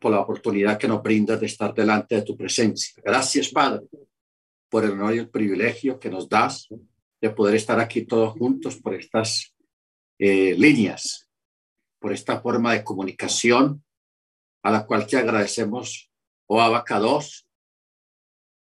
por 0.00 0.12
la 0.12 0.20
oportunidad 0.20 0.78
que 0.78 0.88
nos 0.88 1.02
brindas 1.02 1.38
de 1.38 1.46
estar 1.46 1.74
delante 1.74 2.16
de 2.16 2.22
tu 2.22 2.36
presencia. 2.36 3.00
Gracias, 3.04 3.50
Padre, 3.50 3.86
por 4.68 4.84
el 4.84 4.92
honor 4.92 5.14
y 5.14 5.18
el 5.18 5.28
privilegio 5.28 5.98
que 6.00 6.10
nos 6.10 6.28
das 6.28 6.68
de 7.20 7.30
poder 7.30 7.54
estar 7.56 7.78
aquí 7.78 8.06
todos 8.06 8.32
juntos 8.32 8.76
por 8.76 8.94
estas 8.94 9.54
eh, 10.18 10.54
líneas, 10.56 11.28
por 12.00 12.12
esta 12.12 12.40
forma 12.40 12.72
de 12.72 12.82
comunicación 12.82 13.84
a 14.62 14.70
la 14.70 14.86
cual 14.86 15.06
te 15.06 15.16
agradecemos, 15.16 16.10
oh 16.46 16.60
Abacados, 16.60 17.46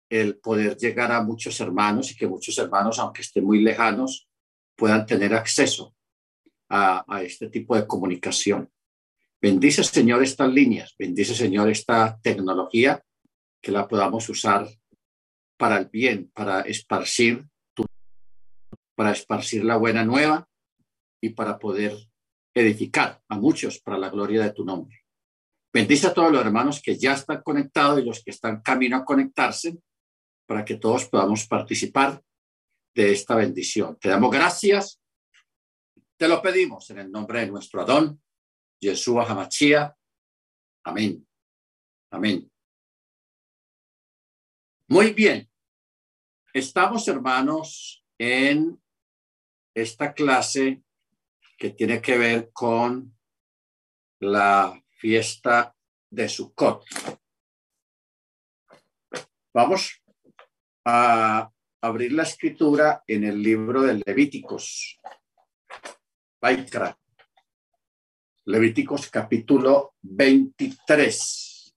el 0.09 0.37
poder 0.39 0.77
llegar 0.77 1.11
a 1.11 1.21
muchos 1.21 1.59
hermanos 1.59 2.11
y 2.11 2.15
que 2.15 2.27
muchos 2.27 2.57
hermanos, 2.57 2.97
aunque 2.99 3.21
estén 3.21 3.43
muy 3.43 3.61
lejanos, 3.61 4.27
puedan 4.75 5.05
tener 5.05 5.33
acceso 5.33 5.93
a, 6.69 7.03
a 7.07 7.23
este 7.23 7.49
tipo 7.49 7.75
de 7.75 7.85
comunicación. 7.85 8.71
Bendice, 9.39 9.83
Señor, 9.83 10.23
estas 10.23 10.51
líneas, 10.51 10.95
bendice, 10.97 11.35
Señor, 11.35 11.69
esta 11.69 12.19
tecnología, 12.21 13.03
que 13.61 13.71
la 13.71 13.87
podamos 13.87 14.27
usar 14.29 14.67
para 15.57 15.77
el 15.77 15.85
bien, 15.89 16.31
para 16.33 16.61
esparcir 16.61 17.47
tu, 17.75 17.85
para 18.95 19.11
esparcir 19.11 19.63
la 19.63 19.77
buena 19.77 20.03
nueva 20.03 20.47
y 21.21 21.29
para 21.29 21.59
poder 21.59 21.95
edificar 22.55 23.21
a 23.27 23.37
muchos 23.37 23.79
para 23.79 23.99
la 23.99 24.09
gloria 24.09 24.41
de 24.41 24.53
tu 24.53 24.65
nombre. 24.65 25.05
Bendice 25.71 26.07
a 26.07 26.13
todos 26.13 26.31
los 26.31 26.41
hermanos 26.41 26.81
que 26.81 26.97
ya 26.97 27.13
están 27.13 27.43
conectados 27.43 27.99
y 27.99 28.05
los 28.05 28.23
que 28.23 28.31
están 28.31 28.61
camino 28.61 28.97
a 28.97 29.05
conectarse 29.05 29.77
para 30.47 30.65
que 30.65 30.77
todos 30.77 31.05
podamos 31.09 31.45
participar 31.45 32.23
de 32.95 33.11
esta 33.11 33.35
bendición. 33.35 33.97
Te 33.99 34.09
damos 34.09 34.31
gracias. 34.31 34.99
Te 36.17 36.27
lo 36.27 36.41
pedimos 36.41 36.89
en 36.89 36.99
el 36.99 37.11
nombre 37.11 37.41
de 37.41 37.47
nuestro 37.47 37.81
Adón, 37.81 38.19
Yeshua 38.79 39.25
Hamachia. 39.25 39.95
Amén. 40.83 41.27
Amén. 42.11 42.51
Muy 44.87 45.13
bien. 45.13 45.49
Estamos, 46.53 47.07
hermanos, 47.07 48.05
en 48.17 48.81
esta 49.75 50.13
clase 50.13 50.81
que 51.57 51.71
tiene 51.71 52.01
que 52.01 52.17
ver 52.17 52.51
con 52.53 53.17
la 54.19 54.81
fiesta 54.89 55.75
de 56.09 56.29
Sukkot. 56.29 56.85
Vamos 59.53 60.01
a 60.85 61.51
abrir 61.81 62.13
la 62.13 62.23
escritura 62.23 63.03
en 63.07 63.23
el 63.23 63.41
libro 63.41 63.81
de 63.81 64.01
Levíticos. 64.05 64.99
Vaikra. 66.41 66.97
Levíticos 68.49 69.09
capítulo 69.09 69.95
23. 70.03 71.75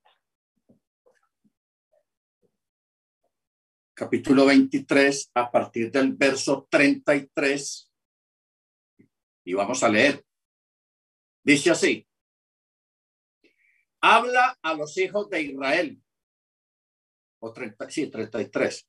Capítulo 3.93 4.47
23 4.47 5.33
a 5.35 5.51
partir 5.51 5.91
del 5.91 6.13
verso 6.15 6.69
33. 6.71 7.93
Y 9.47 9.55
vamos 9.55 9.83
a 9.83 9.89
leer. 9.89 10.25
Dice 11.43 11.73
así. 11.73 12.07
Habla 14.01 14.57
a 14.63 14.75
los 14.75 14.97
hijos 14.97 15.29
de 15.29 15.43
Israel. 15.43 16.01
O 17.41 17.53
30, 17.53 17.91
sí, 17.91 18.07
33. 18.07 18.89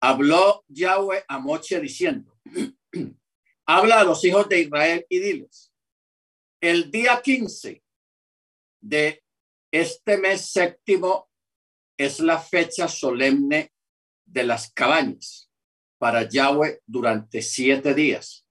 Habló 0.00 0.64
Yahweh 0.68 1.24
a 1.26 1.40
Moche 1.40 1.80
diciendo, 1.80 2.38
habla 3.66 3.98
a 3.98 4.04
los 4.04 4.24
hijos 4.24 4.48
de 4.48 4.60
Israel 4.60 5.04
y 5.08 5.18
diles, 5.18 5.71
el 6.62 6.92
día 6.92 7.20
15 7.20 7.82
de 8.80 9.24
este 9.72 10.16
mes 10.16 10.52
séptimo 10.52 11.28
es 11.98 12.20
la 12.20 12.38
fecha 12.38 12.86
solemne 12.86 13.72
de 14.24 14.44
las 14.44 14.72
cabañas 14.72 15.50
para 15.98 16.28
Yahweh 16.28 16.80
durante 16.86 17.42
siete 17.42 17.94
días. 17.94 18.46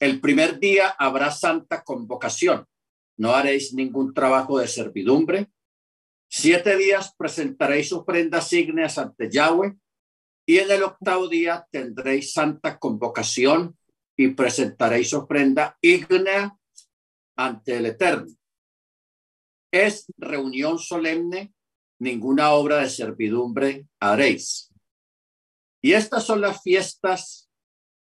El 0.00 0.20
primer 0.22 0.58
día 0.58 0.88
habrá 0.98 1.30
santa 1.30 1.84
convocación. 1.84 2.64
No 3.18 3.34
haréis 3.34 3.74
ningún 3.74 4.14
trabajo 4.14 4.58
de 4.58 4.66
servidumbre. 4.66 5.50
Siete 6.26 6.78
días 6.78 7.14
presentaréis 7.18 7.92
ofrendas 7.92 8.50
ígneas 8.54 8.96
ante 8.96 9.30
Yahweh 9.30 9.74
y 10.46 10.58
en 10.58 10.70
el 10.70 10.84
octavo 10.84 11.28
día 11.28 11.66
tendréis 11.70 12.32
santa 12.32 12.78
convocación 12.78 13.76
y 14.16 14.28
presentaréis 14.28 15.12
ofrenda 15.12 15.76
ígnea 15.82 16.56
ante 17.40 17.78
el 17.78 17.86
Eterno. 17.86 18.32
Es 19.72 20.06
reunión 20.18 20.78
solemne, 20.78 21.54
ninguna 21.98 22.52
obra 22.52 22.78
de 22.78 22.90
servidumbre 22.90 23.86
haréis. 23.98 24.70
Y 25.82 25.92
estas 25.92 26.24
son 26.24 26.42
las 26.42 26.62
fiestas 26.62 27.48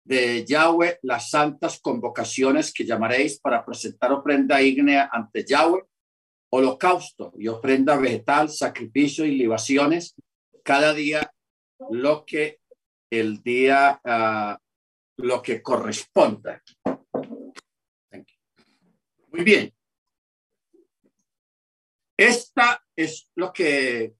de 0.06 0.46
Yahweh, 0.46 1.00
las 1.02 1.32
santas 1.32 1.80
convocaciones 1.80 2.72
que 2.72 2.86
llamaréis 2.86 3.40
para 3.40 3.66
presentar 3.66 4.12
ofrenda 4.12 4.62
ígnea 4.62 5.10
ante 5.12 5.44
Yahweh, 5.44 5.84
holocausto 6.52 7.34
y 7.36 7.48
ofrenda 7.48 7.98
vegetal, 7.98 8.50
sacrificio 8.50 9.26
y 9.26 9.36
libaciones, 9.36 10.16
cada 10.64 10.94
día 10.94 11.34
lo 11.90 12.24
que 12.26 12.60
el 13.10 13.42
día, 13.42 14.00
uh, 14.04 14.56
lo 15.18 15.42
que 15.42 15.64
corresponda. 15.64 16.62
Muy 19.34 19.44
bien. 19.44 19.74
Esta 22.16 22.86
es 22.96 23.32
lo 23.36 23.52
que 23.52 24.16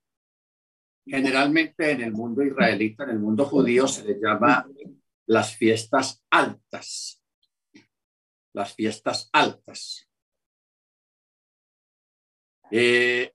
generalmente 1.06 1.92
en 1.92 2.02
el 2.02 2.12
mundo 2.12 2.42
israelita, 2.42 3.04
en 3.04 3.12
el 3.12 3.20
mundo 3.20 3.46
judío, 3.46 3.88
se 3.88 4.06
le 4.06 4.20
llama 4.20 4.68
las 5.28 5.56
fiestas 5.56 6.24
altas. 6.32 7.22
Las 8.54 8.74
fiestas 8.74 9.30
altas. 9.32 10.10
Eh, 12.72 13.34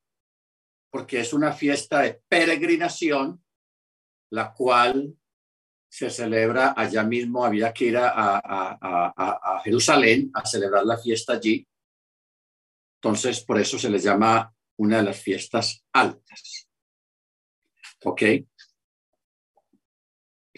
porque 0.90 1.20
es 1.20 1.32
una 1.32 1.52
fiesta 1.52 2.00
de 2.00 2.20
peregrinación, 2.28 3.44
la 4.30 4.52
cual 4.52 5.16
se 5.98 6.10
celebra 6.10 6.74
allá 6.76 7.02
mismo, 7.02 7.44
había 7.44 7.72
que 7.72 7.86
ir 7.86 7.96
a, 7.96 8.12
a, 8.14 9.60
Jerusalén 9.64 10.30
a 10.32 10.46
celebrar 10.46 10.84
la 10.84 10.96
fiesta 10.96 11.32
allí. 11.32 11.66
Entonces, 12.98 13.40
por 13.40 13.58
eso 13.58 13.80
se 13.80 13.90
les 13.90 14.04
llama 14.04 14.54
una 14.76 14.98
de 14.98 15.02
las 15.02 15.20
fiestas 15.20 15.84
altas. 15.92 16.68
¿Ok? 18.04 18.22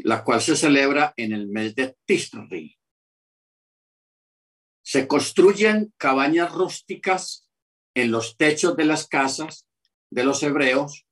La 0.04 0.22
cual 0.22 0.42
se 0.42 0.56
celebra 0.56 1.14
en 1.16 1.32
el 1.32 1.48
mes 1.48 1.74
de 1.74 1.96
Tisri. 2.04 2.78
Se 4.82 5.08
construyen 5.08 5.94
cabañas 5.96 6.52
rústicas 6.52 7.48
en 7.94 8.10
los 8.10 8.36
techos 8.36 8.76
de 8.76 8.84
las 8.84 9.06
casas 9.08 9.66
de 10.10 10.24
los 10.24 10.42
hebreos. 10.42 11.06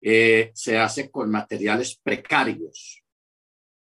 Eh, 0.00 0.52
se 0.54 0.78
hace 0.78 1.10
con 1.10 1.28
materiales 1.28 1.96
precarios 1.96 3.01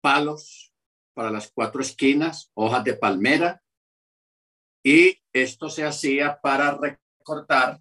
palos 0.07 0.73
para 1.15 1.33
las 1.33 1.51
cuatro 1.51 1.81
esquinas, 1.83 2.53
hojas 2.55 2.85
de 2.85 2.95
palmera, 2.95 3.61
y 4.85 5.21
esto 5.33 5.69
se 5.69 5.83
hacía 5.83 6.41
para 6.41 6.79
recortar 6.79 7.81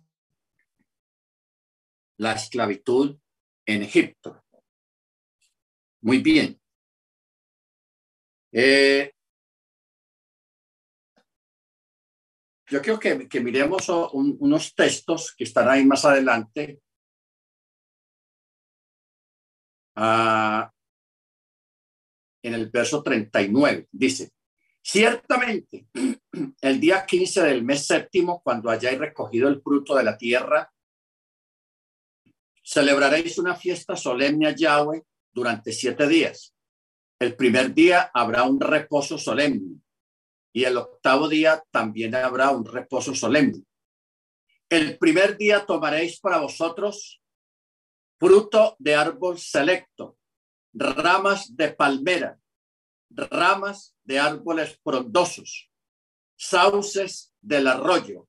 la 2.18 2.31
esclavitud 2.31 3.16
en 3.68 3.84
Egipto. 3.84 4.44
Muy 6.02 6.18
bien. 6.24 6.59
Eh, 8.52 9.14
yo 12.66 12.81
creo 12.81 13.00
que, 13.00 13.30
que 13.30 13.40
miremos 13.40 13.88
unos 14.14 14.74
textos 14.74 15.35
que 15.38 15.44
están 15.44 15.70
ahí 15.70 15.85
más 15.85 16.03
adelante. 16.05 16.82
Ah, 19.96 20.74
en 22.46 22.53
el 22.53 22.70
verso 22.70 23.02
39. 23.02 23.88
Dice, 23.92 24.32
ciertamente, 24.80 25.88
el 26.62 26.80
día 26.80 27.03
15 27.06 27.42
del 27.42 27.64
mes 27.64 27.88
séptimo, 27.88 28.42
cuando 28.44 28.70
hayáis 28.70 29.00
recogido 29.00 29.47
el 29.47 29.62
fruto 29.62 29.96
de 29.96 30.03
la 30.03 30.16
tierra, 30.16 30.72
celebraréis 32.64 33.40
una 33.40 33.56
fiesta 33.56 33.96
solemne 33.96 34.47
a 34.47 34.56
Yahweh 34.56 35.03
durante 35.32 35.72
siete 35.72 36.08
días. 36.08 36.53
El 37.20 37.36
primer 37.36 37.74
día 37.74 38.12
habrá 38.14 38.44
un 38.44 38.59
reposo 38.59 39.18
solemne 39.18 39.80
y 40.53 40.66
el 40.66 40.78
octavo 40.78 41.28
día 41.28 41.64
también 41.72 42.14
habrá 42.14 42.52
un 42.52 42.66
reposo 42.66 43.16
solemne. 43.16 43.64
El 44.70 45.00
primer 45.00 45.36
día 45.38 45.66
tomaréis 45.66 46.20
para 46.20 46.38
vosotros 46.38 47.22
fruto 48.20 48.76
de 48.78 48.96
árbol 48.96 49.40
selecto 49.40 50.18
ramas 50.75 51.55
de 51.55 51.73
palmera, 51.73 52.39
ramas 53.09 53.95
de 54.03 54.19
árboles 54.19 54.79
frondosos, 54.83 55.72
sauces 56.37 57.33
del 57.41 57.67
arroyo. 57.67 58.27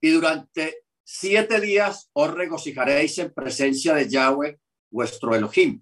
Y 0.00 0.10
durante 0.10 0.86
Siete 1.08 1.60
días 1.60 2.10
os 2.14 2.34
regocijaréis 2.34 3.16
en 3.18 3.32
presencia 3.32 3.94
de 3.94 4.08
Yahweh, 4.08 4.58
vuestro 4.90 5.36
Elohim. 5.36 5.80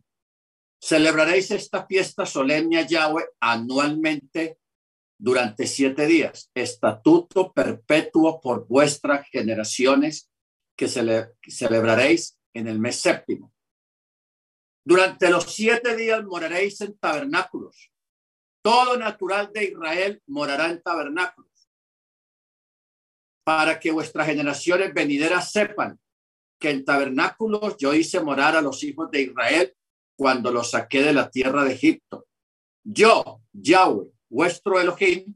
Celebraréis 0.79 1.51
esta 1.51 1.87
fiesta 1.87 2.27
solemne 2.27 2.77
a 2.77 2.87
Yahweh 2.87 3.25
anualmente 3.41 4.59
durante 5.19 5.67
siete 5.67 6.07
días, 6.07 6.51
estatuto 6.53 7.55
perpetuo 7.55 8.39
por 8.39 8.69
vuestras 8.69 9.27
generaciones 9.31 10.31
que 10.77 10.89
celebraréis 10.89 12.39
en 12.53 12.69
el 12.69 12.79
mes 12.79 12.97
séptimo. 12.97 13.54
Durante 14.85 15.31
los 15.31 15.45
siete 15.45 15.97
días 15.97 16.23
moraréis 16.25 16.81
en 16.83 16.97
tabernáculos. 16.99 17.91
Todo 18.63 18.97
natural 18.97 19.51
de 19.53 19.65
Israel 19.65 20.23
morará 20.27 20.71
en 20.71 20.83
tabernáculos. 20.83 21.69
Para 23.45 23.81
que 23.81 23.91
vuestras 23.91 24.27
generaciones 24.27 24.93
venideras 24.93 25.51
sepan 25.51 25.99
que 26.59 26.71
en 26.71 26.85
tabernáculos 26.85 27.77
yo 27.79 27.95
hice 27.95 28.21
morar 28.21 28.57
a 28.57 28.63
los 28.63 28.83
hijos 28.83 29.11
de 29.11 29.23
Israel 29.23 29.75
cuando 30.17 30.51
los 30.51 30.71
saqué 30.71 31.03
de 31.03 31.13
la 31.13 31.31
tierra 31.31 31.65
de 31.65 31.73
Egipto. 31.73 32.27
Yo, 32.83 33.43
Yahweh, 33.53 34.11
vuestro 34.29 34.81
Elohim, 34.81 35.35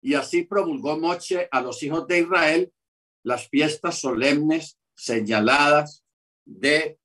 y 0.00 0.14
así 0.14 0.44
promulgó 0.44 0.98
Moche 0.98 1.48
a 1.50 1.60
los 1.60 1.82
hijos 1.82 2.06
de 2.06 2.20
Israel 2.20 2.72
las 3.22 3.48
fiestas 3.48 3.98
solemnes 3.98 4.78
señaladas 4.94 6.04
de 6.44 6.98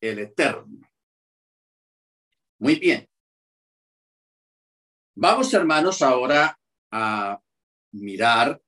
el 0.00 0.18
Eterno. 0.18 0.80
Muy 2.58 2.76
bien. 2.76 3.08
Vamos, 5.14 5.52
hermanos, 5.52 6.02
ahora 6.02 6.58
a 6.90 7.40
mirar 7.92 8.60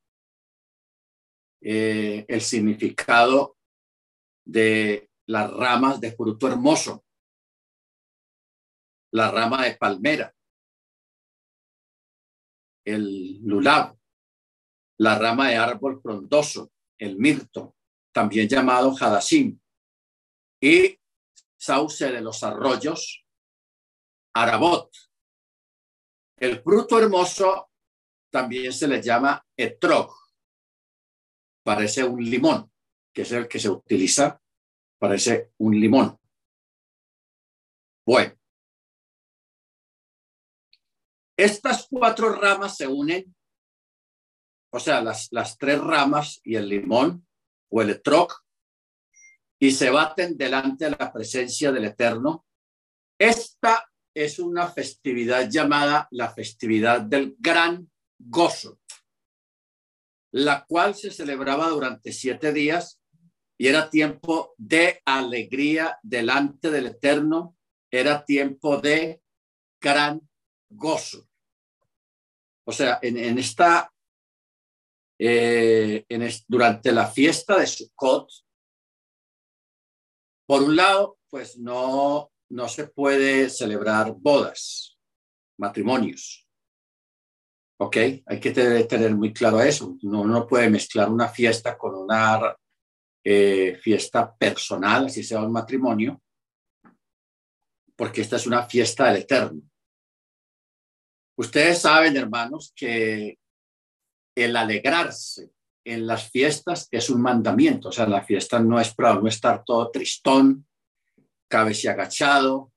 eh, 1.60 2.24
el 2.28 2.40
significado 2.40 3.56
de 4.44 5.10
las 5.26 5.50
ramas 5.52 6.00
de 6.00 6.12
fruto 6.12 6.48
hermoso, 6.48 7.04
la 9.12 9.30
rama 9.30 9.64
de 9.64 9.76
palmera, 9.76 10.34
el 12.84 13.40
lulab, 13.42 13.98
la 14.98 15.18
rama 15.18 15.48
de 15.48 15.56
árbol 15.56 16.00
frondoso, 16.00 16.72
el 16.98 17.16
mirto, 17.16 17.76
también 18.12 18.48
llamado 18.48 18.94
jadasim, 18.94 19.58
y 20.60 20.98
sauce 21.58 22.10
de 22.10 22.20
los 22.20 22.42
arroyos, 22.42 23.27
arabot. 24.42 24.90
El 26.36 26.62
fruto 26.62 26.98
hermoso 26.98 27.70
también 28.30 28.72
se 28.72 28.86
le 28.86 29.02
llama 29.02 29.44
etrog, 29.56 30.14
parece 31.64 32.04
un 32.04 32.22
limón, 32.22 32.70
que 33.12 33.22
es 33.22 33.32
el 33.32 33.48
que 33.48 33.58
se 33.58 33.68
utiliza, 33.68 34.40
parece 34.98 35.52
un 35.58 35.78
limón. 35.78 36.18
Bueno, 38.06 38.34
estas 41.36 41.86
cuatro 41.90 42.32
ramas 42.32 42.76
se 42.76 42.86
unen, 42.86 43.34
o 44.72 44.78
sea, 44.78 45.00
las, 45.00 45.28
las 45.32 45.58
tres 45.58 45.80
ramas 45.80 46.40
y 46.44 46.54
el 46.54 46.68
limón 46.68 47.26
o 47.70 47.82
el 47.82 47.90
etrog, 47.90 48.32
y 49.60 49.72
se 49.72 49.90
baten 49.90 50.36
delante 50.36 50.84
de 50.84 50.92
la 50.92 51.12
presencia 51.12 51.72
del 51.72 51.86
Eterno. 51.86 52.46
Esta 53.18 53.87
es 54.24 54.38
una 54.38 54.68
festividad 54.68 55.48
llamada 55.48 56.08
la 56.10 56.32
festividad 56.32 57.00
del 57.00 57.36
gran 57.38 57.88
gozo, 58.18 58.80
la 60.32 60.64
cual 60.66 60.94
se 60.96 61.10
celebraba 61.10 61.68
durante 61.68 62.12
siete 62.12 62.52
días 62.52 63.00
y 63.56 63.68
era 63.68 63.90
tiempo 63.90 64.54
de 64.56 65.00
alegría 65.04 65.98
delante 66.02 66.70
del 66.70 66.86
Eterno, 66.86 67.56
era 67.90 68.24
tiempo 68.24 68.78
de 68.78 69.22
gran 69.80 70.28
gozo. 70.68 71.28
O 72.64 72.72
sea, 72.72 72.98
en, 73.02 73.38
esta, 73.38 73.92
eh, 75.18 76.04
en 76.08 76.28
durante 76.46 76.92
la 76.92 77.06
fiesta 77.06 77.58
de 77.58 77.66
Sukkot, 77.66 78.30
por 80.46 80.62
un 80.62 80.76
lado, 80.76 81.18
pues 81.30 81.56
no, 81.58 82.30
no 82.50 82.68
se 82.68 82.88
puede 82.88 83.50
celebrar 83.50 84.14
bodas, 84.16 84.98
matrimonios. 85.58 86.46
¿Ok? 87.80 87.96
Hay 88.26 88.40
que 88.40 88.50
tener, 88.50 89.14
muy 89.14 89.32
claro 89.32 89.60
eso. 89.60 89.96
No, 90.02 90.24
no 90.24 90.46
puede 90.46 90.68
mezclar 90.68 91.08
una 91.10 91.28
fiesta 91.28 91.78
con 91.78 91.94
una 91.94 92.56
eh, 93.24 93.78
fiesta 93.80 94.34
personal, 94.34 95.06
así 95.06 95.22
sea 95.22 95.40
un 95.42 95.52
matrimonio, 95.52 96.20
porque 97.94 98.22
esta 98.22 98.36
es 98.36 98.46
una 98.46 98.64
fiesta 98.66 99.06
del 99.06 99.22
Eterno. 99.22 99.62
Ustedes 101.36 101.80
saben, 101.80 102.16
hermanos, 102.16 102.72
que 102.74 103.38
el 104.34 104.56
alegrarse 104.56 105.52
en 105.84 106.06
las 106.06 106.30
fiestas 106.30 106.88
es 106.90 107.10
un 107.10 107.20
mandamiento. 107.20 107.88
O 107.88 107.92
sea, 107.92 108.06
la 108.06 108.24
fiesta 108.24 108.58
no 108.58 108.80
es 108.80 108.92
para 108.92 109.14
no 109.14 109.28
estar 109.28 109.64
todo 109.64 109.90
tristón, 109.90 110.67
cabeza 111.48 111.92
agachado, 111.92 112.72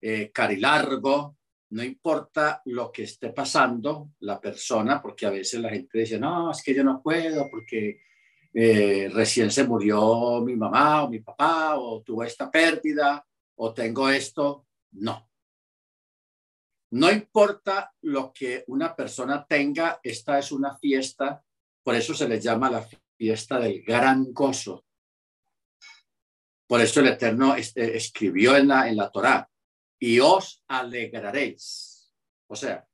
eh, 0.00 0.30
carilargo, 0.32 1.36
no 1.70 1.84
importa 1.84 2.62
lo 2.66 2.90
que 2.90 3.04
esté 3.04 3.30
pasando 3.30 4.12
la 4.20 4.40
persona, 4.40 5.00
porque 5.00 5.26
a 5.26 5.30
veces 5.30 5.60
la 5.60 5.70
gente 5.70 5.98
dice, 5.98 6.18
no, 6.18 6.50
es 6.50 6.62
que 6.62 6.74
yo 6.74 6.82
no 6.82 7.00
puedo 7.02 7.48
porque 7.50 8.00
eh, 8.52 9.08
recién 9.12 9.50
se 9.50 9.64
murió 9.64 10.40
mi 10.40 10.56
mamá 10.56 11.04
o 11.04 11.08
mi 11.08 11.20
papá, 11.20 11.78
o 11.78 12.02
tuve 12.02 12.26
esta 12.26 12.50
pérdida, 12.50 13.24
o 13.56 13.72
tengo 13.72 14.08
esto. 14.08 14.66
No. 14.92 15.28
No 16.92 17.10
importa 17.12 17.92
lo 18.02 18.32
que 18.32 18.64
una 18.66 18.96
persona 18.96 19.46
tenga, 19.46 20.00
esta 20.02 20.40
es 20.40 20.50
una 20.50 20.76
fiesta, 20.76 21.44
por 21.84 21.94
eso 21.94 22.14
se 22.14 22.28
le 22.28 22.40
llama 22.40 22.68
la 22.68 22.84
fiesta 23.16 23.60
del 23.60 23.82
gran 23.82 24.32
gozo. 24.32 24.84
Por 26.70 26.80
eso 26.80 27.00
el 27.00 27.08
Eterno 27.08 27.56
este, 27.56 27.96
escribió 27.96 28.56
en 28.56 28.68
la, 28.68 28.88
en 28.88 28.96
la 28.96 29.10
Torá, 29.10 29.50
y 29.98 30.20
os 30.20 30.62
alegraréis. 30.68 32.14
O 32.46 32.54
sea, 32.54 32.86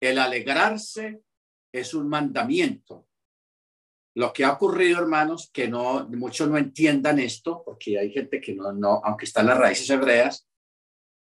el 0.00 0.18
alegrarse 0.18 1.20
es 1.70 1.92
un 1.92 2.08
mandamiento. 2.08 3.06
Lo 4.14 4.32
que 4.32 4.42
ha 4.42 4.52
ocurrido, 4.52 5.00
hermanos, 5.00 5.50
que 5.52 5.68
no 5.68 6.08
muchos 6.08 6.48
no 6.48 6.56
entiendan 6.56 7.18
esto, 7.18 7.62
porque 7.62 7.98
hay 7.98 8.10
gente 8.10 8.40
que 8.40 8.54
no, 8.54 8.72
no, 8.72 9.02
aunque 9.04 9.26
están 9.26 9.48
las 9.48 9.58
raíces 9.58 9.90
hebreas, 9.90 10.48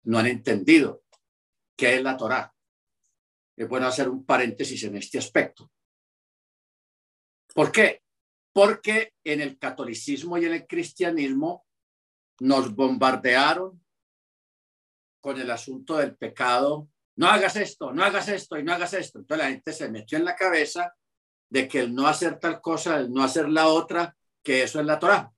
no 0.04 0.20
han 0.20 0.26
entendido 0.28 1.02
qué 1.76 1.96
es 1.96 2.02
la 2.04 2.16
Torá. 2.16 2.54
Es 3.56 3.68
bueno 3.68 3.88
hacer 3.88 4.08
un 4.08 4.24
paréntesis 4.24 4.84
en 4.84 4.98
este 4.98 5.18
aspecto. 5.18 5.68
¿Por 7.52 7.72
qué? 7.72 8.04
Porque 8.52 9.14
en 9.24 9.40
el 9.40 9.58
catolicismo 9.58 10.38
y 10.38 10.44
en 10.44 10.52
el 10.52 10.66
cristianismo 10.68 11.64
nos 12.40 12.74
bombardearon 12.74 13.82
con 15.20 15.40
el 15.40 15.50
asunto 15.50 15.96
del 15.96 16.16
pecado. 16.16 16.88
No 17.16 17.28
hagas 17.28 17.56
esto, 17.56 17.92
no 17.92 18.04
hagas 18.04 18.28
esto 18.28 18.58
y 18.58 18.62
no 18.62 18.72
hagas 18.72 18.94
esto. 18.94 19.18
Entonces 19.18 19.44
la 19.44 19.50
gente 19.50 19.72
se 19.72 19.90
metió 19.90 20.18
en 20.18 20.24
la 20.24 20.36
cabeza 20.36 20.94
de 21.50 21.66
que 21.66 21.80
el 21.80 21.94
no 21.94 22.06
hacer 22.06 22.38
tal 22.38 22.60
cosa, 22.60 22.98
el 22.98 23.12
no 23.12 23.22
hacer 23.22 23.48
la 23.48 23.68
otra, 23.68 24.16
que 24.42 24.62
eso 24.62 24.80
es 24.80 24.86
la 24.86 24.98
Torá. 24.98 25.32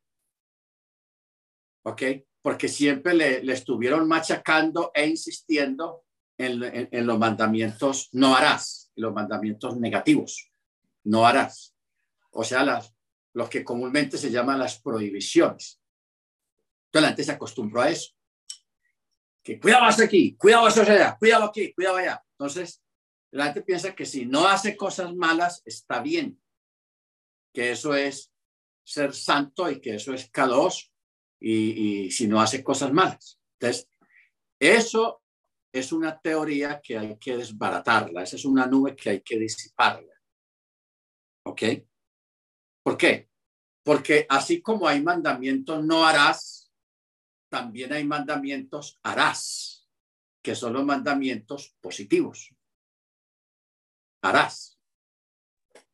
¿Ok? 1.84 2.02
Porque 2.42 2.68
siempre 2.68 3.14
le, 3.14 3.52
estuvieron 3.52 4.06
machacando 4.08 4.90
e 4.94 5.06
insistiendo 5.06 6.04
en, 6.38 7.06
los 7.06 7.18
mandamientos 7.18 8.08
no 8.12 8.34
harás, 8.34 8.90
los 8.96 9.12
mandamientos 9.12 9.76
negativos, 9.76 10.50
no 11.04 11.26
harás. 11.26 11.74
O 12.30 12.44
sea, 12.44 12.64
las, 12.64 12.94
los 13.34 13.50
que 13.50 13.62
comúnmente 13.62 14.16
se 14.16 14.30
llaman 14.30 14.58
las 14.58 14.80
prohibiciones. 14.80 15.79
Entonces 16.90 17.02
la 17.02 17.08
gente 17.08 17.24
se 17.24 17.32
acostumbró 17.32 17.82
a 17.82 17.90
eso. 17.90 18.10
Que 19.42 19.60
cuidado 19.60 19.84
hasta 19.84 20.04
aquí, 20.04 20.36
cuidado 20.36 20.66
allá, 20.66 21.16
cuidado 21.16 21.44
aquí, 21.44 21.72
cuidado 21.72 21.96
allá. 21.96 22.22
Entonces, 22.32 22.82
la 23.30 23.44
gente 23.46 23.62
piensa 23.62 23.94
que 23.94 24.04
si 24.04 24.26
no 24.26 24.46
hace 24.48 24.76
cosas 24.76 25.14
malas, 25.14 25.62
está 25.64 26.00
bien. 26.00 26.42
Que 27.54 27.70
eso 27.70 27.94
es 27.94 28.32
ser 28.84 29.14
santo 29.14 29.70
y 29.70 29.80
que 29.80 29.94
eso 29.94 30.12
es 30.12 30.28
cados 30.30 30.92
y, 31.38 32.06
y 32.06 32.10
si 32.10 32.26
no 32.26 32.40
hace 32.40 32.62
cosas 32.64 32.92
malas. 32.92 33.40
Entonces, 33.58 33.88
eso 34.58 35.22
es 35.72 35.92
una 35.92 36.20
teoría 36.20 36.80
que 36.82 36.98
hay 36.98 37.16
que 37.16 37.36
desbaratarla, 37.36 38.24
esa 38.24 38.36
es 38.36 38.44
una 38.44 38.66
nube 38.66 38.96
que 38.96 39.10
hay 39.10 39.20
que 39.20 39.38
disiparla. 39.38 40.12
¿Ok? 41.46 41.62
¿Por 42.82 42.96
qué? 42.96 43.30
Porque 43.84 44.26
así 44.28 44.60
como 44.60 44.86
hay 44.86 45.02
mandamientos 45.02 45.84
no 45.84 46.04
harás, 46.04 46.59
también 47.50 47.92
hay 47.92 48.04
mandamientos 48.04 48.98
harás, 49.02 49.86
que 50.40 50.54
son 50.54 50.72
los 50.72 50.84
mandamientos 50.84 51.76
positivos. 51.80 52.54
Harás. 54.22 54.78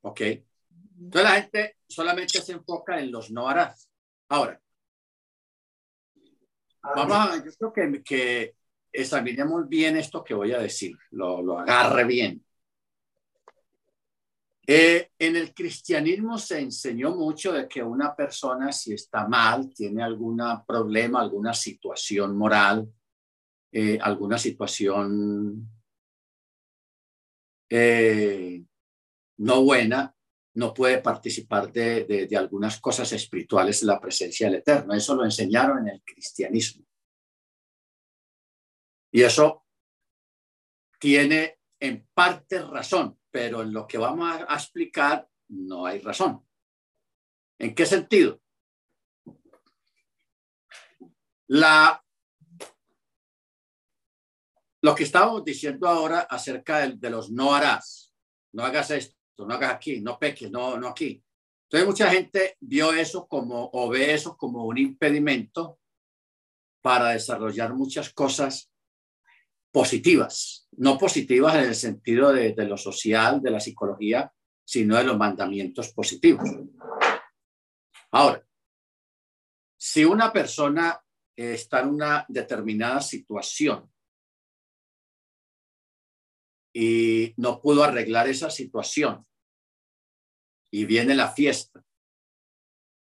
¿Ok? 0.02 0.20
Entonces 0.20 1.22
la 1.22 1.40
gente 1.40 1.76
solamente 1.88 2.40
se 2.40 2.52
enfoca 2.52 3.00
en 3.00 3.10
los 3.10 3.30
no 3.30 3.48
harás. 3.48 3.90
Ahora, 4.28 4.60
vamos 6.82 7.16
a, 7.16 7.44
yo 7.44 7.50
creo 7.58 7.72
que, 7.72 8.02
que 8.02 8.56
examinemos 8.92 9.68
bien 9.68 9.96
esto 9.96 10.22
que 10.22 10.34
voy 10.34 10.52
a 10.52 10.58
decir, 10.58 10.96
lo, 11.10 11.42
lo 11.42 11.58
agarre 11.58 12.04
bien. 12.04 12.45
Eh, 14.68 15.12
en 15.16 15.37
el 15.37 15.54
cristianismo 15.54 16.38
se 16.38 16.58
enseñó 16.58 17.14
mucho 17.14 17.52
de 17.52 17.68
que 17.68 17.82
una 17.82 18.16
persona 18.16 18.73
si 18.73 18.94
está 18.94 19.28
mal, 19.28 19.73
tiene 19.73 20.02
algún 20.02 20.42
problema, 20.66 21.20
alguna 21.20 21.54
situación 21.54 22.37
moral, 22.37 22.92
eh, 23.70 23.96
alguna 24.00 24.38
situación 24.38 25.70
eh, 27.70 28.64
no 29.38 29.62
buena, 29.62 30.12
no 30.54 30.75
puede 30.75 30.99
participar 30.99 31.70
de, 31.70 32.04
de, 32.04 32.37
algunas 32.37 32.80
cosas 32.80 33.12
espirituales 33.12 33.82
en 33.82 33.88
la 33.88 34.00
presencia 34.00 34.49
del 34.49 34.61
Eterno. 34.61 34.94
Eso 34.94 35.14
lo 35.14 35.25
enseñaron 35.25 35.87
en 35.87 35.94
el 35.94 36.02
cristianismo. 36.02 36.85
Y 39.12 39.23
eso 39.23 39.64
tiene 40.99 41.61
en 41.78 42.08
parte 42.14 42.62
razón, 42.62 43.18
pero 43.37 43.61
en 43.61 43.71
lo 43.71 43.87
que 43.87 43.99
vamos 43.99 44.35
a, 44.49 44.55
explicar 44.55 45.28
no 45.49 45.85
hay 45.85 45.99
razón. 45.99 46.43
¿En 47.59 47.75
qué 47.75 47.85
sentido? 47.85 48.40
La, 51.49 52.02
lo 54.81 54.95
que 54.95 55.02
estábamos 55.02 55.45
diciendo 55.45 55.87
ahora 55.87 56.21
acerca 56.21 56.88
de, 56.88 57.11
los 57.11 57.31
no 57.31 57.55
harás, 57.55 58.14
no 58.55 58.64
hagas 58.64 58.90
esto, 58.93 59.14
no 59.47 59.52
hagas 59.52 59.75
aquí, 59.75 60.00
no 60.00 60.19
peques, 60.19 60.50
no, 60.50 60.78
no 60.78 60.88
aquí. 60.88 61.23
Entonces 61.64 61.87
mucha 61.87 62.11
gente 62.11 62.57
vio 62.61 62.95
eso 62.95 63.28
como 63.28 63.69
o 63.71 63.90
ve 63.90 64.14
eso 64.14 64.35
como 64.38 64.64
un 64.64 64.78
impedimento 64.78 65.78
para 66.81 67.11
desarrollar 67.11 67.75
muchas 67.75 68.14
cosas 68.14 68.73
positivas, 69.76 70.66
no 70.78 70.97
positivas 70.97 71.54
en 71.56 71.64
el 71.64 71.75
sentido 71.75 72.33
de, 72.33 72.54
lo 72.64 72.78
social, 72.78 73.42
de 73.42 73.50
la 73.50 73.61
psicología, 73.61 74.33
sino 74.64 74.97
de 74.97 75.04
los 75.04 75.18
mandamientos 75.18 75.92
positivos. 75.92 76.49
Ahora, 78.11 78.42
si 79.76 80.02
una 80.02 80.33
persona 80.33 80.99
está 81.37 81.80
en 81.80 81.88
una 81.88 82.25
determinada 82.26 83.02
situación 83.02 83.92
y 86.73 87.35
no 87.37 87.61
pudo 87.61 87.85
arreglar 87.85 88.28
esa 88.28 88.49
situación 88.49 89.26
y 90.71 90.87
viene 90.87 91.14
la 91.14 91.30
fiesta, 91.33 91.85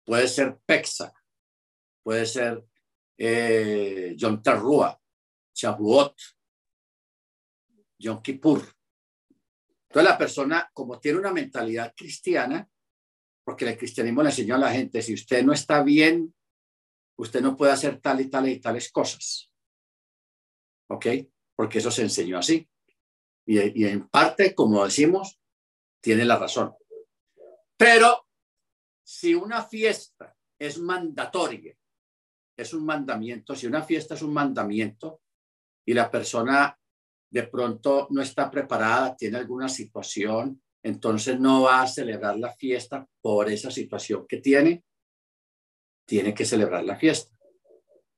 puede 0.07 0.27
ser 0.27 0.59
Pexa, 0.65 1.13
puede 2.03 2.25
ser 2.25 2.65
eh, 3.19 4.17
John 4.19 4.43
Terrua, 4.43 4.99
Chabuot, 5.53 6.17
Yom 7.99 8.23
Kippur. 8.23 8.63
Entonces 9.89 10.11
la 10.11 10.19
persona, 10.19 10.71
como 10.73 10.99
tiene 10.99 11.19
una 11.19 11.33
mentalidad 11.33 11.95
cristiana, 11.97 12.69
porque 13.45 13.69
el 13.69 13.79
cristianismo 13.79 14.23
le 14.23 14.31
enseñó 14.31 14.57
a 14.57 14.59
la 14.59 14.73
gente, 14.73 15.01
si 15.03 15.15
usted 15.15 15.45
no 15.45 15.53
está 15.53 15.83
bien, 15.83 16.35
usted 17.17 17.41
no 17.41 17.57
puede 17.57 17.73
hacer 17.73 18.01
tal 18.01 18.21
y 18.21 18.29
tal 18.29 18.49
y 18.49 18.61
tales 18.61 18.91
cosas. 18.91 19.51
¿Ok? 20.89 21.07
Porque 21.55 21.79
eso 21.79 21.91
se 21.91 22.03
enseñó 22.03 22.39
así. 22.39 22.69
Y, 23.47 23.85
en 23.85 24.09
parte, 24.09 24.55
como 24.55 24.85
decimos, 24.85 25.41
tiene 26.01 26.25
la 26.25 26.37
razón. 26.37 26.75
Pero 27.77 28.27
si 29.05 29.35
una 29.35 29.63
fiesta 29.63 30.37
es 30.59 30.79
mandatoria, 30.79 31.77
es 32.57 32.75
un 32.75 32.85
mandamiento, 32.85 33.55
si 33.55 33.67
una 33.67 33.83
fiesta 33.83 34.15
es 34.15 34.23
un 34.23 34.33
mandamiento 34.33 35.21
y 35.85 35.95
la 35.95 36.11
persona 36.11 36.77
de 37.37 37.43
pronto 37.43 38.09
no 38.13 38.23
está 38.23 38.51
preparada, 38.51 39.15
tiene 39.15 39.37
alguna 39.37 39.69
situación, 39.69 40.63
entonces 40.83 41.39
no 41.39 41.65
va 41.65 41.83
a 41.83 41.87
celebrar 41.87 42.39
la 42.39 42.51
fiesta 42.51 43.07
por 43.21 43.51
esa 43.51 43.71
situación 43.71 44.27
que 44.27 44.39
tiene, 44.39 44.83
tiene 46.07 46.33
que 46.33 46.47
celebrar 46.47 46.83
la 46.85 46.97
fiesta. 46.97 47.37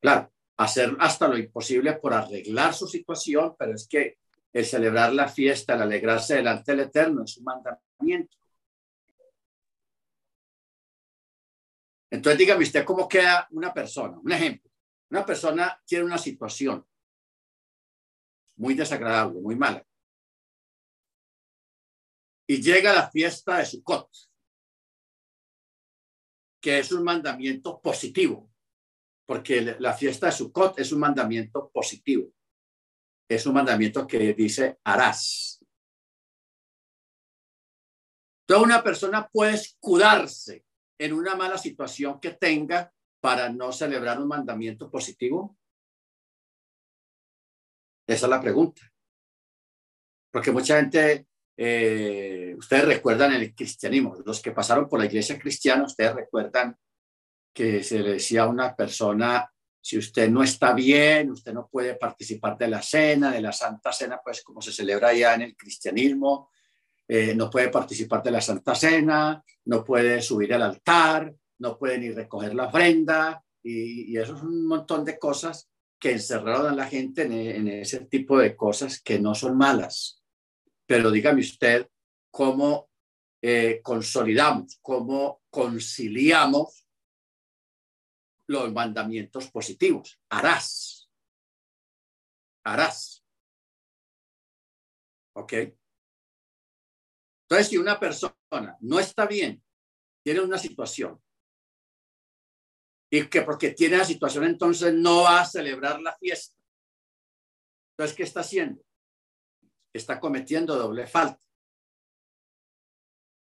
Claro, 0.01 0.33
hacer 0.57 0.97
hasta 1.01 1.27
lo 1.27 1.37
imposible 1.37 1.95
por 1.95 2.15
arreglar 2.15 2.75
su 2.75 2.87
situación, 2.87 3.57
pero 3.59 3.75
es 3.75 3.89
que 3.89 4.19
el 4.53 4.65
celebrar 4.65 5.13
la 5.13 5.27
fiesta, 5.27 5.75
el 5.75 5.83
alegrarse 5.83 6.37
delante 6.37 6.71
del 6.71 6.87
Eterno 6.87 7.25
es 7.25 7.39
un 7.39 7.45
mandamiento. 7.45 8.37
Entonces 12.09 12.39
dígame 12.39 12.63
usted 12.63 12.85
cómo 12.85 13.09
queda 13.09 13.49
una 13.51 13.75
persona. 13.75 14.17
Un 14.17 14.31
ejemplo, 14.31 14.71
una 15.11 15.27
persona 15.27 15.83
tiene 15.85 16.05
una 16.05 16.19
situación 16.19 16.87
muy 18.59 18.75
desagradable, 18.75 19.41
muy 19.41 19.57
mala. 19.57 19.85
Y 22.47 22.61
llega 22.63 22.93
la 22.93 23.11
fiesta 23.11 23.59
de 23.59 23.67
Sukkot, 23.67 24.11
que 26.61 26.79
es 26.79 26.93
un 26.93 27.05
mandamiento 27.05 27.81
positivo, 27.81 28.51
porque 29.27 29.77
la 29.79 29.93
fiesta 29.95 30.27
de 30.27 30.33
Sukkot 30.33 30.79
es 30.79 30.93
un 30.93 31.01
mandamiento 31.01 31.71
positivo. 31.71 32.33
Es 33.31 33.45
un 33.47 33.55
mandamiento 33.55 34.07
que 34.07 34.33
dice 34.33 34.79
harás. 34.85 35.63
Toda 38.47 38.63
una 38.63 38.83
persona 38.83 39.29
puede 39.29 39.53
escudarse 39.53 40.65
en 40.99 41.13
una 41.13 41.37
mala 41.37 41.59
situación 41.59 42.19
que 42.19 42.31
tenga 42.31 42.91
para 43.21 43.51
no 43.51 43.73
celebrar 43.73 44.19
un 44.19 44.29
mandamiento 44.29 44.91
positivo. 44.91 45.58
Esa 48.09 48.25
es 48.25 48.31
la 48.31 48.41
pregunta. 48.41 48.91
Porque 50.33 50.51
mucha 50.51 50.77
gente, 50.77 51.27
eh, 51.55 52.55
ustedes 52.57 52.87
recuerdan 52.87 53.35
el 53.35 53.55
cristianismo, 53.55 54.17
los 54.25 54.41
que 54.41 54.53
pasaron 54.53 54.89
por 54.89 54.99
la 54.99 55.05
iglesia 55.05 55.39
cristiana, 55.39 55.85
ustedes 55.85 56.15
recuerdan 56.15 56.75
que 57.53 57.83
se 57.83 57.99
le 57.99 58.13
decía 58.13 58.45
a 58.45 58.49
una 58.49 58.75
persona, 58.75 59.53
si 59.79 59.99
usted 59.99 60.31
no 60.31 60.43
está 60.43 60.73
bien, 60.73 61.31
usted 61.31 61.53
no 61.53 61.69
puede 61.69 61.97
participar 61.97 62.57
de 62.57 62.69
la 62.69 62.81
cena, 62.81 63.31
de 63.31 63.43
la 63.43 63.53
Santa 63.53 63.93
Cena, 63.93 64.21
pues 64.25 64.43
como 64.43 64.63
se 64.63 64.73
celebra 64.73 65.13
ya 65.13 65.35
en 65.35 65.43
el 65.43 65.57
cristianismo, 65.57 66.51
eh, 67.07 67.35
no 67.35 67.51
puede 67.51 67.69
participar 67.69 68.23
de 68.23 68.31
la 68.31 68.41
Santa 68.41 68.75
Cena, 68.75 69.43
no 69.67 69.85
puede 69.85 70.23
subir 70.23 70.55
al 70.55 70.63
altar, 70.63 71.35
no 71.59 71.77
puede 71.77 71.99
ni 71.99 72.11
recoger 72.11 72.55
la 72.55 72.69
ofrenda, 72.69 73.45
y, 73.63 74.13
y 74.13 74.17
eso 74.17 74.35
es 74.35 74.43
un 74.43 74.67
montón 74.67 75.05
de 75.05 75.19
cosas 75.19 75.69
que 75.99 76.13
encerraron 76.13 76.67
a 76.67 76.75
la 76.75 76.87
gente 76.87 77.23
en, 77.23 77.69
ese 77.69 78.07
tipo 78.07 78.39
de 78.39 78.57
cosas 78.57 79.01
que 79.01 79.19
no 79.19 79.35
son 79.35 79.57
malas. 79.57 80.23
Pero 80.87 81.11
dígame 81.11 81.41
usted 81.41 81.89
cómo 82.31 82.89
eh, 83.43 83.81
consolidamos, 83.83 84.79
cómo 84.81 85.43
conciliamos 85.51 86.87
los 88.47 88.73
mandamientos 88.73 89.51
positivos. 89.51 90.21
Harás. 90.29 91.11
Harás. 92.65 93.25
¿Ok? 95.35 95.53
Entonces, 97.43 97.69
si 97.69 97.77
una 97.77 97.99
persona 97.99 98.77
no 98.81 99.01
está 99.01 99.27
bien, 99.27 99.63
tiene 100.23 100.41
una 100.41 100.59
situación 100.59 101.21
y 103.11 103.27
que 103.29 103.43
porque 103.43 103.71
tiene 103.71 103.97
la 103.97 104.05
situación 104.05 104.45
entonces 104.45 104.93
no 104.93 105.23
va 105.23 105.41
a 105.41 105.47
celebrar 105.47 106.01
la 106.01 106.15
fiesta. 106.17 106.57
Entonces, 107.93 108.17
¿qué 108.17 108.23
está 108.23 108.41
haciendo? 108.41 108.83
Está 109.93 110.21
cometiendo 110.21 110.77
doble 110.77 111.07
falta. 111.07 111.41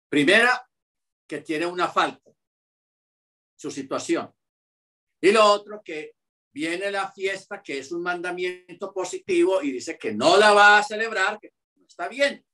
Primera, 0.09 0.67
que 1.27 1.41
tiene 1.41 1.65
una 1.65 1.87
falta, 1.87 2.31
su 3.55 3.71
situación. 3.71 4.33
Y 5.21 5.31
lo 5.31 5.45
otro, 5.45 5.81
que 5.83 6.15
viene 6.51 6.91
la 6.91 7.11
fiesta, 7.11 7.63
que 7.63 7.79
es 7.79 7.91
un 7.91 8.03
mandamiento 8.03 8.93
positivo, 8.93 9.61
y 9.61 9.71
dice 9.71 9.97
que 9.97 10.13
no 10.13 10.37
la 10.37 10.51
va 10.51 10.77
a 10.77 10.83
celebrar, 10.83 11.39
que 11.39 11.53
no 11.75 11.87
está 11.87 12.07
bien. 12.07 12.45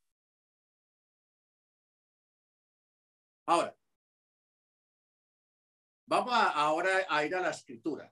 Ahora, 3.47 3.75
Vamos 6.09 6.33
ahora 6.33 7.05
a 7.07 7.23
ir 7.23 7.35
a 7.35 7.39
la 7.39 7.51
escritura. 7.51 8.11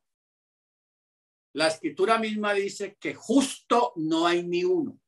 La 1.56 1.68
escritura 1.68 2.20
misma 2.20 2.54
dice 2.54 2.96
que 3.00 3.16
justo 3.16 3.94
no 3.96 4.28
hay 4.28 4.44
ni 4.44 4.64
uno. 4.64 5.00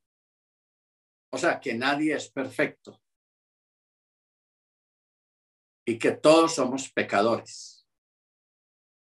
O 1.31 1.37
sea, 1.37 1.59
que 1.59 1.75
nadie 1.75 2.15
es 2.15 2.31
perfecto. 2.31 2.99
Y 5.85 5.99
que 5.99 6.13
todos 6.13 6.55
somos 6.55 6.91
pecadores. 6.91 7.87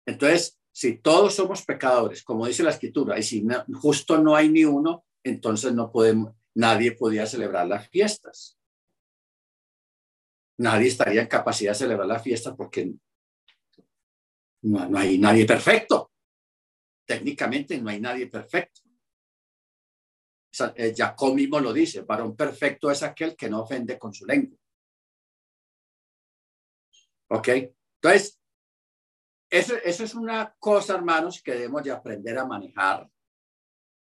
Entonces, 0.08 0.58
si 0.72 0.98
todos 0.98 1.36
somos 1.36 1.64
pecadores, 1.64 2.24
como 2.24 2.46
dice 2.48 2.64
la 2.64 2.70
escritura, 2.70 3.16
y 3.16 3.22
si 3.22 3.46
justo 3.80 4.18
no 4.18 4.34
hay 4.34 4.48
ni 4.48 4.64
uno, 4.64 5.06
entonces 5.22 5.72
no 5.72 5.92
podemos, 5.92 6.34
nadie 6.52 6.96
podía 6.96 7.26
celebrar 7.26 7.68
las 7.68 7.88
fiestas. 7.88 8.58
nadie 10.58 10.88
estaría 10.88 11.22
en 11.22 11.28
capacidad 11.28 11.70
de 11.70 11.78
celebrar 11.78 12.08
la 12.08 12.18
fiesta 12.18 12.56
porque 12.56 12.98
no, 14.62 14.88
no 14.88 14.98
hay 14.98 15.18
nadie 15.18 15.46
perfecto. 15.46 16.12
Técnicamente 17.06 17.80
no 17.80 17.90
hay 17.90 18.00
nadie 18.00 18.26
perfecto. 18.26 18.82
Eh, 20.76 20.94
Jacob 20.96 21.34
mismo 21.34 21.60
lo 21.60 21.72
dice, 21.72 22.02
varón 22.02 22.34
perfecto 22.36 22.90
es 22.90 23.02
aquel 23.02 23.36
que 23.36 23.48
no 23.48 23.62
ofende 23.62 23.98
con 23.98 24.12
su 24.12 24.26
lengua. 24.26 24.58
¿Ok? 27.30 27.48
Entonces, 28.00 28.40
eso, 29.50 29.76
eso 29.76 30.04
es 30.04 30.14
una 30.14 30.54
cosa, 30.58 30.94
hermanos, 30.94 31.42
que 31.42 31.52
debemos 31.52 31.82
de 31.82 31.90
aprender 31.90 32.38
a 32.38 32.46
manejar 32.46 33.08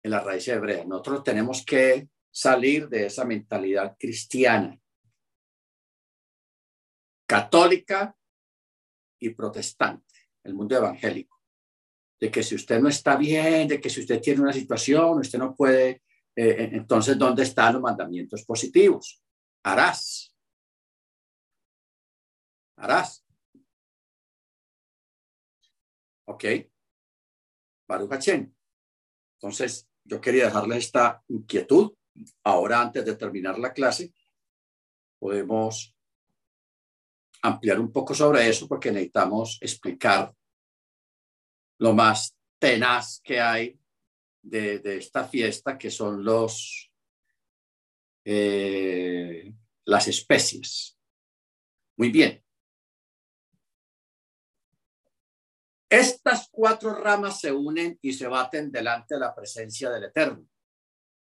en 0.03 0.11
la 0.11 0.21
raíz 0.21 0.47
hebrea. 0.49 0.85
Nosotros 0.85 1.25
tenemos 1.25 1.65
que 1.65 2.09
salir 2.31 2.89
de 2.89 3.07
esa 3.07 3.25
mentalidad 3.25 3.97
cristiana, 3.99 4.79
católica 7.27 8.17
y 9.21 9.31
protestante, 9.31 10.04
el 10.45 10.55
mundo 10.55 10.77
evangélico, 10.77 11.41
de 12.21 12.31
que 12.31 12.43
si 12.43 12.55
usted 12.55 12.81
no 12.81 12.89
está 12.89 13.17
bien, 13.17 13.67
de 13.67 13.81
que 13.81 13.91
si 13.91 14.01
usted 14.01 14.21
tiene 14.21 14.43
una 14.43 14.53
situación, 14.53 15.19
usted 15.19 15.39
no 15.39 15.55
puede 15.55 16.03
eh, 16.37 16.51
eh, 16.51 16.71
entonces, 16.73 17.17
¿dónde 17.17 17.45
están 17.45 17.75
los 17.75 17.83
mandamientos 17.83 18.45
positivos? 18.45 19.23
Harás. 19.63 20.35
Harás. 22.77 23.25
¿Ok? 26.27 26.45
Baruch 27.87 28.29
Entonces, 29.39 29.89
yo 30.05 30.21
quería 30.21 30.47
dejarle 30.47 30.79
esta 30.79 31.23
inquietud. 31.29 31.93
Ahora, 32.43 32.81
antes 32.81 33.05
de 33.05 33.15
terminar 33.15 33.59
la 33.59 33.73
clase, 33.73 34.13
podemos 35.19 35.94
ampliar 37.45 37.79
un 37.79 37.93
poco 37.93 38.15
sobre 38.15 38.49
eso 38.49 38.67
porque 38.67 38.91
necesitamos 38.91 39.59
explicar 39.61 40.35
lo 41.79 41.93
más 41.93 42.35
tenaz 42.59 43.21
que 43.23 43.39
hay 43.39 43.79
de, 44.43 44.81
esta 44.97 45.29
fiesta, 45.29 45.77
que 45.77 45.91
son 45.91 46.25
los, 46.25 46.91
eh, 48.25 49.55
las 49.85 50.09
especies. 50.09 50.99
Muy 51.99 52.11
bien. 52.11 52.43
Estas 55.91 56.49
cuatro 56.51 56.95
ramas 56.95 57.41
se 57.41 57.53
unen 57.53 57.99
y 58.01 58.15
se 58.15 58.27
baten 58.27 58.73
delante 58.73 59.15
de 59.15 59.21
la 59.21 59.35
presencia 59.35 59.91
del 59.91 60.05
Eterno. 60.05 60.49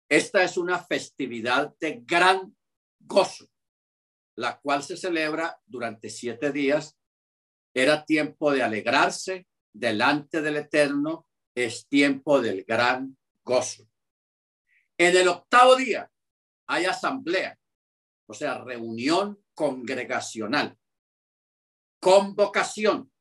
Esta 0.10 0.42
es 0.42 0.58
una 0.58 0.80
festividad 0.80 1.76
de 1.80 2.02
gran 2.06 2.56
gozo, 2.98 3.50
la 4.38 4.60
cual 4.60 4.84
se 4.84 4.96
celebra 4.96 5.60
durante 5.66 6.10
siete 6.10 6.52
días. 6.52 6.98
Era 7.74 8.06
tiempo 8.06 8.52
de 8.52 8.64
alegrarse 8.64 9.48
delante 9.74 10.42
del 10.42 10.58
Eterno 10.58 11.28
es 11.56 11.88
tiempo 11.88 12.40
del 12.40 12.64
gran 12.66 13.18
gozo. 13.44 13.84
En 14.98 15.18
el 15.18 15.28
octavo 15.28 15.76
día 15.76 16.10
hay 16.68 16.86
asamblea, 16.86 17.58
o 18.28 18.34
sea, 18.34 18.64
reunión 18.64 19.44
congregacional, 19.56 20.78
convocación. 22.00 23.12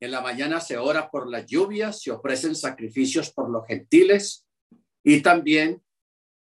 En 0.00 0.12
la 0.12 0.20
mañana 0.20 0.60
se 0.60 0.78
ora 0.78 1.10
por 1.10 1.28
las 1.28 1.46
lluvias, 1.46 2.00
se 2.00 2.12
ofrecen 2.12 2.54
sacrificios 2.54 3.32
por 3.32 3.50
los 3.50 3.66
gentiles 3.66 4.46
y 5.02 5.20
también 5.20 5.82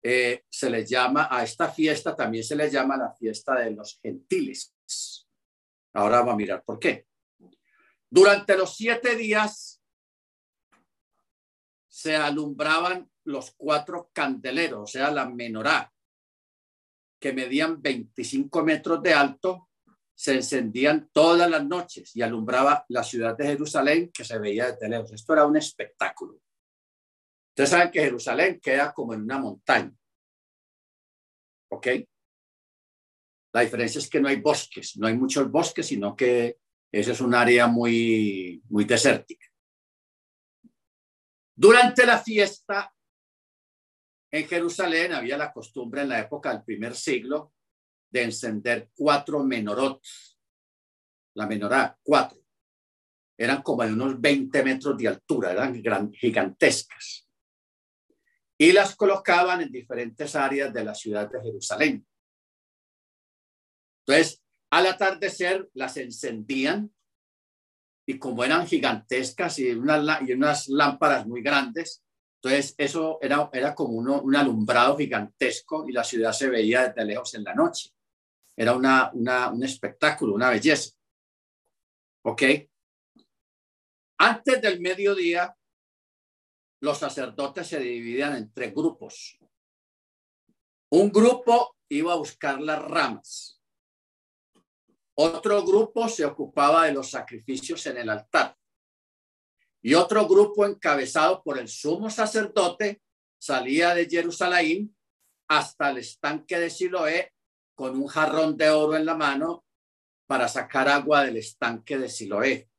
eh, 0.02 0.45
se 0.49 0.71
les 0.71 0.88
llama 0.88 1.28
a 1.30 1.45
esta 1.45 1.71
fiesta, 1.71 2.16
también 2.16 2.45
se 2.45 2.57
le 2.57 2.71
llama 2.71 2.97
la 2.97 3.12
fiesta 3.12 3.54
de 3.57 3.73
los 3.73 3.99
gentiles. 4.02 4.75
Ahora 5.92 6.19
vamos 6.19 6.35
a 6.35 6.37
mirar 6.37 6.64
por 6.64 6.78
qué. 6.78 7.07
Durante 8.09 8.57
los 8.57 8.75
siete 8.76 9.14
días 9.14 9.80
se 11.89 12.17
alumbraban 12.17 13.10
los 13.25 13.52
cuatro 13.56 14.10
candeleros, 14.13 14.80
o 14.82 14.86
sea, 14.86 15.10
la 15.10 15.28
menorá, 15.28 15.93
que 17.21 17.32
medían 17.32 17.80
25 17.82 18.65
metros 18.65 19.02
de 19.02 19.13
alto, 19.13 19.69
se 20.15 20.34
encendían 20.34 21.10
todas 21.13 21.49
las 21.49 21.65
noches 21.65 22.15
y 22.17 22.23
alumbraba 22.23 22.84
la 22.89 23.04
ciudad 23.04 23.36
de 23.36 23.47
Jerusalén 23.47 24.10
que 24.13 24.25
se 24.25 24.39
veía 24.39 24.73
desde 24.73 24.89
lejos. 24.89 25.13
Esto 25.13 25.32
era 25.34 25.47
un 25.47 25.56
espectáculo. 25.56 26.41
Ustedes 27.50 27.71
saben 27.71 27.91
que 27.91 28.00
Jerusalén 28.00 28.60
queda 28.60 28.93
como 28.93 29.15
en 29.15 29.23
una 29.23 29.39
montaña. 29.39 29.93
¿Ok? 31.71 31.86
La 33.52 33.63
diferencia 33.63 33.99
es 33.99 34.08
que 34.08 34.21
no 34.21 34.28
hay 34.28 34.41
bosques, 34.41 34.97
no 34.97 35.06
hay 35.06 35.17
muchos 35.17 35.50
bosques, 35.50 35.86
sino 35.86 36.15
que 36.15 36.58
ese 36.93 37.13
es 37.13 37.21
un 37.21 37.34
área 37.34 37.67
muy, 37.67 38.63
muy 38.69 38.84
desértica. 38.84 39.47
Durante 41.54 42.06
la 42.06 42.19
fiesta 42.19 42.93
en 44.30 44.47
Jerusalén 44.47 45.13
había 45.13 45.36
la 45.36 45.52
costumbre 45.52 46.02
en 46.02 46.08
la 46.08 46.21
época 46.21 46.52
del 46.52 46.63
primer 46.63 46.95
siglo 46.95 47.52
de 48.10 48.23
encender 48.23 48.91
cuatro 48.95 49.45
menorot. 49.45 50.00
La 51.34 51.47
menorá, 51.47 51.99
cuatro. 52.02 52.41
Eran 53.36 53.63
como 53.63 53.82
de 53.84 53.93
unos 53.93 54.21
20 54.21 54.63
metros 54.63 54.97
de 54.97 55.08
altura, 55.08 55.52
eran 55.52 56.13
gigantescas. 56.13 57.29
Y 58.60 58.73
las 58.73 58.94
colocaban 58.94 59.62
en 59.62 59.73
diferentes 59.73 60.36
áreas 60.36 60.70
de 60.70 60.84
la 60.84 60.94
ciudad 60.94 61.30
de 61.30 61.40
Jerusalén. 61.40 62.06
Entonces, 64.04 64.42
al 64.70 64.86
atardecer 64.86 65.70
las 65.73 65.96
encendían 65.96 66.94
y 68.06 68.18
como 68.18 68.44
eran 68.44 68.66
gigantescas 68.66 69.58
y, 69.60 69.70
unas, 69.70 70.20
y 70.28 70.34
unas 70.34 70.68
lámparas 70.68 71.26
muy 71.26 71.40
grandes, 71.40 72.04
entonces 72.42 72.75
eso 72.76 73.18
era, 73.23 73.49
era 73.50 73.75
como 73.75 73.94
uno, 73.94 74.20
un 74.20 74.36
alumbrado 74.36 74.99
gigantesco 74.99 75.88
y 75.88 75.92
la 75.92 76.04
ciudad 76.04 76.32
se 76.32 76.50
veía 76.50 76.88
desde 76.88 77.06
lejos 77.06 77.32
en 77.32 77.44
la 77.44 77.54
noche. 77.54 77.94
Era 78.54 78.75
una, 78.75 79.10
una, 79.14 79.50
un 79.50 79.64
espectáculo, 79.64 80.34
una 80.34 80.50
belleza. 80.50 80.90
¿Ok? 82.26 82.42
Antes 84.18 84.60
del 84.60 84.82
mediodía, 84.82 85.56
los 86.80 86.99
sacerdotes 86.99 87.69
se 87.69 87.78
dividían 87.78 88.36
en 88.36 88.52
tres 88.52 88.75
grupos. 88.75 89.38
Un 90.90 91.10
grupo 91.10 91.76
iba 91.88 92.12
a 92.12 92.16
buscar 92.16 92.60
las 92.60 92.82
ramas 92.82 93.60
otro 95.23 95.62
grupo 95.62 96.08
se 96.08 96.25
ocupaba 96.25 96.86
de 96.86 96.93
los 96.93 97.10
sacrificios 97.10 97.84
en 97.86 97.99
el 97.99 98.08
altar. 98.08 98.56
Y 99.82 99.93
otro 99.93 100.26
grupo 100.26 100.64
encabezado 100.64 101.43
por 101.43 101.58
el 101.58 101.69
sumo 101.69 102.08
sacerdote 102.08 103.02
salía 103.38 103.95
de 103.95 104.08
Jerusalén 104.08 104.97
hasta 105.49 105.90
el 105.90 105.99
estanque 105.99 106.58
de 106.58 106.71
Siloé 106.71 107.34
con 107.75 107.97
un 107.97 108.06
jarrón 108.06 108.56
de 108.56 108.71
oro 108.71 108.97
en 108.97 109.04
la 109.04 109.14
mano 109.14 109.64
para 110.26 110.49
sacar 110.49 110.88
agua 110.88 111.25
del 111.25 111.36
estanque 111.36 111.99
de 111.99 112.08
Siloé. 112.08 112.71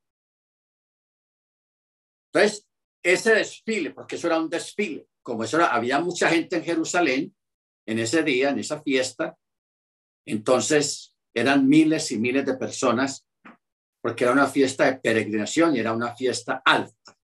Entonces, 2.34 2.68
ese 3.04 3.36
desfile, 3.36 3.92
porque 3.92 4.16
eso 4.16 4.28
era 4.28 4.40
un 4.40 4.50
desfile, 4.50 5.08
como 5.22 5.44
eso 5.44 5.64
había 5.64 6.00
mucha 6.00 6.30
gente 6.30 6.58
en 6.58 6.64
Jerusalén 6.64 7.36
en 7.86 8.00
ese 8.00 8.24
día, 8.24 8.50
en 8.50 8.60
esa 8.60 8.82
fiesta, 8.82 9.38
entonces 10.26 11.16
eran 11.34 11.68
miles 11.68 12.12
y 12.12 12.20
miles 12.20 12.46
de 12.46 12.56
personas 12.56 13.26
porque 14.02 14.24
era 14.24 14.34
una 14.34 14.48
fiesta 14.48 14.86
de 14.86 15.00
peregrinación 15.00 15.76
y 15.76 15.80
era 15.80 15.94
una 15.94 16.16
fiesta 16.16 16.62
alta. 16.66 17.18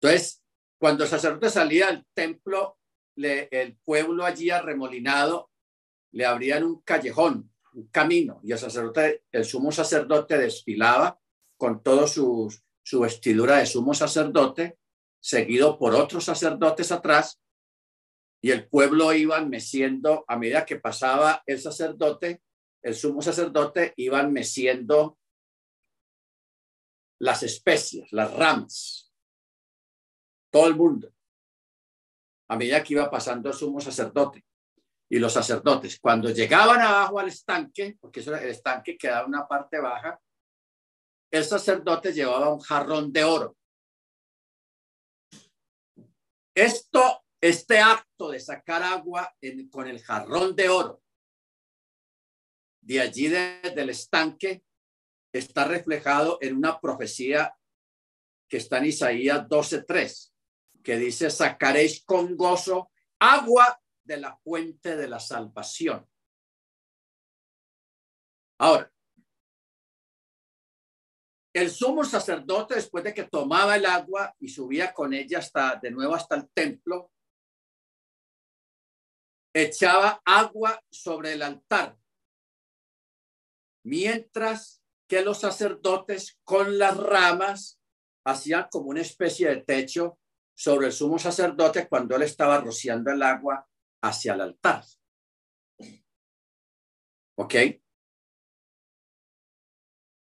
Entonces, 0.00 0.42
cuando 0.78 1.04
el 1.04 1.10
sacerdote 1.10 1.48
salía 1.48 1.88
al 1.88 2.06
templo, 2.14 2.78
el 3.16 3.76
pueblo 3.84 4.24
allí 4.24 4.50
arremolinado 4.50 5.50
le 6.12 6.26
abrían 6.26 6.64
un 6.64 6.82
callejón, 6.82 7.50
un 7.72 7.88
camino, 7.88 8.40
y 8.42 8.52
el 8.52 8.58
sacerdote, 8.58 9.24
el 9.32 9.44
sumo 9.44 9.72
sacerdote 9.72 10.38
desfilaba 10.38 11.18
con 11.56 11.82
todo 11.82 12.06
su, 12.06 12.54
su 12.84 13.00
vestidura 13.00 13.56
de 13.56 13.66
sumo 13.66 13.94
sacerdote, 13.94 14.78
seguido 15.20 15.78
por 15.78 15.94
otros 15.94 16.24
sacerdotes 16.24 16.92
atrás, 16.92 17.40
y 18.42 18.50
el 18.50 18.68
pueblo 18.68 19.12
iba 19.14 19.40
meciendo 19.40 20.24
a 20.28 20.36
medida 20.36 20.66
que 20.66 20.76
pasaba 20.76 21.42
el 21.46 21.58
sacerdote, 21.58 22.42
el 22.82 22.94
sumo 22.94 23.22
sacerdote, 23.22 23.94
iban 23.96 24.32
meciendo 24.32 25.18
las 27.18 27.42
especias, 27.42 28.12
las 28.12 28.34
ramas, 28.34 29.10
todo 30.52 30.66
el 30.66 30.76
mundo, 30.76 31.10
a 32.48 32.56
medida 32.56 32.82
que 32.82 32.92
iba 32.92 33.10
pasando 33.10 33.48
el 33.48 33.54
sumo 33.54 33.80
sacerdote 33.80 34.44
y 35.08 35.18
los 35.18 35.32
sacerdotes. 35.32 35.98
Cuando 35.98 36.28
llegaban 36.28 36.82
abajo 36.82 37.18
al 37.18 37.28
estanque, 37.28 37.96
porque 37.98 38.20
eso, 38.20 38.36
el 38.36 38.50
estanque 38.50 38.98
quedaba 38.98 39.26
una 39.26 39.48
parte 39.48 39.80
baja, 39.80 40.20
el 41.36 41.44
sacerdote 41.44 42.12
llevaba 42.12 42.52
un 42.52 42.60
jarrón 42.60 43.12
de 43.12 43.24
oro. 43.24 43.56
Esto 46.54 47.24
este 47.40 47.78
acto 47.78 48.30
de 48.30 48.40
sacar 48.40 48.82
agua 48.82 49.36
con 49.70 49.86
el 49.86 50.02
jarrón 50.02 50.56
de 50.56 50.70
oro 50.70 51.02
de 52.80 53.00
allí 53.00 53.28
del 53.28 53.90
estanque 53.90 54.64
está 55.32 55.64
reflejado 55.64 56.38
en 56.40 56.56
una 56.56 56.80
profecía 56.80 57.54
que 58.48 58.58
está 58.58 58.78
en 58.78 58.86
Isaías 58.86 59.48
12:3, 59.48 60.32
que 60.82 60.96
dice, 60.96 61.30
sacaréis 61.30 62.04
con 62.04 62.36
gozo 62.36 62.90
agua 63.18 63.78
de 64.04 64.18
la 64.18 64.36
fuente 64.36 64.96
de 64.96 65.08
la 65.08 65.18
salvación. 65.18 66.08
Ahora, 68.58 68.93
el 71.54 71.70
sumo 71.70 72.04
sacerdote, 72.04 72.74
después 72.74 73.04
de 73.04 73.14
que 73.14 73.24
tomaba 73.24 73.76
el 73.76 73.86
agua 73.86 74.34
y 74.40 74.48
subía 74.48 74.92
con 74.92 75.14
ella 75.14 75.38
hasta 75.38 75.76
de 75.76 75.92
nuevo 75.92 76.14
hasta 76.14 76.34
el 76.34 76.50
templo, 76.50 77.12
echaba 79.54 80.20
agua 80.24 80.82
sobre 80.90 81.34
el 81.34 81.42
altar, 81.42 81.96
mientras 83.84 84.82
que 85.08 85.22
los 85.22 85.38
sacerdotes 85.38 86.40
con 86.42 86.76
las 86.76 86.96
ramas 86.96 87.80
hacían 88.26 88.66
como 88.68 88.86
una 88.86 89.02
especie 89.02 89.48
de 89.48 89.62
techo 89.62 90.18
sobre 90.56 90.88
el 90.88 90.92
sumo 90.92 91.20
sacerdote 91.20 91.88
cuando 91.88 92.16
él 92.16 92.22
estaba 92.22 92.60
rociando 92.60 93.12
el 93.12 93.22
agua 93.22 93.64
hacia 94.02 94.34
el 94.34 94.40
altar. 94.40 94.84
¿Ok? 97.36 97.54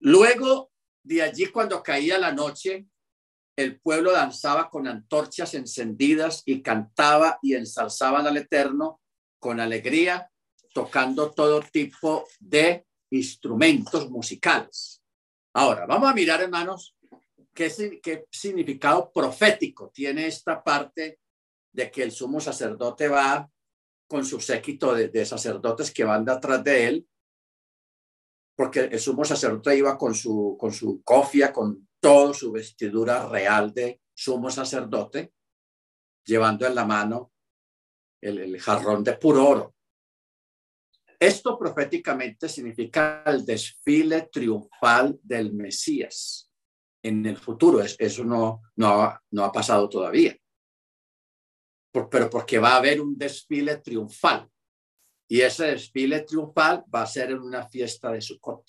Luego 0.00 0.72
de 1.06 1.22
allí, 1.22 1.46
cuando 1.46 1.82
caía 1.82 2.18
la 2.18 2.32
noche, 2.32 2.86
el 3.56 3.80
pueblo 3.80 4.12
danzaba 4.12 4.68
con 4.68 4.86
antorchas 4.88 5.54
encendidas 5.54 6.42
y 6.44 6.62
cantaba 6.62 7.38
y 7.42 7.54
ensalzaban 7.54 8.26
al 8.26 8.36
Eterno 8.36 9.00
con 9.38 9.60
alegría, 9.60 10.30
tocando 10.74 11.32
todo 11.32 11.62
tipo 11.62 12.26
de 12.40 12.86
instrumentos 13.10 14.10
musicales. 14.10 15.00
Ahora, 15.54 15.86
vamos 15.86 16.10
a 16.10 16.14
mirar, 16.14 16.42
hermanos, 16.42 16.96
qué, 17.54 17.70
significado 18.30 19.10
profético 19.12 19.90
tiene 19.94 20.26
esta 20.26 20.62
parte 20.62 21.20
de 21.72 21.90
que 21.90 22.02
el 22.02 22.10
sumo 22.10 22.40
sacerdote 22.40 23.08
va 23.08 23.48
con 24.08 24.24
su 24.24 24.40
séquito 24.40 24.94
de, 24.94 25.24
sacerdotes 25.24 25.90
que 25.92 26.04
van 26.04 26.24
detrás 26.24 26.62
de 26.62 26.88
él, 26.88 27.08
porque 28.56 28.80
el 28.80 28.98
sumo 28.98 29.24
sacerdote 29.24 29.76
iba 29.76 29.98
con 29.98 30.14
su, 30.14 30.56
con 30.58 30.72
su 30.72 31.02
cofia, 31.02 31.52
con 31.52 31.88
toda 32.00 32.32
su 32.32 32.50
vestidura 32.50 33.28
real 33.28 33.72
de 33.72 34.00
sumo 34.14 34.50
sacerdote, 34.50 35.34
llevando 36.24 36.66
en 36.66 36.74
la 36.74 36.86
mano 36.86 37.32
el, 38.20 38.58
jarrón 38.58 39.04
de 39.04 39.12
puro 39.18 39.46
oro. 39.46 39.74
Esto 41.20 41.58
proféticamente 41.58 42.48
significa 42.48 43.22
el 43.26 43.44
desfile 43.44 44.28
triunfal 44.32 45.18
del 45.22 45.52
Mesías 45.52 46.50
en 47.02 47.24
el 47.26 47.36
futuro. 47.36 47.82
Eso 47.82 48.24
no, 48.24 48.62
no, 48.76 49.20
no 49.30 49.44
ha 49.44 49.52
pasado 49.52 49.88
todavía. 49.88 50.36
pero 52.10 52.28
porque 52.30 52.58
va 52.58 52.74
a 52.74 52.76
haber 52.78 53.00
un 53.00 53.16
desfile 53.16 53.76
triunfal. 53.78 54.50
Y 55.28 55.40
ese 55.40 55.66
desfile 55.66 56.20
triunfal 56.20 56.84
va 56.92 57.02
a 57.02 57.06
ser 57.06 57.30
en 57.30 57.40
una 57.40 57.66
fiesta 57.66 58.12
de 58.12 58.20
Sukkot. 58.20 58.64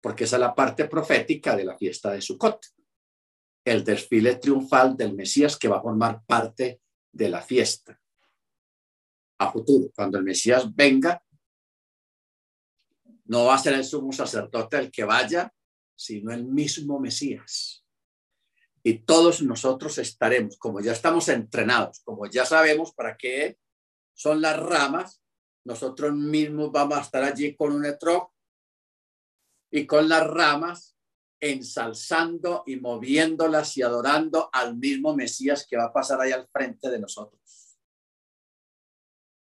Porque 0.00 0.24
esa 0.24 0.36
es 0.36 0.40
la 0.40 0.54
parte 0.54 0.86
profética 0.86 1.56
de 1.56 1.64
la 1.64 1.76
fiesta 1.76 2.12
de 2.12 2.22
Sukkot. 2.22 2.66
El 3.64 3.82
desfile 3.82 4.36
triunfal 4.36 4.96
del 4.96 5.14
Mesías 5.14 5.56
que 5.56 5.68
va 5.68 5.78
a 5.78 5.82
formar 5.82 6.24
parte 6.24 6.80
de 7.10 7.28
la 7.28 7.42
fiesta 7.42 8.00
a 9.38 9.50
futuro. 9.50 9.90
Cuando 9.94 10.18
el 10.18 10.24
Mesías 10.24 10.74
venga, 10.74 11.22
no 13.24 13.46
va 13.46 13.56
a 13.56 13.58
ser 13.58 13.74
el 13.74 13.84
sumo 13.84 14.12
sacerdote 14.12 14.78
el 14.78 14.90
que 14.90 15.04
vaya, 15.04 15.52
sino 15.96 16.32
el 16.32 16.44
mismo 16.44 17.00
Mesías. 17.00 17.84
Y 18.84 19.00
todos 19.00 19.42
nosotros 19.42 19.98
estaremos, 19.98 20.56
como 20.58 20.80
ya 20.80 20.92
estamos 20.92 21.28
entrenados, 21.28 22.00
como 22.04 22.26
ya 22.26 22.46
sabemos 22.46 22.94
para 22.94 23.16
qué 23.16 23.58
son 24.14 24.40
las 24.40 24.56
ramas, 24.60 25.20
nosotros 25.66 26.14
mismos 26.14 26.70
vamos 26.70 26.96
a 26.96 27.00
estar 27.02 27.24
allí 27.24 27.56
con 27.56 27.72
un 27.72 27.84
etrog 27.84 28.30
y 29.70 29.84
con 29.84 30.08
las 30.08 30.24
ramas 30.24 30.96
ensalzando 31.40 32.62
y 32.66 32.76
moviéndolas 32.76 33.76
y 33.76 33.82
adorando 33.82 34.48
al 34.52 34.76
mismo 34.76 35.14
Mesías 35.14 35.66
que 35.68 35.76
va 35.76 35.86
a 35.86 35.92
pasar 35.92 36.20
ahí 36.20 36.30
al 36.30 36.48
frente 36.48 36.88
de 36.88 37.00
nosotros. 37.00 37.78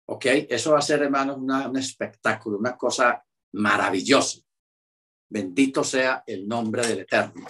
¿Ok? 0.08 0.26
Eso 0.50 0.72
va 0.72 0.80
a 0.80 0.82
ser, 0.82 1.04
hermanos, 1.04 1.38
un 1.38 1.78
espectáculo, 1.78 2.58
una 2.58 2.76
cosa 2.76 3.24
maravillosa. 3.54 4.40
Bendito 5.30 5.84
sea 5.84 6.24
el 6.26 6.48
nombre 6.48 6.86
del 6.88 7.00
Eterno. 7.02 7.46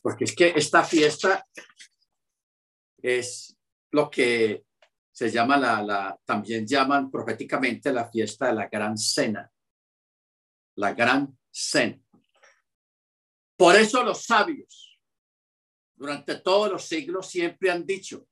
Porque 0.00 0.24
es 0.24 0.34
que 0.34 0.54
esta 0.56 0.82
fiesta 0.82 1.46
es 3.02 3.54
lo 3.90 4.10
que 4.10 4.64
se 5.16 5.30
llama 5.30 5.56
la, 5.56 6.20
también 6.26 6.66
llaman 6.66 7.10
proféticamente 7.10 7.90
la 7.90 8.06
fiesta 8.10 8.48
de 8.48 8.52
la 8.52 8.68
gran 8.68 8.98
cena. 8.98 9.50
La 10.74 10.92
gran 10.92 11.38
cena. 11.50 11.98
Por 13.56 13.76
eso 13.76 14.04
los 14.04 14.26
sabios 14.26 15.00
durante 15.94 16.38
todos 16.40 16.70
los 16.70 16.84
siglos 16.84 17.30
siempre 17.30 17.70
han 17.70 17.86
dicho, 17.86 18.28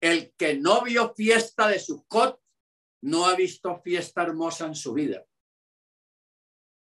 el 0.00 0.34
que 0.36 0.56
no 0.56 0.82
vio 0.82 1.14
fiesta 1.14 1.68
de 1.68 1.78
Sukkot 1.78 2.42
no 3.02 3.26
ha 3.26 3.36
visto 3.36 3.80
fiesta 3.80 4.22
hermosa 4.22 4.66
en 4.66 4.74
su 4.74 4.94
vida. 4.94 5.24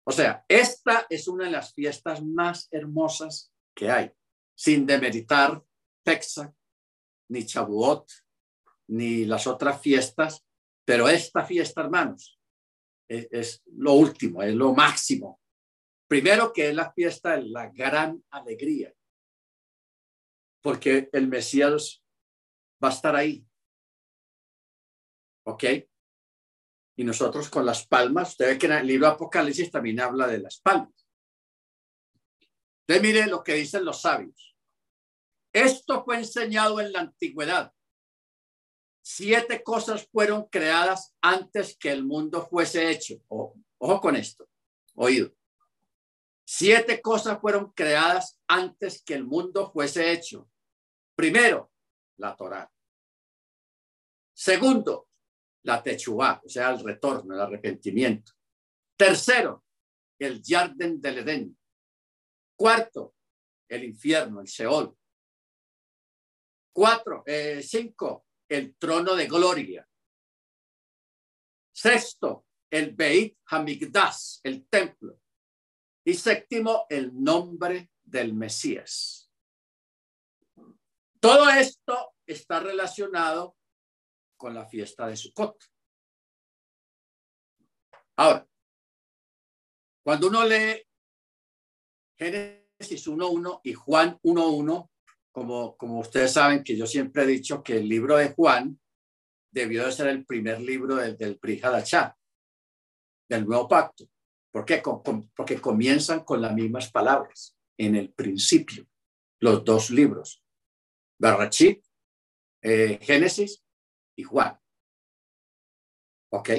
O 0.06 0.14
sea, 0.14 0.46
esta 0.48 1.08
es 1.10 1.28
una 1.28 1.44
de 1.44 1.52
las 1.52 1.74
fiestas 1.74 2.24
más 2.24 2.70
hermosas 2.72 3.54
que 3.76 3.92
hay, 3.92 4.14
sin 4.56 4.86
demeritar 4.86 5.62
Texas, 6.06 6.50
ni 7.28 7.46
Chabuot, 7.46 8.23
ni 8.88 9.26
las 9.26 9.48
otras 9.48 9.82
fiestas, 9.82 10.46
pero 10.86 11.08
esta 11.08 11.46
fiesta, 11.46 11.82
hermanos, 11.82 12.40
es, 13.08 13.28
es, 13.32 13.64
lo 13.68 13.94
último, 13.94 14.42
es 14.42 14.54
lo 14.54 14.74
máximo. 14.74 15.40
Primero 16.08 16.52
que 16.52 16.70
es 16.70 16.76
la 16.76 16.92
fiesta 16.92 17.38
de 17.38 17.44
la 17.44 17.70
gran 17.70 18.24
alegría, 18.30 18.94
porque 20.62 21.10
el 21.12 21.28
Mesías 21.28 22.04
va 22.84 22.90
a 22.90 22.94
estar 22.94 23.16
ahí. 23.16 23.46
¿Ok? 25.46 25.64
Y 26.96 27.04
nosotros 27.04 27.50
con 27.50 27.66
las 27.66 27.88
palmas, 27.88 28.32
usted 28.32 28.48
ve 28.48 28.58
que 28.58 28.66
en 28.68 28.74
el 28.74 28.88
libro 28.88 29.08
Apocalipsis 29.08 29.72
también 29.72 30.00
habla 30.00 30.28
de 30.28 30.40
las 30.40 30.60
palmas. 30.60 31.08
Usted 32.82 33.02
mire 33.02 33.28
lo 33.28 33.44
que 33.44 33.56
dicen 33.56 33.86
los 33.86 34.02
sabios. 34.02 34.56
Esto 35.54 36.04
fue 36.04 36.18
enseñado 36.18 36.80
en 36.80 36.92
la 36.92 37.00
antigüedad. 37.02 37.74
Siete 39.06 39.62
cosas 39.62 40.08
fueron 40.08 40.48
creadas 40.48 41.14
antes 41.22 41.78
que 41.78 41.92
el 41.92 42.06
mundo 42.06 42.48
fuese 42.48 42.90
hecho. 42.90 43.22
ojo 43.28 44.00
con 44.00 44.16
esto, 44.16 44.48
oído. 44.96 45.36
Siete 46.46 47.02
cosas 47.02 47.40
fueron 47.42 47.74
creadas 47.74 48.40
antes 48.48 49.04
que 49.04 49.14
el 49.16 49.26
mundo 49.26 49.70
fuese 49.74 50.14
hecho. 50.14 50.50
Primero, 51.16 51.70
la 52.16 52.34
Torá. 52.34 52.72
Segundo, 54.34 55.10
la 55.64 55.84
techubá, 55.84 56.42
o 56.44 56.48
sea, 56.48 56.70
el 56.70 56.82
retorno, 56.82 57.34
el 57.36 57.42
arrepentimiento. 57.42 58.32
Tercero, 58.96 59.66
el 60.18 60.42
jardín 60.42 61.02
del 61.02 61.18
Edén. 61.20 61.58
Cuarto, 62.56 63.16
el 63.68 63.84
infierno, 63.84 64.40
el 64.40 64.48
Seol. 64.48 64.98
Cuatro, 66.72 67.24
eh, 67.26 67.62
cinco, 67.62 68.23
el 68.50 68.76
trono 68.76 69.16
de 69.16 69.28
gloria. 69.28 69.88
Sexto, 71.72 72.46
el 72.70 72.94
Beit 72.96 73.38
Hamikdash, 73.48 74.40
el 74.44 74.68
templo. 74.68 75.20
Y 76.06 76.14
séptimo, 76.14 76.86
el 76.90 77.12
nombre 77.24 77.92
del 78.04 78.34
Mesías. 78.34 79.32
Todo 81.20 81.50
esto 81.50 82.16
está 82.26 82.60
relacionado 82.60 83.56
con 84.38 84.54
la 84.54 84.66
fiesta 84.66 85.08
de 85.08 85.16
Sukkot. 85.16 85.64
Ahora, 88.18 88.48
cuando 90.04 90.28
uno 90.28 90.44
lee 90.44 90.86
Génesis 92.18 93.08
1.1 93.08 93.62
y 93.64 93.74
Juan 93.74 94.20
1.1, 94.22 94.90
como, 95.34 95.76
como 95.76 96.00
ustedes 96.00 96.32
saben 96.32 96.64
que 96.64 96.78
yo 96.78 96.86
siempre 96.86 97.24
he 97.24 97.28
dicho 97.28 97.64
que 97.64 97.78
el 97.78 97.90
libro 97.90 98.16
de 98.16 98.30
Juan 98.30 98.80
debió 99.52 99.86
de 99.86 99.92
ser 99.92 100.08
el 100.08 100.26
primer 100.26 100.62
libro 100.62 100.96
del, 100.96 101.18
del 101.18 101.38
Prihadachá, 101.38 102.16
del 103.28 103.46
Nuevo 103.46 103.68
Pacto. 103.68 104.06
¿Por 104.52 104.64
qué? 104.64 104.84
porque 105.36 105.60
comienzan 105.60 106.24
con 106.24 106.40
las 106.40 106.54
mismas 106.54 106.92
palabras 106.92 107.58
en 107.78 107.96
el 107.96 108.14
principio, 108.14 108.86
los 109.40 109.66
dos 109.66 109.90
libros, 109.90 110.44
Barrachit, 111.20 111.84
eh, 112.62 113.00
Génesis 113.02 113.64
y 114.16 114.24
Juan. 114.24 114.56
¿Ok? 116.32 116.50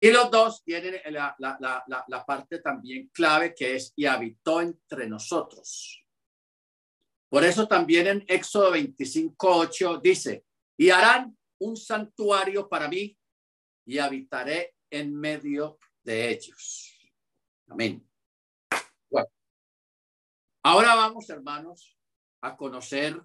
Y 0.00 0.10
los 0.10 0.30
dos 0.30 0.64
tienen 0.64 1.00
la, 1.12 1.36
la, 1.38 1.58
la, 1.60 2.04
la, 2.08 2.24
parte 2.24 2.60
también 2.60 3.08
clave 3.08 3.54
que 3.54 3.76
es 3.76 3.92
y 3.96 4.06
habitó 4.06 4.60
entre 4.62 5.06
nosotros. 5.06 6.03
Por 7.34 7.42
eso 7.42 7.66
también 7.66 8.06
en 8.06 8.24
Éxodo 8.28 8.72
25.8 8.72 10.00
dice, 10.00 10.46
y 10.78 10.90
harán 10.90 11.36
un 11.58 11.76
santuario 11.76 12.68
para 12.68 12.86
mí 12.86 13.18
y 13.84 13.98
habitaré 13.98 14.76
en 14.88 15.12
medio 15.12 15.80
de 16.04 16.30
ellos. 16.30 16.96
Amén. 17.66 18.08
Bueno, 19.10 19.28
ahora 20.62 20.94
vamos, 20.94 21.28
hermanos, 21.28 21.98
a 22.40 22.56
conocer, 22.56 23.20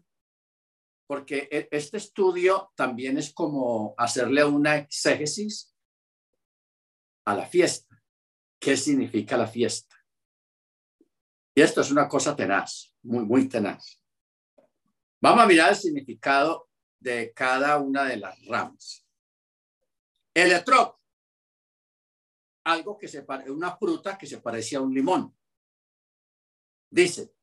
porque 1.06 1.48
e, 1.52 1.68
este 1.70 1.98
estudio 1.98 2.72
también 2.76 3.16
es 3.20 3.32
como 3.32 3.94
hacerle 3.96 4.44
una 4.44 4.78
exégesis 4.78 5.72
a 7.26 7.36
la 7.36 7.46
fiesta. 7.46 8.02
¿Qué 8.60 8.76
significa 8.76 9.38
la 9.38 9.46
fiesta? 9.46 9.96
Y 11.54 11.62
esto 11.62 11.82
es 11.82 11.92
una 11.92 12.08
cosa 12.08 12.36
tenaz, 12.36 12.96
muy, 13.04 13.24
muy 13.24 13.48
tenaz. 13.48 13.99
Vamos 15.22 15.44
a 15.44 15.48
mirar 15.48 15.70
el 15.70 15.76
significado 15.76 16.70
de 16.98 17.34
cada 17.34 17.78
una 17.78 18.06
de 18.06 18.18
las 18.18 18.46
ramas. 18.46 19.06
Electro, 20.34 21.02
algo 22.64 22.98
que 22.98 23.08
se 23.08 23.24
parece, 23.24 23.52
una 23.52 23.76
fruta 23.76 24.18
que 24.18 24.28
se 24.28 24.40
parecía 24.40 24.78
a 24.78 24.82
un 24.82 24.94
limón. 24.94 25.38
Dice, 26.90 27.34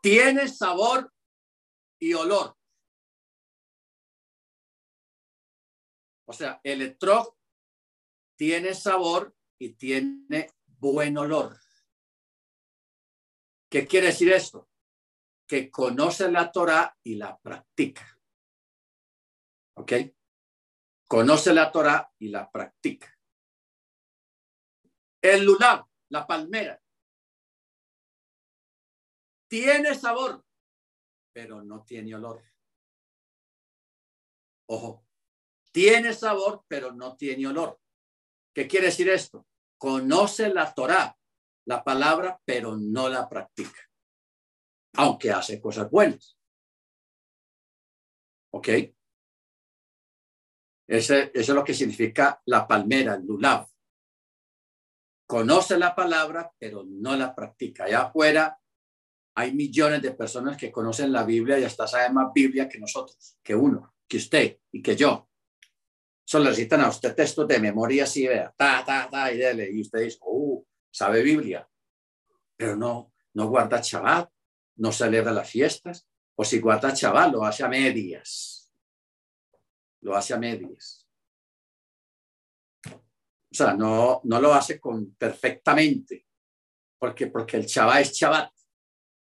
tiene 0.00 0.48
sabor 0.48 1.12
y 1.98 2.14
olor. 2.14 2.56
O 6.26 6.32
sea, 6.32 6.60
el 6.62 6.82
etrog 6.82 7.36
tiene 8.36 8.74
sabor 8.74 9.34
y 9.58 9.74
tiene 9.74 10.50
buen 10.66 11.16
olor. 11.18 11.58
¿Qué 13.68 13.86
quiere 13.86 14.08
decir 14.08 14.32
esto? 14.32 14.68
Que 15.46 15.70
conoce 15.70 16.30
la 16.30 16.50
Torah 16.50 16.96
y 17.02 17.16
la 17.16 17.36
practica. 17.38 18.18
¿Ok? 19.76 19.92
Conoce 21.06 21.52
la 21.52 21.70
Torah 21.70 22.10
y 22.18 22.28
la 22.28 22.50
practica. 22.50 23.14
El 25.22 25.44
lunar, 25.44 25.84
la 26.10 26.26
palmera, 26.26 26.80
tiene 29.48 29.94
sabor, 29.94 30.44
pero 31.32 31.62
no 31.62 31.84
tiene 31.84 32.14
olor. 32.14 32.42
Ojo, 34.66 35.06
tiene 35.72 36.12
sabor, 36.12 36.64
pero 36.68 36.92
no 36.92 37.16
tiene 37.16 37.46
olor. 37.46 37.80
¿Qué 38.54 38.66
quiere 38.66 38.86
decir 38.86 39.08
esto? 39.08 39.46
Conoce 39.78 40.48
la 40.48 40.74
Torah, 40.74 41.16
la 41.66 41.82
palabra, 41.82 42.40
pero 42.44 42.76
no 42.76 43.08
la 43.08 43.28
practica, 43.28 43.80
aunque 44.94 45.30
hace 45.30 45.60
cosas 45.60 45.90
buenas. 45.90 46.38
¿Ok? 48.52 48.68
Ese, 50.86 51.30
eso 51.32 51.32
es 51.34 51.48
lo 51.48 51.64
que 51.64 51.74
significa 51.74 52.40
la 52.46 52.66
palmera, 52.66 53.14
el 53.14 53.26
lulav. 53.26 53.66
Conoce 55.26 55.78
la 55.78 55.94
palabra, 55.94 56.52
pero 56.58 56.84
no 56.86 57.16
la 57.16 57.34
practica. 57.34 57.84
Allá 57.84 58.02
afuera 58.02 58.58
hay 59.36 59.52
millones 59.52 60.02
de 60.02 60.12
personas 60.12 60.56
que 60.56 60.70
conocen 60.70 61.12
la 61.12 61.24
Biblia 61.24 61.58
y 61.58 61.64
hasta 61.64 61.86
saben 61.86 62.14
más 62.14 62.32
Biblia 62.32 62.68
que 62.68 62.78
nosotros, 62.78 63.38
que 63.42 63.54
uno, 63.54 63.94
que 64.06 64.18
usted 64.18 64.58
y 64.70 64.82
que 64.82 64.94
yo. 64.94 65.28
Solo 66.24 66.44
necesitan 66.44 66.82
a 66.82 66.88
usted 66.88 67.14
textos 67.14 67.48
de 67.48 67.58
memoria 67.58 68.04
así, 68.04 68.26
vea, 68.26 68.54
ta, 68.56 68.84
ta, 68.84 69.08
ta, 69.10 69.32
y 69.32 69.38
dele. 69.38 69.70
Y 69.72 69.80
usted 69.80 70.00
dice, 70.00 70.18
oh, 70.20 70.64
sabe 70.90 71.22
Biblia, 71.22 71.68
pero 72.56 72.76
no, 72.76 73.12
no 73.34 73.48
guarda 73.48 73.80
chaval, 73.80 74.28
no 74.76 74.92
celebra 74.92 75.32
las 75.32 75.48
fiestas, 75.48 76.08
o 76.36 76.44
si 76.44 76.60
guarda 76.60 76.92
chaval, 76.92 77.32
lo 77.32 77.44
hace 77.44 77.64
a 77.64 77.68
medias. 77.68 78.72
Lo 80.00 80.16
hace 80.16 80.34
a 80.34 80.38
medias. 80.38 81.08
O 82.86 83.56
sea, 83.56 83.74
no, 83.74 84.20
no 84.24 84.40
lo 84.40 84.52
hace 84.52 84.80
con 84.80 85.14
perfectamente, 85.14 86.26
porque, 86.98 87.28
porque 87.28 87.56
el 87.56 87.66
chaval 87.66 88.02
es 88.02 88.12
chaval 88.12 88.50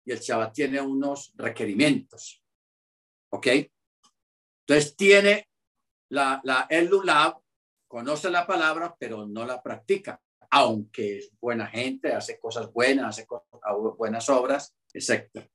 y 0.06 0.12
el 0.12 0.20
chaval 0.20 0.52
tiene 0.52 0.82
unos 0.82 1.34
requerimientos. 1.36 2.44
¿Ok? 3.32 3.48
Entonces 4.68 4.96
tiene 4.96 5.50
la, 6.10 6.42
la, 6.44 6.68
el 6.70 6.88
Lulab 6.88 7.40
conoce 7.88 8.30
la 8.30 8.46
palabra, 8.46 8.96
pero 9.00 9.26
no 9.26 9.46
la 9.46 9.62
practica, 9.62 10.22
aunque 10.50 11.20
es 11.20 11.32
buena 11.40 11.68
gente, 11.68 12.14
hace 12.14 12.40
cosas 12.40 12.72
buenas, 12.72 13.08
hace 13.08 13.28
buenas 13.98 14.30
obras, 14.30 14.77
etc. 14.98 15.48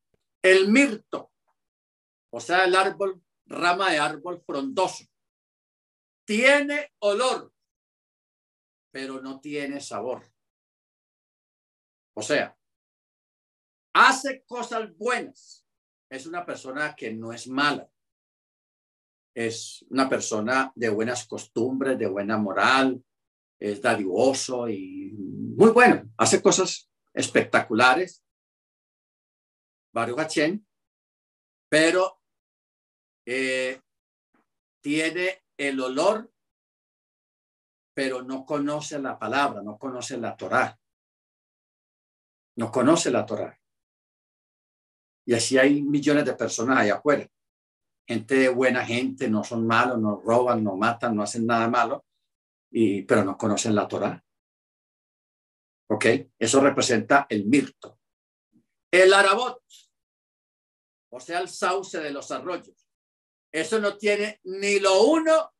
El 0.42 0.68
mirto, 0.68 1.32
o 2.30 2.40
sea, 2.40 2.64
el 2.64 2.74
árbol, 2.74 3.22
rama 3.46 3.90
de 3.90 3.98
árbol 3.98 4.42
frondoso, 4.46 5.04
tiene 6.24 6.92
olor, 7.00 7.52
pero 8.90 9.20
no 9.20 9.40
tiene 9.40 9.80
sabor. 9.80 10.24
O 12.14 12.22
sea, 12.22 12.56
hace 13.94 14.44
cosas 14.44 14.96
buenas. 14.96 15.66
Es 16.10 16.26
una 16.26 16.44
persona 16.44 16.94
que 16.94 17.12
no 17.12 17.32
es 17.32 17.48
mala, 17.48 17.90
es 19.34 19.84
una 19.88 20.08
persona 20.08 20.70
de 20.74 20.90
buenas 20.90 21.26
costumbres, 21.26 21.98
de 21.98 22.06
buena 22.06 22.36
moral, 22.36 23.02
es 23.58 23.80
dadivoso 23.80 24.68
y 24.68 25.12
muy 25.12 25.70
bueno, 25.70 26.10
hace 26.18 26.42
cosas 26.42 26.90
espectaculares, 27.14 28.22
Baruch 29.92 30.20
pero 31.68 32.20
eh, 33.26 33.80
tiene 34.80 35.44
el 35.56 35.80
olor, 35.80 36.30
pero 37.94 38.22
no 38.22 38.44
conoce 38.44 38.98
la 38.98 39.18
palabra, 39.18 39.62
no 39.62 39.78
conoce 39.78 40.18
la 40.18 40.36
Torah, 40.36 40.78
no 42.56 42.70
conoce 42.70 43.10
la 43.10 43.24
Torah. 43.24 43.58
Y 45.24 45.34
así 45.34 45.56
hay 45.56 45.82
millones 45.82 46.24
de 46.24 46.34
personas 46.34 46.78
allá 46.78 46.96
afuera 46.96 47.28
gente 48.06 48.48
buena 48.48 48.84
gente, 48.84 49.28
no 49.28 49.44
son 49.44 49.66
malos, 49.66 49.98
no 49.98 50.20
roban, 50.24 50.62
no 50.62 50.76
matan, 50.76 51.16
no 51.16 51.22
hacen 51.22 51.46
nada 51.46 51.68
malo, 51.68 52.04
y, 52.70 53.02
pero 53.02 53.24
no 53.24 53.36
conocen 53.36 53.74
la 53.74 53.88
Torah. 53.88 54.22
¿Ok? 55.88 56.06
Eso 56.38 56.60
representa 56.60 57.26
el 57.28 57.46
mirto. 57.46 57.98
El 58.90 59.12
arabot, 59.12 59.62
o 61.14 61.20
sea, 61.20 61.40
el 61.40 61.48
sauce 61.48 62.00
de 62.00 62.10
los 62.10 62.30
arroyos. 62.30 62.88
Eso 63.52 63.78
no 63.78 63.98
tiene 63.98 64.40
ni 64.44 64.80
lo 64.80 65.02
uno 65.02 65.52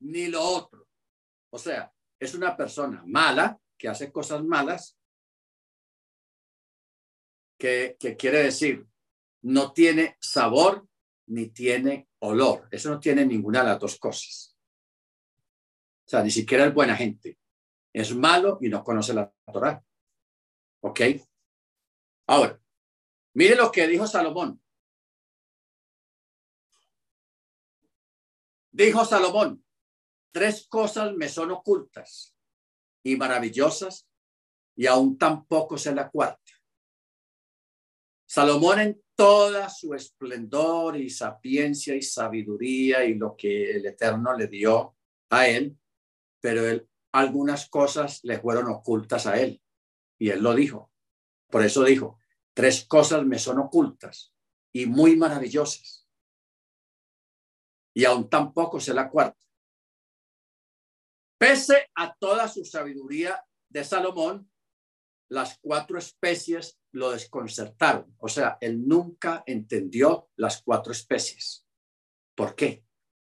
ni 0.00 0.26
lo 0.26 0.42
otro. 0.42 0.88
O 1.50 1.58
sea, 1.58 1.92
es 2.18 2.34
una 2.34 2.56
persona 2.56 3.02
mala 3.06 3.60
que 3.78 3.88
hace 3.88 4.10
cosas 4.10 4.42
malas, 4.42 4.98
que, 7.58 7.96
que 7.98 8.16
quiere 8.16 8.42
decir, 8.42 8.86
no 9.42 9.72
tiene 9.72 10.16
sabor 10.20 10.86
ni 11.26 11.50
tiene 11.50 12.08
olor. 12.18 12.66
Eso 12.72 12.90
no 12.90 12.98
tiene 12.98 13.24
ninguna 13.24 13.60
de 13.60 13.66
las 13.66 13.78
dos 13.78 13.98
cosas. 14.00 14.56
O 16.06 16.10
sea, 16.10 16.24
ni 16.24 16.30
siquiera 16.32 16.66
es 16.66 16.74
buena 16.74 16.96
gente. 16.96 17.38
Es 17.92 18.14
malo 18.16 18.58
y 18.60 18.68
no 18.68 18.82
conoce 18.82 19.14
la 19.14 19.32
Torah. 19.52 19.84
¿Ok? 20.80 21.00
Ahora, 22.26 22.59
mire 23.34 23.56
lo 23.56 23.70
que 23.70 23.86
dijo 23.86 24.06
Salomón. 24.06 24.62
Dijo 28.72 29.04
Salomón, 29.04 29.64
tres 30.32 30.66
cosas 30.68 31.14
me 31.14 31.28
son 31.28 31.50
ocultas 31.50 32.36
y 33.02 33.16
maravillosas 33.16 34.08
y 34.76 34.86
aún 34.86 35.18
tampoco 35.18 35.76
sé 35.76 35.94
la 35.94 36.08
cuarta. 36.08 36.52
Salomón 38.26 38.80
en 38.80 39.02
toda 39.16 39.68
su 39.68 39.92
esplendor 39.92 40.96
y 40.96 41.10
sapiencia 41.10 41.96
y 41.96 42.02
sabiduría 42.02 43.04
y 43.04 43.14
lo 43.14 43.36
que 43.36 43.72
el 43.72 43.84
Eterno 43.86 44.36
le 44.36 44.46
dio 44.46 44.96
a 45.30 45.48
él, 45.48 45.76
pero 46.40 46.62
algunas 47.12 47.68
cosas 47.68 48.20
le 48.22 48.38
fueron 48.38 48.68
ocultas 48.68 49.26
a 49.26 49.40
él 49.40 49.60
y 50.16 50.30
él 50.30 50.42
lo 50.42 50.54
dijo. 50.54 50.92
Por 51.50 51.64
eso 51.64 51.82
dijo, 51.82 52.19
tres 52.54 52.84
cosas 52.86 53.24
me 53.24 53.38
son 53.38 53.58
ocultas 53.58 54.32
y 54.72 54.86
muy 54.86 55.16
maravillosas. 55.16 56.06
Y 57.94 58.04
aún 58.04 58.28
tampoco 58.28 58.80
sé 58.80 58.94
la 58.94 59.10
cuarta. 59.10 59.44
Pese 61.38 61.90
a 61.94 62.14
toda 62.14 62.48
su 62.48 62.64
sabiduría 62.64 63.44
de 63.68 63.84
Salomón, 63.84 64.50
las 65.28 65.58
cuatro 65.60 65.98
especies 65.98 66.78
lo 66.92 67.10
desconcertaron. 67.10 68.14
O 68.18 68.28
sea, 68.28 68.58
él 68.60 68.86
nunca 68.86 69.42
entendió 69.46 70.30
las 70.36 70.62
cuatro 70.62 70.92
especies. 70.92 71.66
¿Por 72.34 72.54
qué? 72.54 72.84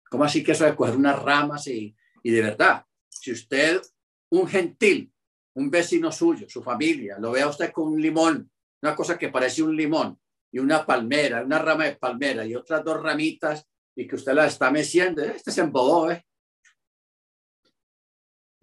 ¿Cómo 0.09 0.25
así 0.25 0.45
que 0.45 0.53
eso 0.53 0.65
de 0.65 0.77
coger 0.77 0.97
unas 0.97 1.21
ramas 1.21 1.67
y, 1.67 1.97
y 2.23 2.31
de 2.31 2.43
verdad? 2.43 2.87
si 3.27 3.33
usted, 3.33 3.83
un 4.31 4.47
gentil, 4.47 5.13
un 5.55 5.71
vecino 5.71 6.13
suyo, 6.13 6.49
su 6.49 6.63
familia, 6.63 7.19
lo 7.19 7.33
vea 7.33 7.49
usted 7.49 7.73
con 7.73 7.89
un 7.89 8.01
limón, 8.01 8.51
una 8.83 8.95
cosa 8.95 9.19
que 9.19 9.29
parece 9.29 9.63
un 9.63 9.77
limón 9.77 10.19
y 10.53 10.59
una 10.59 10.85
palmera, 10.85 11.43
una 11.43 11.59
rama 11.59 11.85
de 11.85 11.97
palmera 11.97 12.45
y 12.45 12.55
otras 12.55 12.85
dos 12.85 13.03
ramitas 13.03 13.67
y 13.95 14.07
que 14.07 14.17
usted 14.17 14.35
la 14.35 14.47
está 14.47 14.71
meciendo, 14.71 15.23
este 15.23 15.51
se 15.51 15.63
embobó, 15.63 16.11
¿eh? 16.11 16.25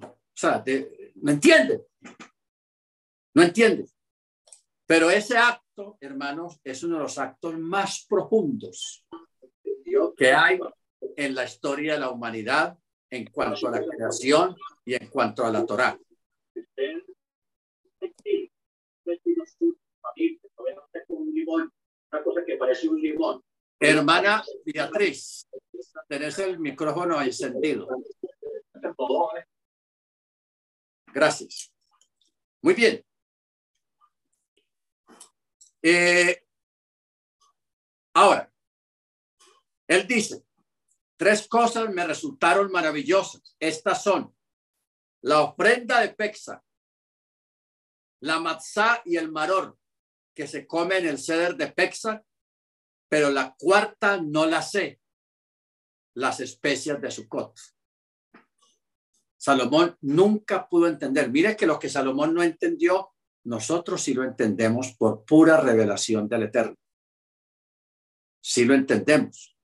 O 0.02 0.36
sea, 0.36 0.63
no 1.15 1.32
entiende, 1.32 1.86
no 3.36 3.43
entiende. 3.43 3.86
Pero 4.86 5.10
ese 5.10 5.38
acto, 5.38 5.97
hermanos, 6.02 6.60
es 6.63 6.84
uno 6.84 6.97
de 6.97 7.04
los 7.04 7.17
actos 7.17 7.58
más 7.58 8.06
profundos 8.08 9.06
que 10.17 10.34
hay 10.34 10.60
en 11.15 11.36
la 11.36 11.45
historia 11.45 11.93
de 11.93 11.99
la 11.99 12.10
humanidad 12.10 12.78
en 13.10 13.30
cuanto 13.30 13.67
a 13.67 13.71
la 13.71 13.86
creación 13.86 14.56
y 14.84 14.95
en 14.95 15.08
cuanto 15.08 15.45
a 15.45 15.52
la 15.52 15.65
Torá. 15.65 15.97
Una 21.17 22.23
cosa 22.23 22.43
que 22.45 22.58
parece 22.58 22.88
un 22.88 23.02
limón. 23.02 23.43
Hermana 23.80 24.43
Beatriz, 24.65 25.47
tenés 26.08 26.39
el 26.39 26.60
micrófono 26.60 27.21
encendido. 27.21 27.88
Gracias. 31.13 31.73
Muy 32.62 32.73
bien. 32.73 33.06
Eh, 35.82 36.45
ahora, 38.13 38.52
él 39.88 40.08
dice, 40.08 40.45
tres 41.17 41.47
cosas 41.47 41.89
me 41.89 42.08
resultaron 42.08 42.71
maravillosas. 42.71 43.56
Estas 43.60 44.02
son 44.02 44.34
la 45.21 45.41
ofrenda 45.41 45.99
de 45.99 46.10
Pexa, 46.10 46.63
la 48.21 48.39
matzá 48.39 49.02
y 49.06 49.17
el 49.17 49.32
maror 49.32 49.78
que 50.34 50.48
se 50.48 50.65
come 50.67 50.98
en 50.98 51.08
el 51.08 51.19
ceder 51.19 51.56
de 51.56 51.72
Pexa, 51.72 52.24
pero 53.10 53.30
la 53.30 53.56
cuarta 53.58 54.19
no 54.22 54.46
la 54.46 54.62
sé, 54.62 55.00
las 56.15 56.39
especias 56.39 57.02
de 57.02 57.12
Sucot. 57.12 57.54
Salomón 59.38 59.98
nunca 60.02 60.67
pudo 60.67 60.88
entender. 60.88 61.30
Mire 61.30 61.56
que 61.58 61.65
lo 61.65 61.78
que 61.78 61.89
Salomón 61.89 62.34
no 62.34 62.41
entendió, 62.41 63.13
nosotros 63.43 64.02
sí 64.02 64.13
lo 64.13 64.24
entendemos 64.24 64.93
por 64.93 65.26
pura 65.26 65.60
revelación 65.60 66.30
del 66.30 66.43
Eterno. 66.43 66.78
Sí 68.41 68.63
lo 68.65 68.74
entendemos. 68.74 69.58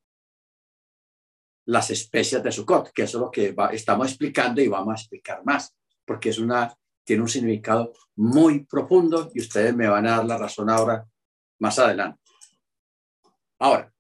Las 1.66 1.92
especias 1.92 2.44
de 2.44 2.52
Sukkot, 2.52 2.92
que 2.92 3.04
eso 3.04 3.20
es 3.20 3.22
lo 3.22 3.32
que 3.32 3.56
estamos 3.72 4.10
explicando 4.10 4.62
y 4.62 4.68
vamos 4.68 4.92
a 4.92 5.02
explicar 5.02 5.46
más, 5.46 5.74
porque 6.04 6.30
es 6.30 6.40
una, 6.40 6.76
tiene 7.10 7.24
un 7.24 7.28
significado 7.28 7.92
muy 8.18 8.66
profundo 8.66 9.32
y 9.34 9.42
ustedes 9.42 9.76
me 9.76 9.88
van 9.88 10.06
a 10.06 10.18
dar 10.18 10.26
la 10.26 10.38
razón 10.38 10.70
ahora, 10.70 11.10
más 11.58 11.80
adelante. 11.80 12.22
Ahora, 13.58 13.92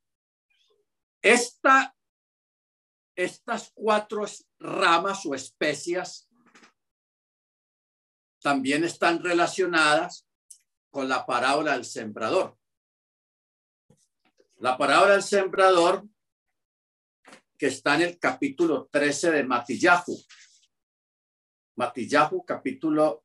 esta, 1.19 1.95
estas 3.15 3.71
cuatro 3.73 4.25
ramas 4.59 5.25
o 5.25 5.33
especias 5.33 6.29
también 8.43 8.83
están 8.83 9.23
relacionadas 9.23 10.27
con 10.91 11.09
la 11.09 11.25
parábola 11.25 11.73
del 11.73 11.85
sembrador. 11.85 12.59
La 14.57 14.77
parábola 14.77 15.13
del 15.13 15.23
sembrador 15.23 16.07
que 17.57 17.65
está 17.65 17.95
en 17.95 18.01
el 18.03 18.19
capítulo 18.19 18.87
13 18.91 19.31
de 19.31 19.43
Matillahu. 19.45 20.15
Matillahu, 21.79 22.43
capítulo 22.43 23.23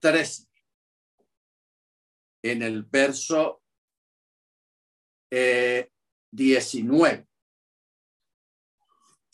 13. 0.00 0.48
En 2.42 2.62
el 2.62 2.84
verso 2.84 3.62
eh, 5.30 5.92
19. 6.30 7.28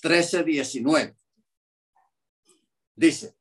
13, 0.00 0.42
19. 0.42 1.16
Dice, 2.96 3.36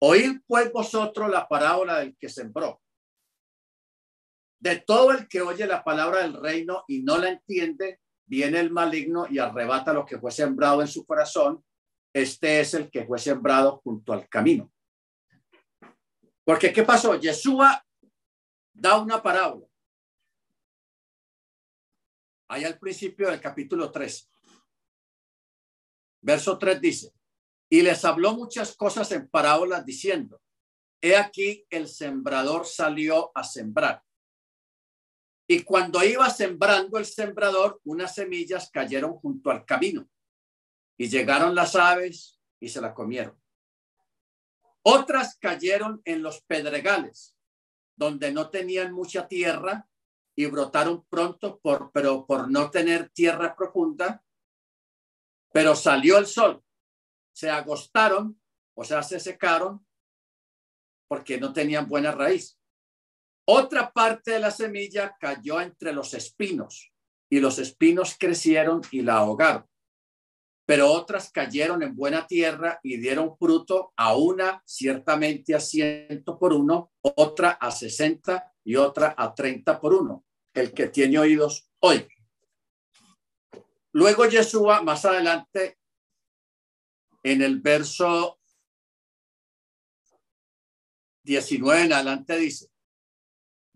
Oíd 0.00 0.42
pues 0.46 0.70
vosotros 0.70 1.30
la 1.30 1.48
parábola 1.48 2.00
del 2.00 2.18
que 2.18 2.28
sembró. 2.28 2.82
De 4.60 4.78
todo 4.80 5.12
el 5.12 5.26
que 5.26 5.40
oye 5.40 5.66
la 5.66 5.82
palabra 5.82 6.20
del 6.20 6.34
reino 6.34 6.84
y 6.86 7.02
no 7.02 7.16
la 7.16 7.30
entiende, 7.30 8.02
viene 8.26 8.60
el 8.60 8.70
maligno 8.70 9.26
y 9.26 9.38
arrebata 9.38 9.94
lo 9.94 10.04
que 10.04 10.18
fue 10.18 10.32
sembrado 10.32 10.82
en 10.82 10.88
su 10.88 11.06
corazón. 11.06 11.64
Este 12.12 12.60
es 12.60 12.74
el 12.74 12.90
que 12.90 13.04
fue 13.04 13.18
sembrado 13.18 13.78
junto 13.78 14.12
al 14.12 14.28
camino. 14.28 14.72
Porque, 16.44 16.72
¿qué 16.72 16.82
pasó? 16.82 17.14
Yeshua 17.18 17.84
da 18.72 18.98
una 18.98 19.22
parábola. 19.22 19.66
Ahí 22.48 22.64
al 22.64 22.78
principio 22.78 23.28
del 23.28 23.40
capítulo 23.40 23.90
3. 23.90 24.30
Verso 26.22 26.58
3 26.58 26.80
dice, 26.80 27.12
y 27.70 27.82
les 27.82 28.04
habló 28.04 28.34
muchas 28.34 28.74
cosas 28.74 29.12
en 29.12 29.28
parábolas 29.28 29.84
diciendo, 29.84 30.40
he 31.00 31.16
aquí 31.16 31.66
el 31.68 31.86
sembrador 31.86 32.66
salió 32.66 33.30
a 33.34 33.44
sembrar. 33.44 34.02
Y 35.46 35.62
cuando 35.62 36.02
iba 36.02 36.28
sembrando 36.30 36.98
el 36.98 37.04
sembrador, 37.04 37.80
unas 37.84 38.14
semillas 38.14 38.70
cayeron 38.70 39.14
junto 39.14 39.50
al 39.50 39.64
camino 39.64 40.08
y 40.98 41.08
llegaron 41.08 41.54
las 41.54 41.74
aves 41.76 42.38
y 42.60 42.68
se 42.68 42.82
la 42.82 42.92
comieron. 42.92 43.40
Otras 44.82 45.38
cayeron 45.38 46.02
en 46.04 46.22
los 46.22 46.42
pedregales, 46.42 47.36
donde 47.96 48.32
no 48.32 48.50
tenían 48.50 48.92
mucha 48.92 49.26
tierra 49.26 49.88
y 50.36 50.46
brotaron 50.46 51.06
pronto, 51.08 51.58
por, 51.60 51.90
pero 51.92 52.26
por 52.26 52.50
no 52.50 52.70
tener 52.70 53.08
tierra 53.08 53.56
profunda, 53.56 54.22
pero 55.52 55.74
salió 55.74 56.18
el 56.18 56.26
sol 56.26 56.62
se 57.38 57.48
agostaron, 57.48 58.36
o 58.74 58.82
sea, 58.82 59.00
se 59.04 59.20
secaron 59.20 59.86
porque 61.06 61.38
no 61.38 61.52
tenían 61.52 61.86
buena 61.86 62.10
raíz. 62.10 62.58
Otra 63.46 63.92
parte 63.92 64.32
de 64.32 64.40
la 64.40 64.50
semilla 64.50 65.16
cayó 65.20 65.60
entre 65.60 65.92
los 65.92 66.14
espinos 66.14 66.92
y 67.30 67.38
los 67.38 67.60
espinos 67.60 68.16
crecieron 68.18 68.80
y 68.90 69.02
la 69.02 69.18
ahogaron. 69.18 69.64
Pero 70.68 70.92
otras 70.92 71.32
cayeron 71.32 71.82
en 71.82 71.96
buena 71.96 72.26
tierra 72.26 72.78
y 72.82 72.98
dieron 72.98 73.34
fruto 73.38 73.94
a 73.96 74.14
una 74.14 74.62
ciertamente 74.66 75.54
a 75.54 75.60
ciento 75.60 76.38
por 76.38 76.52
uno, 76.52 76.92
otra 77.00 77.52
a 77.52 77.70
sesenta 77.70 78.52
y 78.62 78.76
otra 78.76 79.14
a 79.16 79.34
treinta 79.34 79.80
por 79.80 79.94
uno. 79.94 80.26
El 80.52 80.74
que 80.74 80.88
tiene 80.88 81.18
oídos, 81.18 81.70
hoy. 81.78 82.06
Luego 83.92 84.26
Yeshua 84.26 84.82
más 84.82 85.06
adelante 85.06 85.78
en 87.22 87.40
el 87.40 87.62
verso 87.62 88.38
19 91.22 91.84
en 91.84 91.92
adelante 91.94 92.36
dice, 92.36 92.67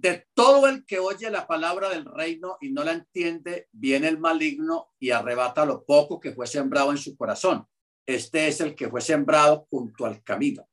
de 0.02 0.26
todo 0.34 0.66
el 0.66 0.84
que 0.84 0.98
oye 0.98 1.30
la 1.30 1.46
palabra 1.46 1.88
del 1.88 2.04
reino 2.04 2.58
y 2.60 2.70
no 2.70 2.82
la 2.82 2.90
entiende, 2.90 3.68
viene 3.70 4.08
el 4.08 4.18
maligno 4.18 4.90
y 4.98 5.10
arrebata 5.10 5.64
lo 5.64 5.84
poco 5.84 6.18
que 6.18 6.32
fue 6.32 6.48
sembrado 6.48 6.90
en 6.90 6.98
su 6.98 7.16
corazón. 7.16 7.64
Este 8.04 8.48
es 8.48 8.60
el 8.60 8.74
que 8.74 8.90
fue 8.90 9.00
sembrado 9.00 9.68
junto 9.70 10.04
al 10.04 10.20
camino. 10.24 10.68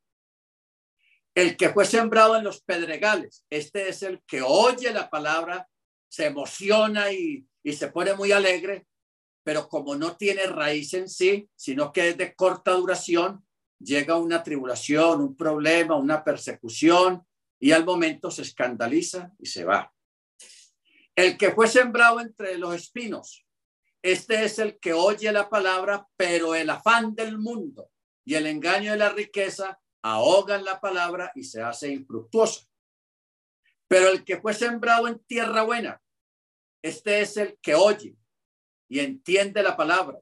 El 1.35 1.55
que 1.55 1.69
fue 1.69 1.85
sembrado 1.85 2.37
en 2.37 2.43
los 2.43 2.63
pedregales, 2.63 3.45
este 3.51 3.89
es 3.89 4.01
el 4.01 4.19
que 4.25 4.41
oye 4.41 4.91
la 4.91 5.11
palabra, 5.11 5.69
se 6.07 6.25
emociona 6.25 7.11
y, 7.11 7.45
y 7.61 7.73
se 7.73 7.89
pone 7.89 8.15
muy 8.15 8.31
alegre, 8.31 8.87
pero 9.43 9.69
como 9.69 9.95
no 9.95 10.17
tiene 10.17 10.47
raíz 10.47 10.95
en 10.95 11.07
sí, 11.07 11.47
sino 11.55 11.93
que 11.93 12.09
es 12.09 12.17
de 12.17 12.33
corta 12.33 12.71
duración, 12.71 13.45
llega 13.77 14.17
una 14.17 14.41
tribulación, 14.41 15.21
un 15.21 15.37
problema, 15.37 15.95
una 15.97 16.23
persecución 16.23 17.23
y 17.59 17.71
al 17.71 17.85
momento 17.85 18.31
se 18.31 18.43
escandaliza 18.43 19.31
y 19.37 19.45
se 19.45 19.65
va. 19.65 19.93
El 21.15 21.37
que 21.37 21.51
fue 21.51 21.67
sembrado 21.67 22.21
entre 22.21 22.57
los 22.57 22.73
espinos, 22.73 23.45
este 24.01 24.45
es 24.45 24.59
el 24.59 24.79
que 24.79 24.93
oye 24.93 25.31
la 25.31 25.49
palabra, 25.49 26.07
pero 26.15 26.55
el 26.55 26.69
afán 26.69 27.13
del 27.15 27.37
mundo 27.37 27.91
y 28.23 28.35
el 28.35 28.47
engaño 28.47 28.93
de 28.93 28.97
la 28.97 29.09
riqueza 29.09 29.79
ahogan 30.01 30.63
la 30.63 30.79
palabra 30.79 31.31
y 31.35 31.43
se 31.43 31.61
hace 31.61 31.89
infructuosa. 31.89 32.65
Pero 33.89 34.09
el 34.09 34.23
que 34.23 34.39
fue 34.39 34.53
sembrado 34.53 35.07
en 35.07 35.19
tierra 35.25 35.63
buena, 35.63 36.01
este 36.81 37.21
es 37.21 37.35
el 37.35 37.57
que 37.61 37.75
oye 37.75 38.15
y 38.87 38.99
entiende 38.99 39.61
la 39.61 39.75
palabra, 39.75 40.19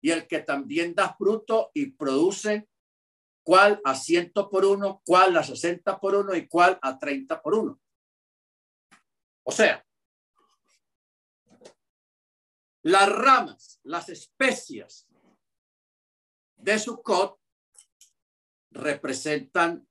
y 0.00 0.10
el 0.10 0.26
que 0.26 0.40
también 0.40 0.94
da 0.94 1.14
fruto 1.14 1.70
y 1.74 1.86
produce 1.86 2.67
cuál 3.48 3.80
a 3.82 3.94
ciento 3.94 4.50
por 4.50 4.66
uno, 4.66 5.00
cuál 5.06 5.34
a 5.38 5.42
sesenta 5.42 5.98
por 5.98 6.14
uno 6.14 6.36
y 6.36 6.46
cuál 6.46 6.78
a 6.82 6.98
treinta 6.98 7.40
por 7.40 7.54
uno. 7.54 7.80
O 9.42 9.50
sea, 9.50 9.82
las 12.82 13.08
ramas, 13.08 13.80
las 13.84 14.10
especias 14.10 15.08
de 16.56 16.78
Sukkot 16.78 17.40
representan 18.72 19.88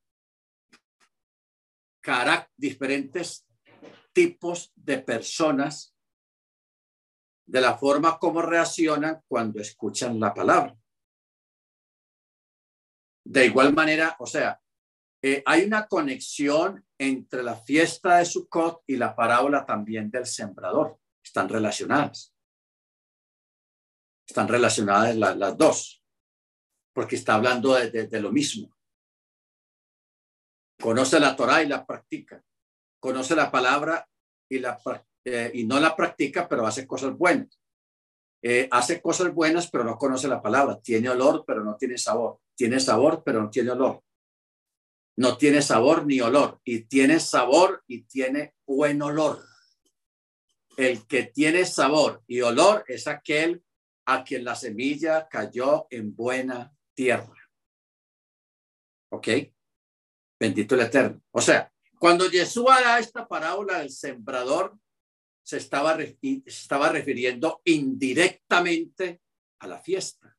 diferentes 2.58 3.48
tipos 4.14 4.72
de 4.76 5.00
personas 5.00 5.96
de 7.48 7.62
la 7.62 7.76
forma 7.76 8.20
como 8.20 8.44
reaccionan 8.44 9.24
cuando 9.28 9.60
escuchan 9.60 10.20
la 10.20 10.32
palabra. 10.32 10.78
De 13.30 13.46
igual 13.46 13.74
manera, 13.74 14.16
o 14.20 14.26
sea, 14.26 14.58
eh, 15.22 15.44
hay 15.46 15.66
una 15.66 15.86
conexión 15.86 16.86
entre 16.98 17.44
la 17.44 17.58
fiesta 17.58 18.20
de 18.20 18.26
Sukkot 18.26 18.84
y 18.88 18.96
la 18.96 19.14
parábola 19.14 19.66
también 19.66 20.10
del 20.10 20.26
sembrador. 20.26 20.98
Están 21.22 21.50
relacionadas. 21.50 22.34
Están 24.26 24.48
relacionadas 24.48 25.14
las 25.18 25.58
dos, 25.58 26.02
porque 26.94 27.18
está 27.18 27.36
hablando 27.36 27.74
de, 27.74 28.22
lo 28.22 28.32
mismo. 28.32 28.74
Conoce 30.80 31.20
la 31.20 31.36
Torah 31.36 31.64
y 31.64 31.68
la 31.68 31.86
practica. 31.86 32.42
Conoce 32.98 33.36
la 33.36 33.52
palabra 33.52 34.08
y, 34.50 34.60
la, 34.60 34.80
eh, 35.26 35.52
y 35.54 35.66
no 35.66 35.82
la 35.82 35.94
practica, 35.98 36.48
pero 36.48 36.66
hace 36.66 36.88
cosas 36.88 37.18
buenas. 37.18 37.60
Eh, 38.42 38.68
hace 38.72 39.02
cosas 39.02 39.34
buenas, 39.34 39.70
pero 39.70 39.84
no 39.84 39.98
conoce 39.98 40.28
la 40.28 40.42
palabra. 40.42 40.80
Tiene 40.82 41.10
olor, 41.10 41.44
pero 41.46 41.64
no 41.64 41.76
tiene 41.76 41.98
sabor. 41.98 42.40
Tiene 42.56 42.80
sabor, 42.80 43.24
pero 43.26 43.42
no 43.42 43.50
tiene 43.50 43.72
olor 43.72 44.02
no 45.18 45.36
tiene 45.36 45.62
sabor 45.62 46.06
ni 46.06 46.22
olor, 46.22 46.62
y 46.64 46.82
tiene 46.82 47.20
sabor 47.20 47.84
y 47.88 48.04
tiene 48.04 48.54
buen 48.66 49.02
olor. 49.02 49.44
El 50.78 51.08
que 51.08 51.24
tiene 51.24 51.66
sabor 51.66 52.24
y 52.28 52.42
olor 52.42 52.86
es 52.88 53.08
aquel 53.08 53.64
a 54.06 54.24
quien 54.24 54.46
la 54.46 54.56
semilla 54.56 55.28
cayó 55.28 55.88
en 55.90 56.16
buena 56.16 56.72
tierra. 56.94 57.34
¿Ok? 59.10 59.28
Bendito 60.40 60.76
el 60.76 60.82
Eterno. 60.82 61.20
O 61.32 61.42
sea, 61.42 61.74
cuando 61.98 62.30
Jesús 62.30 62.66
da 62.66 63.00
esta 63.00 63.28
parábola 63.28 63.80
del 63.80 63.90
sembrador, 63.90 64.78
se 65.48 65.56
estaba, 65.56 65.96
se 65.96 66.42
estaba 66.46 66.90
refiriendo 66.90 67.62
indirectamente 67.64 69.22
a 69.60 69.68
la 69.68 69.80
fiesta, 69.80 70.38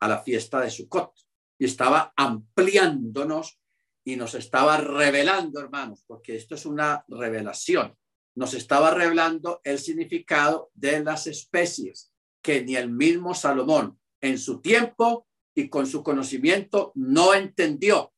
a 0.00 0.08
la 0.08 0.22
fiesta 0.22 0.62
de 0.62 0.70
Sukkot 0.70 1.12
y 1.58 1.66
estaba 1.66 2.14
ampliándonos 2.16 3.60
y 4.02 4.16
nos 4.16 4.34
estaba 4.34 4.78
revelando, 4.78 5.60
hermanos, 5.60 6.04
porque 6.06 6.36
esto 6.36 6.54
es 6.54 6.64
una 6.64 7.04
revelación. 7.06 7.94
Nos 8.34 8.54
estaba 8.54 8.92
revelando 8.92 9.60
el 9.62 9.78
significado 9.78 10.70
de 10.72 11.04
las 11.04 11.26
especies 11.26 12.14
que 12.40 12.64
ni 12.64 12.76
el 12.76 12.88
mismo 12.88 13.34
Salomón 13.34 14.00
en 14.22 14.38
su 14.38 14.62
tiempo 14.62 15.26
y 15.54 15.68
con 15.68 15.86
su 15.86 16.02
conocimiento 16.02 16.92
no 16.94 17.34
entendió 17.34 18.14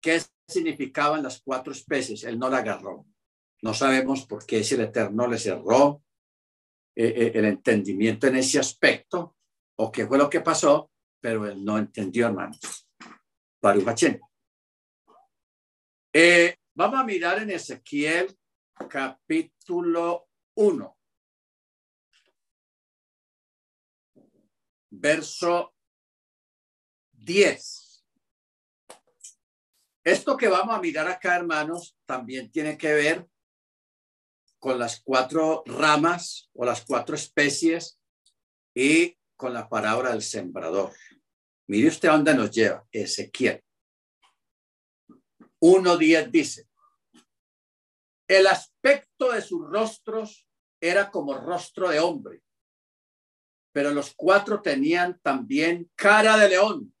qué 0.00 0.22
significaban 0.46 1.24
las 1.24 1.42
cuatro 1.42 1.72
especies. 1.72 2.22
Él 2.22 2.38
no 2.38 2.48
la 2.48 2.58
agarró. 2.58 3.06
No 3.64 3.72
sabemos 3.72 4.26
por 4.26 4.44
qué 4.44 4.62
si 4.62 4.74
el 4.74 4.82
Eterno 4.82 5.26
le 5.26 5.38
cerró 5.38 6.02
eh, 6.94 7.14
eh, 7.16 7.32
el 7.34 7.46
entendimiento 7.46 8.26
en 8.26 8.36
ese 8.36 8.58
aspecto 8.58 9.38
o 9.78 9.90
qué 9.90 10.06
fue 10.06 10.18
lo 10.18 10.28
que 10.28 10.42
pasó, 10.42 10.90
pero 11.18 11.46
él 11.46 11.64
no 11.64 11.78
entendió, 11.78 12.26
hermanos. 12.26 12.86
Baruch 13.62 14.20
eh, 16.12 16.58
vamos 16.74 17.00
a 17.00 17.04
mirar 17.04 17.38
en 17.38 17.52
Ezequiel 17.52 18.38
capítulo 18.86 20.28
1, 20.56 20.98
verso 24.90 25.74
10. 27.12 28.04
Esto 30.04 30.36
que 30.36 30.48
vamos 30.48 30.76
a 30.76 30.82
mirar 30.82 31.08
acá, 31.08 31.36
hermanos, 31.36 31.96
también 32.04 32.50
tiene 32.52 32.76
que 32.76 32.92
ver 32.92 33.33
con 34.64 34.78
las 34.78 35.02
cuatro 35.02 35.62
ramas 35.66 36.48
o 36.54 36.64
las 36.64 36.86
cuatro 36.86 37.14
especies 37.14 38.00
y 38.74 39.14
con 39.36 39.52
la 39.52 39.68
palabra 39.68 40.12
del 40.12 40.22
sembrador. 40.22 40.90
Mire 41.68 41.88
usted 41.88 42.08
dónde 42.08 42.32
nos 42.32 42.50
lleva 42.50 42.82
Ezequiel. 42.90 43.62
1.10 45.60 46.30
dice, 46.30 46.66
el 48.26 48.46
aspecto 48.46 49.32
de 49.32 49.42
sus 49.42 49.68
rostros 49.68 50.48
era 50.80 51.10
como 51.10 51.34
rostro 51.34 51.90
de 51.90 52.00
hombre, 52.00 52.42
pero 53.70 53.90
los 53.90 54.14
cuatro 54.16 54.62
tenían 54.62 55.20
también 55.20 55.90
cara 55.94 56.38
de 56.38 56.48
león 56.48 56.96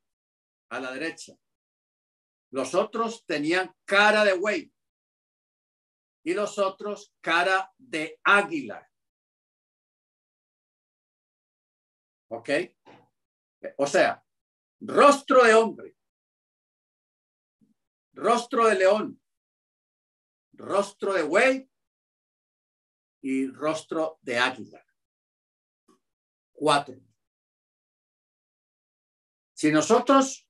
a 0.68 0.80
la 0.80 0.92
derecha. 0.92 1.32
Los 2.50 2.74
otros 2.74 3.24
tenían 3.24 3.74
cara 3.86 4.22
de 4.22 4.34
buey 4.34 4.73
y 6.24 6.32
los 6.32 6.58
otros 6.58 7.14
cara 7.20 7.72
de 7.76 8.18
águila. 8.24 8.90
¿Ok? 12.28 12.50
O 13.76 13.86
sea, 13.86 14.24
rostro 14.80 15.44
de 15.44 15.54
hombre, 15.54 15.96
rostro 18.14 18.66
de 18.66 18.74
león, 18.74 19.22
rostro 20.52 21.12
de 21.12 21.22
buey 21.22 21.70
y 23.22 23.46
rostro 23.48 24.18
de 24.22 24.38
águila. 24.38 24.84
Cuatro. 26.52 26.96
Si 29.54 29.70
nosotros, 29.70 30.48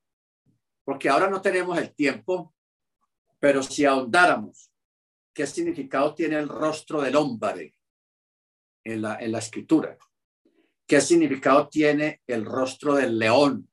porque 0.84 1.08
ahora 1.08 1.28
no 1.28 1.42
tenemos 1.42 1.76
el 1.78 1.94
tiempo, 1.94 2.54
pero 3.38 3.62
si 3.62 3.84
ahondáramos, 3.84 4.73
¿qué 5.34 5.46
significado 5.46 6.14
tiene 6.14 6.36
el 6.36 6.48
rostro 6.48 7.02
del 7.02 7.16
hombre 7.16 7.74
en 8.84 9.02
la, 9.02 9.18
escritura? 9.38 9.98
¿Qué 10.86 11.00
significado 11.00 11.68
tiene 11.68 12.22
el 12.26 12.44
rostro 12.44 12.94
del 12.94 13.18
león 13.18 13.68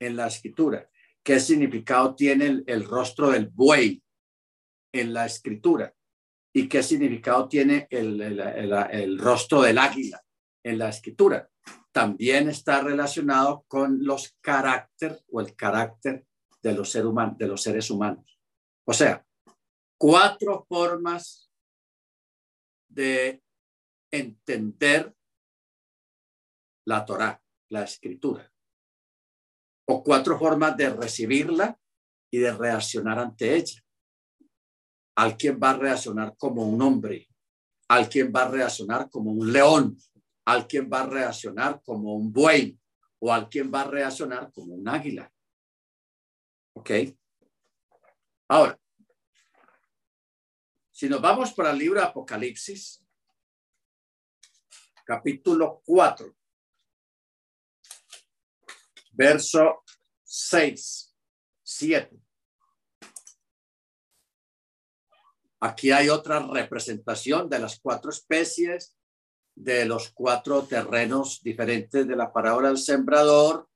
en 0.00 0.16
la 0.16 0.28
escritura? 0.28 0.88
¿Qué 1.22 1.38
significado 1.38 2.14
tiene 2.14 2.62
el, 2.66 2.84
rostro 2.84 3.30
del 3.30 3.48
buey 3.48 4.02
en 4.92 5.12
la 5.12 5.26
escritura? 5.26 5.94
¿Y 6.52 6.68
qué 6.68 6.82
significado 6.82 7.46
tiene 7.46 7.86
el, 7.90 9.18
rostro 9.18 9.60
del 9.60 9.78
águila 9.78 10.22
en 10.64 10.78
la 10.78 10.88
escritura? 10.88 11.48
También 11.92 12.48
está 12.48 12.80
relacionado 12.80 13.64
con 13.68 14.02
los 14.04 14.36
carácter 14.40 15.20
o 15.30 15.40
el 15.40 15.54
carácter 15.54 16.24
de 16.62 16.72
los 16.72 16.90
seres 17.62 17.90
humanos. 17.90 18.38
O 18.84 18.92
sea, 18.92 19.24
cuatro 20.00 20.64
formas 20.66 21.52
de 22.88 23.42
entender 24.10 25.14
la 26.86 27.04
Torah, 27.04 27.40
la 27.68 27.82
escritura 27.82 28.50
o 29.86 30.02
cuatro 30.02 30.38
formas 30.38 30.74
de 30.78 30.88
recibirla 30.88 31.78
y 32.32 32.38
de 32.38 32.50
reaccionar 32.52 33.18
ante 33.18 33.56
ella. 33.56 33.84
Alguien 35.16 35.60
va 35.62 35.70
a 35.70 35.76
reaccionar 35.76 36.34
como 36.38 36.62
un 36.62 36.80
hombre, 36.80 37.28
alguien 37.88 38.32
va 38.34 38.44
a 38.44 38.48
reaccionar 38.48 39.10
como 39.10 39.32
un 39.32 39.52
león, 39.52 39.98
alguien 40.46 40.88
va 40.90 41.02
a 41.02 41.06
reaccionar 41.08 41.82
como 41.82 42.14
un 42.14 42.32
buey 42.32 42.78
o 43.18 43.30
alguien 43.30 43.70
va 43.70 43.82
a 43.82 43.90
reaccionar 43.90 44.50
como 44.50 44.76
un 44.76 44.88
águila. 44.88 45.30
¿Ok? 46.74 46.90
Ahora, 48.48 48.79
si 51.00 51.08
nos 51.08 51.22
vamos 51.22 51.54
para 51.54 51.70
el 51.70 51.78
libro 51.78 51.98
de 51.98 52.06
Apocalipsis, 52.06 53.02
capítulo 55.02 55.80
4, 55.86 56.36
verso 59.12 59.82
6, 60.22 61.16
7. 61.62 62.20
Aquí 65.60 65.90
hay 65.90 66.10
otra 66.10 66.46
representación 66.46 67.48
de 67.48 67.60
las 67.60 67.80
cuatro 67.80 68.10
especies, 68.10 68.94
de 69.54 69.86
los 69.86 70.10
cuatro 70.10 70.64
terrenos 70.64 71.40
diferentes 71.42 72.06
de 72.06 72.14
la 72.14 72.30
parábola 72.30 72.68
del 72.68 72.76
sembrador 72.76 73.70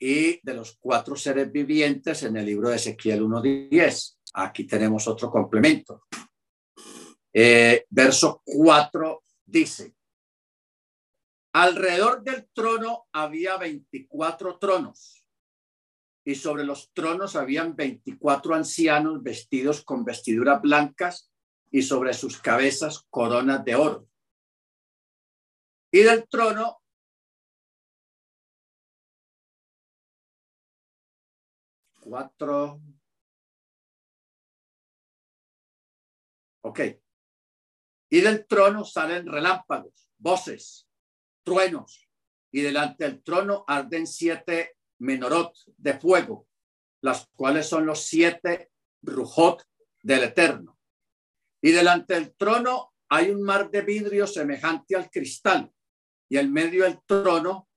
y 0.00 0.40
de 0.44 0.54
los 0.54 0.76
cuatro 0.80 1.14
seres 1.14 1.52
vivientes 1.52 2.24
en 2.24 2.36
el 2.36 2.44
libro 2.44 2.70
de 2.70 2.74
Ezequiel 2.74 3.22
1.10. 3.22 4.16
Aquí 4.32 4.66
tenemos 4.66 5.06
otro 5.06 5.30
complemento. 5.30 6.02
Eh, 7.38 7.84
verso 7.90 8.40
4 8.46 9.22
dice, 9.44 9.94
Alrededor 11.52 12.22
del 12.22 12.48
trono 12.50 13.08
había 13.12 13.58
24 13.58 14.58
tronos 14.58 15.22
y 16.24 16.34
sobre 16.34 16.64
los 16.64 16.94
tronos 16.94 17.36
habían 17.36 17.76
24 17.76 18.54
ancianos 18.54 19.22
vestidos 19.22 19.84
con 19.84 20.02
vestiduras 20.02 20.62
blancas 20.62 21.30
y 21.70 21.82
sobre 21.82 22.14
sus 22.14 22.40
cabezas 22.40 23.04
coronas 23.10 23.62
de 23.66 23.74
oro. 23.74 24.08
Y 25.90 25.98
del 26.04 26.26
trono 26.26 26.78
cuatro. 32.00 32.80
Ok. 36.62 37.05
Y 38.08 38.20
del 38.20 38.46
trono 38.46 38.84
salen 38.84 39.26
relámpagos, 39.26 40.10
voces, 40.18 40.88
truenos, 41.42 42.08
y 42.52 42.62
delante 42.62 43.04
del 43.04 43.22
trono 43.22 43.64
arden 43.66 44.06
siete 44.06 44.76
menorot 44.98 45.54
de 45.76 45.98
fuego, 45.98 46.48
las 47.02 47.28
cuales 47.34 47.68
son 47.68 47.86
los 47.86 48.02
siete 48.02 48.70
rujot 49.02 49.62
del 50.02 50.24
Eterno. 50.24 50.78
Y 51.60 51.72
delante 51.72 52.14
del 52.14 52.34
trono 52.34 52.94
hay 53.08 53.30
un 53.30 53.42
mar 53.42 53.70
de 53.70 53.82
vidrio 53.82 54.26
semejante 54.26 54.96
al 54.96 55.10
cristal, 55.10 55.72
y 56.28 56.38
en 56.38 56.52
medio 56.52 56.84
del 56.84 57.00
trono, 57.06 57.68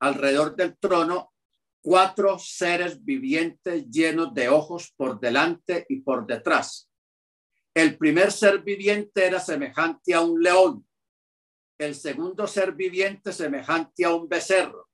alrededor 0.00 0.56
del 0.56 0.76
trono, 0.78 1.32
cuatro 1.80 2.38
seres 2.38 3.02
vivientes 3.04 3.88
llenos 3.88 4.34
de 4.34 4.48
ojos 4.48 4.92
por 4.96 5.20
delante 5.20 5.86
y 5.88 6.00
por 6.00 6.26
detrás. 6.26 6.87
El 7.78 7.96
primer 7.96 8.32
ser 8.32 8.64
viviente 8.64 9.24
era 9.24 9.38
semejante 9.38 10.12
a 10.12 10.20
un 10.20 10.42
león, 10.42 10.84
el 11.78 11.94
segundo 11.94 12.44
ser 12.48 12.72
viviente 12.72 13.32
semejante 13.32 14.04
a 14.04 14.12
un 14.12 14.28
becerro, 14.28 14.90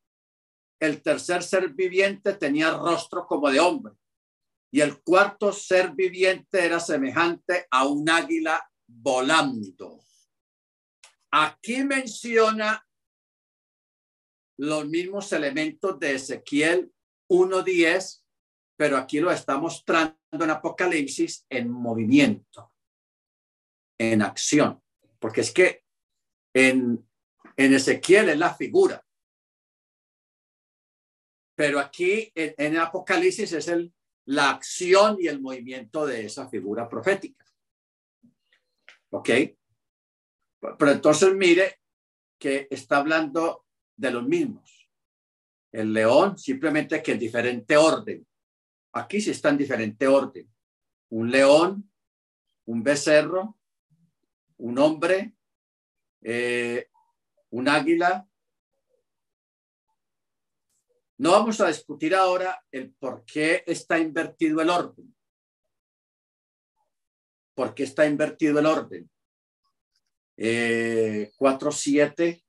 el 0.79 1.01
tercer 1.01 1.43
ser 1.43 1.71
viviente 1.71 2.35
tenía 2.35 2.73
rostro 2.73 3.27
como 3.27 3.51
de 3.51 3.59
hombre. 3.59 3.95
Y 4.71 4.83
el 4.83 5.03
cuarto 5.03 5.51
ser 5.51 5.93
viviente 5.93 6.63
era 6.63 6.79
semejante 6.79 7.67
a 7.71 7.87
un 7.87 8.11
águila 8.11 8.71
volando. 8.87 10.01
Aquí 11.31 11.85
menciona 11.85 12.87
los 14.59 14.87
mismos 14.87 15.33
elementos 15.33 15.99
de 15.99 16.17
Ezequiel 16.17 16.93
1.10, 17.31 18.25
pero 18.77 18.99
aquí 18.99 19.21
lo 19.21 19.31
está 19.31 19.57
mostrando 19.57 20.19
en 20.33 20.51
Apocalipsis 20.51 21.47
en 21.49 21.71
movimiento, 21.71 22.74
en 23.99 24.23
acción, 24.23 24.83
porque 25.19 25.41
es 25.43 25.53
que 25.53 25.85
en, 26.55 27.07
en 27.57 27.75
Ezequiel 27.75 28.29
es 28.29 28.39
la 28.39 28.55
figura, 28.55 29.05
pero 31.55 31.79
aquí 31.79 32.33
en, 32.35 32.77
Apocalipsis 32.77 33.53
es 33.53 33.69
el, 33.69 33.93
la 34.27 34.51
acción 34.51 35.17
y 35.21 35.29
el 35.29 35.41
movimiento 35.41 36.05
de 36.07 36.27
esa 36.27 36.49
figura 36.49 36.89
profética. 36.89 37.45
¿Ok? 39.11 39.31
Pero 40.79 40.91
entonces 40.91 41.35
mire 41.35 41.81
que 42.39 42.67
está 42.71 42.97
hablando 42.97 43.67
de 43.97 44.11
los 44.11 44.27
mismos. 44.27 44.91
El 45.71 45.93
león 45.93 46.39
simplemente 46.39 47.03
que 47.03 47.13
en 47.13 47.19
diferente 47.19 47.77
orden. 47.77 48.27
Aquí 48.93 49.21
sí 49.21 49.31
está 49.31 49.51
en 49.51 49.59
diferente 49.59 50.07
orden. 50.09 50.49
Un 51.11 51.31
león, 51.31 51.91
un 52.67 52.83
becerro, 52.83 53.59
un 54.65 54.79
hombre, 54.79 55.35
eh, 56.23 56.89
un 57.51 57.69
águila. 57.69 58.27
No 61.19 61.33
vamos 61.33 61.61
a 61.61 61.69
discutir 61.69 62.15
ahora 62.15 62.65
el 62.71 62.95
por 62.95 63.27
qué 63.27 63.63
está 63.67 63.99
invertido 63.99 64.63
el 64.63 64.71
orden. 64.71 65.15
¿Por 67.55 67.75
qué 67.75 67.83
está 67.83 68.07
invertido 68.07 68.59
el 68.59 68.65
orden? 68.65 69.11
Eh, 70.39 71.31
4, 71.37 71.71
7. 71.71 72.43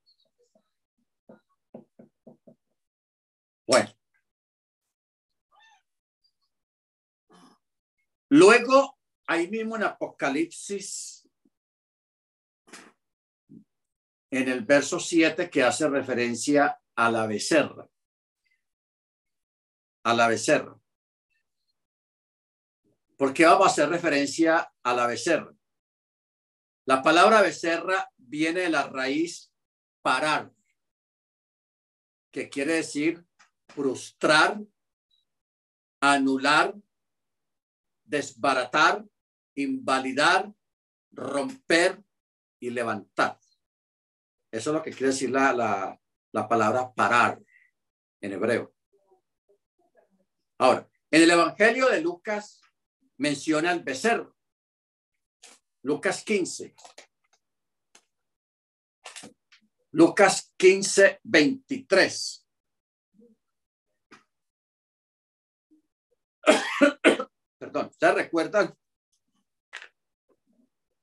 Bueno. 3.66 3.90
Luego, 8.30 8.98
ahí 9.26 9.48
mismo 9.48 9.76
en 9.76 9.82
Apocalipsis, 9.82 11.25
en 14.36 14.48
el 14.48 14.64
verso 14.64 15.00
7 15.00 15.48
que 15.48 15.62
hace 15.62 15.88
referencia 15.88 16.80
a 16.94 17.10
la 17.10 17.26
becerra. 17.26 17.88
A 20.04 20.14
la 20.14 20.28
becerra. 20.28 20.78
¿Por 23.16 23.32
qué 23.32 23.46
vamos 23.46 23.66
a 23.66 23.70
hacer 23.70 23.88
referencia 23.88 24.72
a 24.82 24.94
la 24.94 25.06
becerra? 25.06 25.54
La 26.84 27.02
palabra 27.02 27.40
becerra 27.40 28.12
viene 28.16 28.60
de 28.60 28.70
la 28.70 28.86
raíz 28.86 29.52
parar, 30.02 30.52
que 32.30 32.48
quiere 32.48 32.74
decir 32.74 33.24
frustrar, 33.68 34.60
anular, 36.00 36.74
desbaratar, 38.04 39.04
invalidar, 39.54 40.52
romper 41.10 42.04
y 42.60 42.70
levantar. 42.70 43.40
Eso 44.56 44.70
es 44.70 44.74
lo 44.74 44.82
que 44.82 44.90
quiere 44.90 45.08
decir 45.08 45.28
la, 45.28 45.52
la, 45.52 46.00
la 46.32 46.48
palabra 46.48 46.90
parar 46.94 47.38
en 48.22 48.32
hebreo. 48.32 48.74
Ahora, 50.58 50.88
en 51.10 51.22
el 51.22 51.30
Evangelio 51.30 51.90
de 51.90 52.00
Lucas 52.00 52.62
menciona 53.18 53.70
el 53.72 53.82
becerro. 53.82 54.34
Lucas 55.82 56.24
15. 56.24 56.74
Lucas 59.90 60.54
15, 60.56 61.20
23. 61.22 62.48
Perdón, 67.58 67.92
¿se 67.92 68.12
recuerdan 68.12 68.74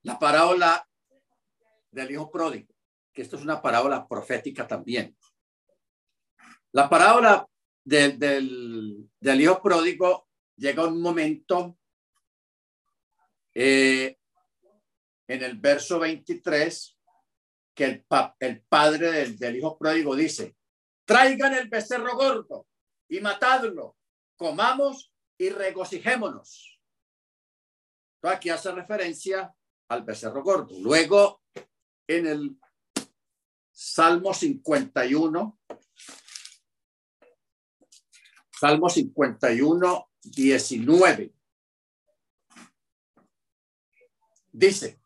la 0.01 0.17
parábola 0.17 0.89
del 1.91 2.11
hijo 2.11 2.31
pródigo? 2.31 2.72
Que 3.13 3.21
esto 3.21 3.35
es 3.35 3.43
una 3.43 3.61
parábola 3.61 4.07
profética 4.07 4.67
también. 4.67 5.15
La 6.71 6.89
parábola 6.89 7.47
del, 7.85 8.17
del, 9.19 9.41
hijo 9.41 9.61
pródigo 9.61 10.27
llega 10.55 10.87
un 10.87 11.01
momento 11.01 11.77
eh, 13.53 14.17
en 15.27 15.43
el 15.43 15.57
verso 15.59 15.99
23 15.99 16.97
que 17.75 17.85
el, 17.85 18.05
el 18.39 18.61
padre 18.63 19.11
del, 19.11 19.37
del, 19.37 19.57
hijo 19.57 19.77
pródigo 19.77 20.15
dice, 20.15 20.55
traigan 21.05 21.53
el 21.53 21.69
becerro 21.69 22.15
gordo 22.15 22.67
y 23.07 23.19
matadlo, 23.19 23.97
comamos 24.35 25.13
y 25.37 25.49
regocijémonos. 25.49 26.79
Aquí 28.23 28.49
hace 28.49 28.71
referencia 28.71 29.53
al 29.89 30.03
becerro 30.03 30.41
gordo. 30.43 30.79
Luego, 30.79 31.43
en 32.07 32.27
el 32.27 32.57
Salmo 33.73 34.33
51, 34.33 35.59
Salmo 38.51 38.89
51, 38.89 40.11
19. 40.21 41.33
Dice, 44.51 45.01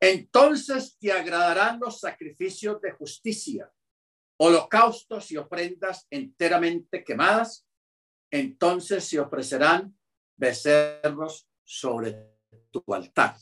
entonces 0.00 0.96
te 0.98 1.12
agradarán 1.12 1.80
los 1.80 1.98
sacrificios 1.98 2.80
de 2.80 2.92
justicia, 2.92 3.70
holocaustos 4.36 5.32
y 5.32 5.36
ofrendas 5.36 6.06
enteramente 6.10 7.02
quemadas, 7.02 7.66
entonces 8.30 9.04
se 9.04 9.18
ofrecerán 9.18 9.98
becerros 10.36 11.48
sobre 11.64 12.38
tu 12.70 12.82
altar. 12.94 13.36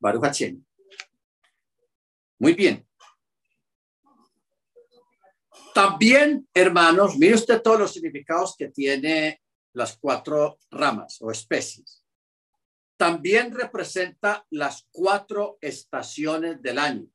Baruch 0.00 0.67
Muy 2.38 2.54
bien. 2.54 2.86
También, 5.74 6.48
hermanos, 6.54 7.16
mire 7.16 7.34
usted 7.34 7.62
todos 7.62 7.78
los 7.78 7.92
significados 7.92 8.56
que 8.56 8.68
tiene 8.68 9.42
las 9.72 9.96
cuatro 9.96 10.58
ramas 10.70 11.18
o 11.20 11.30
especies. 11.30 12.02
También 12.96 13.54
representa 13.54 14.44
las 14.50 14.88
cuatro 14.90 15.58
estaciones 15.60 16.60
del 16.62 16.78
año, 16.78 17.06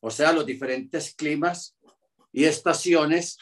o 0.00 0.10
sea, 0.10 0.32
los 0.32 0.46
diferentes 0.46 1.14
climas 1.14 1.76
y 2.32 2.44
estaciones 2.44 3.38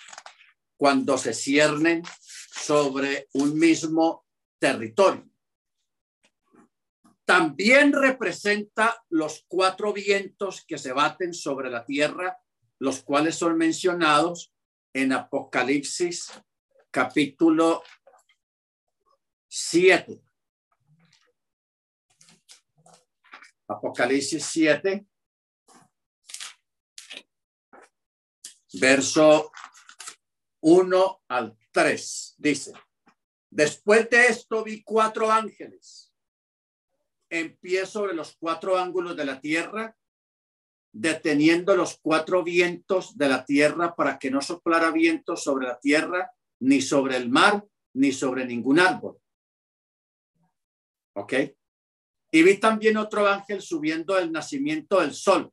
cuando 0.78 1.18
se 1.18 1.34
ciernen 1.34 2.02
sobre 2.20 3.28
un 3.34 3.58
mismo 3.58 4.24
territorio. 4.58 5.28
También 7.24 7.92
representa 7.92 9.02
los 9.08 9.44
cuatro 9.48 9.92
vientos 9.92 10.64
que 10.66 10.76
se 10.76 10.92
baten 10.92 11.32
sobre 11.32 11.70
la 11.70 11.84
tierra, 11.84 12.38
los 12.78 13.02
cuales 13.02 13.36
son 13.36 13.56
mencionados 13.56 14.52
en 14.92 15.12
Apocalipsis 15.12 16.30
capítulo 16.90 17.82
7. 19.48 20.22
Apocalipsis 23.68 24.44
7, 24.44 25.06
verso 28.74 29.50
1 30.60 31.22
al 31.28 31.56
3 31.72 32.34
dice, 32.36 32.72
después 33.48 34.10
de 34.10 34.26
esto 34.26 34.62
vi 34.62 34.82
cuatro 34.82 35.30
ángeles 35.30 36.03
en 37.34 37.56
pie 37.56 37.84
sobre 37.84 38.14
los 38.14 38.36
cuatro 38.38 38.76
ángulos 38.78 39.16
de 39.16 39.24
la 39.24 39.40
tierra, 39.40 39.96
deteniendo 40.92 41.74
los 41.74 41.98
cuatro 42.00 42.44
vientos 42.44 43.18
de 43.18 43.28
la 43.28 43.44
tierra 43.44 43.96
para 43.96 44.18
que 44.18 44.30
no 44.30 44.40
soplara 44.40 44.92
viento 44.92 45.36
sobre 45.36 45.66
la 45.66 45.80
tierra, 45.80 46.30
ni 46.60 46.80
sobre 46.80 47.16
el 47.16 47.28
mar, 47.28 47.64
ni 47.94 48.12
sobre 48.12 48.46
ningún 48.46 48.78
árbol. 48.78 49.18
¿Ok? 51.16 51.34
Y 52.30 52.42
vi 52.42 52.58
también 52.58 52.96
otro 52.96 53.26
ángel 53.26 53.60
subiendo 53.60 54.14
del 54.14 54.30
nacimiento 54.30 55.00
del 55.00 55.12
sol, 55.12 55.52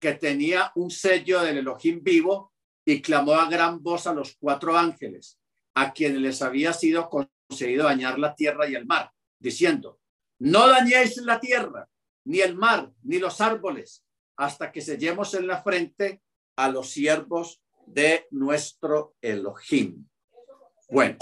que 0.00 0.14
tenía 0.14 0.70
un 0.76 0.90
sello 0.90 1.40
del 1.40 1.58
Elohim 1.58 2.02
vivo 2.02 2.52
y 2.84 3.02
clamó 3.02 3.34
a 3.34 3.48
gran 3.48 3.82
voz 3.82 4.06
a 4.06 4.14
los 4.14 4.36
cuatro 4.36 4.76
ángeles, 4.76 5.38
a 5.74 5.92
quienes 5.92 6.20
les 6.20 6.42
había 6.42 6.72
sido 6.72 7.08
concedido 7.10 7.84
dañar 7.84 8.18
la 8.18 8.34
tierra 8.34 8.68
y 8.68 8.74
el 8.74 8.86
mar, 8.86 9.10
diciendo, 9.38 9.99
no 10.40 10.68
dañéis 10.68 11.16
la 11.18 11.38
tierra, 11.38 11.88
ni 12.24 12.40
el 12.40 12.56
mar, 12.56 12.92
ni 13.02 13.18
los 13.18 13.40
árboles, 13.40 14.04
hasta 14.36 14.72
que 14.72 14.80
sellemos 14.80 15.34
en 15.34 15.46
la 15.46 15.62
frente 15.62 16.22
a 16.56 16.68
los 16.70 16.90
siervos 16.90 17.62
de 17.86 18.26
nuestro 18.30 19.16
Elohim. 19.20 20.06
Bueno, 20.88 21.18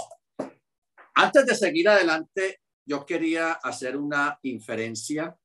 antes 1.15 1.45
de 1.45 1.55
seguir 1.55 1.89
adelante, 1.89 2.61
yo 2.85 3.05
quería 3.05 3.53
hacer 3.53 3.97
una 3.97 4.39
inferencia 4.43 5.37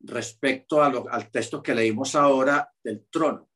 respecto 0.00 0.82
al 0.82 1.30
texto 1.30 1.62
que 1.62 1.74
leímos 1.74 2.16
ahora 2.16 2.68
del 2.82 3.06
trono, 3.08 3.48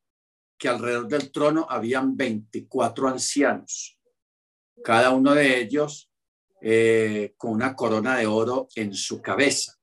que 0.57 0.69
alrededor 0.69 1.07
del 1.07 1.31
trono 1.31 1.67
habían 1.69 2.15
24 2.15 3.09
ancianos, 3.09 3.99
cada 4.83 5.11
uno 5.11 5.35
de 5.35 5.59
ellos 5.59 6.09
eh, 6.61 7.33
con 7.37 7.51
una 7.51 7.75
corona 7.75 8.17
de 8.17 8.25
oro 8.25 8.67
en 8.75 8.93
su 8.93 9.21
cabeza. 9.21 9.77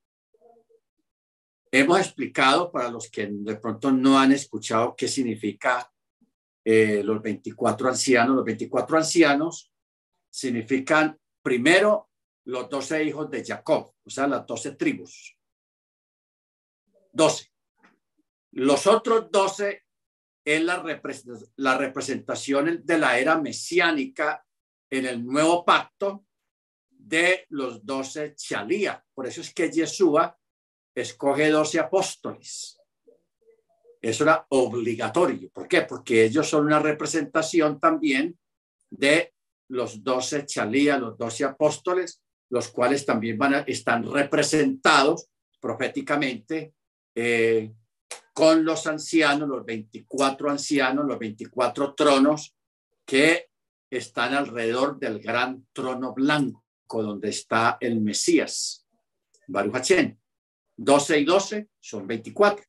Hemos 1.71 2.01
explicado 2.01 2.71
para 2.71 2.91
los 2.91 3.11
que 3.11 3.29
de 3.31 3.57
pronto 3.57 3.93
no 3.93 4.19
han 4.19 4.33
escuchado 4.33 4.95
qué 4.97 5.09
significa 5.09 5.93
eh, 6.65 7.03
los 7.05 7.21
24 7.21 7.89
ancianos. 7.89 8.37
Los 8.37 8.45
24 8.45 8.97
ancianos 8.97 9.73
significan 10.31 11.19
primero 11.43 12.11
los 12.45 12.69
12 12.69 13.05
hijos 13.05 13.31
de 13.31 13.45
Jacob, 13.45 13.93
o 14.05 14.11
sea, 14.11 14.27
las 14.27 14.47
12 14.47 14.73
tribus. 14.73 15.37
12. 17.13 17.53
Los 18.53 18.87
otros 18.87 19.31
12 19.31 19.85
es 20.45 20.63
la, 20.63 21.01
la 21.57 21.79
representación 21.79 22.83
de 22.85 22.99
la 22.99 23.19
era 23.19 23.41
mesiánica 23.41 24.45
en 24.91 25.07
el 25.07 25.25
nuevo 25.25 25.65
pacto 25.65 26.27
de 27.07 27.47
los 27.51 27.85
12 27.85 28.35
chalía. 28.35 29.05
Por 29.15 29.27
eso 29.27 29.41
es 29.41 29.53
que 29.53 29.71
Yeshua 29.71 30.37
escoge 30.95 31.51
12 31.51 31.79
apóstoles. 31.79 32.79
Eso 34.01 34.25
era 34.25 34.47
obligatorio. 34.51 35.51
¿Por 35.51 35.69
qué? 35.69 35.83
Porque 35.83 36.25
ellos 36.25 36.49
son 36.49 36.67
una 36.67 36.79
representación 36.79 37.81
también 37.81 38.39
de 38.91 39.35
los 39.69 40.03
12 40.03 40.47
chalía, 40.47 40.99
los 40.99 41.17
12 41.17 41.45
apóstoles, 41.45 42.23
los 42.51 42.69
cuales 42.69 43.05
también 43.05 43.39
van 43.39 43.55
a, 43.55 43.59
están 43.61 44.05
representados 44.11 45.29
proféticamente 45.61 46.75
eh, 47.15 47.73
con 48.35 48.65
los 48.65 48.87
ancianos, 48.87 49.49
los 49.49 49.65
24 49.65 50.51
ancianos, 50.51 51.07
los 51.07 51.19
24 51.19 51.95
tronos 51.95 52.55
que 53.07 53.49
están 53.91 54.35
alrededor 54.35 54.99
del 54.99 55.21
gran 55.21 55.67
trono 55.73 56.13
blanco 56.13 56.64
donde 56.89 57.31
está 57.31 57.77
el 57.81 58.01
Mesías. 58.01 58.87
Baruch 59.49 59.75
12 60.77 61.19
y 61.19 61.25
12 61.25 61.69
son 61.81 62.07
24. 62.07 62.65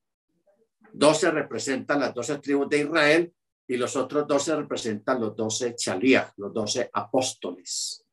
12 0.93 1.31
representan 1.31 1.99
las 1.99 2.13
12 2.13 2.39
tribus 2.39 2.69
de 2.69 2.79
Israel 2.79 3.33
y 3.67 3.77
los 3.77 3.95
otros 3.95 4.27
12 4.27 4.55
representan 4.55 5.19
los 5.19 5.35
12 5.35 5.75
chalías, 5.75 6.31
los 6.37 6.53
12 6.53 6.89
apóstoles. 6.93 8.05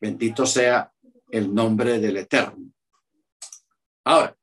Bendito 0.00 0.46
sea 0.46 0.90
el 1.30 1.52
nombre 1.52 1.98
del 1.98 2.18
Eterno. 2.18 2.70
Ahora, 4.04 4.36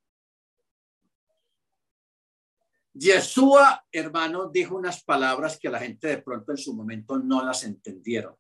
Yeshua, 2.93 3.85
hermano, 3.91 4.49
dijo 4.49 4.75
unas 4.75 5.03
palabras 5.03 5.57
que 5.57 5.69
la 5.69 5.79
gente 5.79 6.07
de 6.07 6.21
pronto 6.21 6.51
en 6.51 6.57
su 6.57 6.73
momento 6.75 7.17
no 7.17 7.43
las 7.43 7.63
entendieron. 7.63 8.35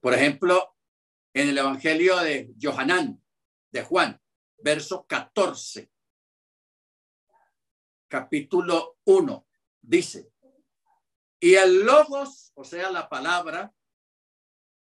Por 0.00 0.14
ejemplo, 0.14 0.74
en 1.34 1.48
el 1.48 1.58
Evangelio 1.58 2.16
de 2.18 2.54
Johanán, 2.60 3.22
de 3.70 3.82
Juan, 3.82 4.20
verso 4.58 5.06
14, 5.06 5.90
capítulo 8.08 8.98
1, 9.04 9.46
dice, 9.80 10.32
y 11.42 11.54
el 11.56 11.84
logos, 11.84 12.52
o 12.54 12.62
sea, 12.62 12.88
la 12.92 13.08
palabra, 13.08 13.74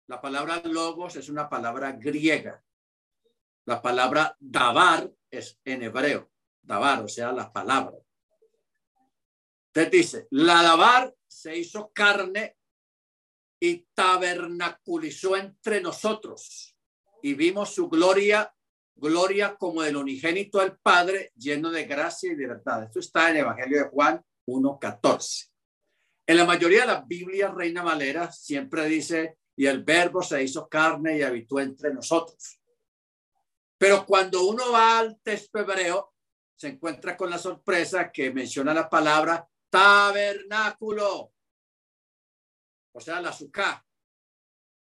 la 0.07 0.23
palabra 0.23 0.63
logos 0.65 1.17
es 1.17 1.29
una 1.29 1.51
palabra 1.51 1.93
griega. 1.93 2.65
La 3.67 3.83
palabra 3.83 4.35
dabar 4.41 5.13
es 5.31 5.61
en 5.65 5.83
hebreo, 5.83 6.31
dabar, 6.63 7.03
o 7.03 7.09
sea, 7.09 7.31
la 7.33 7.53
palabra. 7.53 7.99
Entonces 9.67 9.91
dice, 9.91 10.29
la 10.31 10.63
dabar 10.63 11.15
se 11.27 11.59
hizo 11.59 11.91
carne 11.93 12.56
y 13.61 13.87
tabernaculizó 13.95 15.37
entre 15.37 15.81
nosotros 15.81 16.77
y 17.23 17.35
vimos 17.35 17.75
su 17.75 17.89
gloria, 17.89 18.55
gloria 18.95 19.57
como 19.57 19.83
del 19.83 19.97
unigénito 19.97 20.61
al 20.61 20.79
Padre, 20.79 21.33
lleno 21.37 21.71
de 21.71 21.85
gracia 21.85 22.33
y 22.33 22.37
de 22.37 22.47
verdad. 22.47 22.85
Esto 22.85 23.01
está 23.01 23.31
en 23.31 23.37
el 23.37 23.43
Evangelio 23.43 23.79
de 23.79 23.89
Juan 23.89 24.25
1.14. 24.47 25.51
En 26.27 26.37
la 26.37 26.45
mayoría 26.45 26.83
de 26.83 26.87
las 26.89 27.07
Biblias, 27.07 27.55
Reina 27.55 27.83
Valera 27.83 28.31
siempre 28.31 28.87
dice, 28.87 29.39
y 29.57 29.67
el 29.67 29.85
verbo 29.85 30.23
se 30.23 30.43
hizo 30.43 30.69
carne 30.69 31.19
y 31.19 31.23
habitó 31.23 31.61
entre 31.61 31.93
nosotros. 31.93 32.61
Pero 33.79 34.05
cuando 34.05 34.45
uno 34.45 34.73
va 34.73 34.99
al 34.99 35.21
texto 35.23 35.59
hebreo, 35.59 36.13
se 36.55 36.69
encuentra 36.69 37.17
con 37.17 37.31
la 37.31 37.39
sorpresa 37.39 38.11
que 38.11 38.33
menciona 38.33 38.73
la 38.73 38.89
palabra 38.89 39.49
tabernáculo 39.71 41.33
o 42.97 43.01
sea, 43.01 43.21
la 43.21 43.31
suká, 43.31 43.85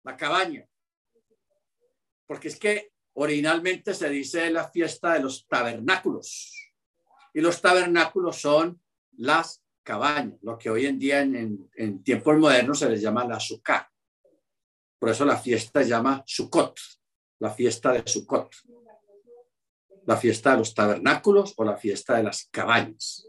la 0.04 0.16
cabaña. 0.16 0.64
Porque 2.26 2.46
es 2.46 2.56
que 2.56 2.92
originalmente 3.14 3.92
se 3.92 4.08
dice 4.08 4.50
la 4.50 4.68
fiesta 4.68 5.14
de 5.14 5.20
los 5.20 5.48
tabernáculos. 5.48 6.72
Y 7.32 7.40
los 7.40 7.60
tabernáculos 7.60 8.40
son 8.40 8.80
las 9.16 9.64
cabañas, 9.82 10.38
lo 10.42 10.56
que 10.56 10.70
hoy 10.70 10.86
en 10.86 10.96
día 10.96 11.22
en, 11.22 11.68
en, 11.74 12.04
tiempos 12.04 12.38
modernos 12.38 12.78
se 12.78 12.88
les 12.88 13.02
llama 13.02 13.26
la 13.26 13.40
suká. 13.40 13.90
Por 14.96 15.10
eso 15.10 15.24
la 15.24 15.36
fiesta 15.36 15.82
se 15.82 15.88
llama 15.88 16.22
Sukkot, 16.24 16.78
la 17.40 17.50
fiesta 17.50 17.92
de 17.92 18.06
Sukkot. 18.06 18.54
La 20.06 20.16
fiesta 20.16 20.52
de 20.52 20.58
los 20.58 20.72
tabernáculos 20.72 21.54
o 21.56 21.64
la 21.64 21.76
fiesta 21.76 22.16
de 22.16 22.22
las 22.22 22.46
cabañas. 22.50 23.26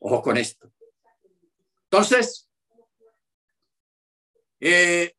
Ojo 0.00 0.20
con 0.20 0.36
esto. 0.36 0.70
Entonces, 1.84 2.45
eh, 4.68 5.16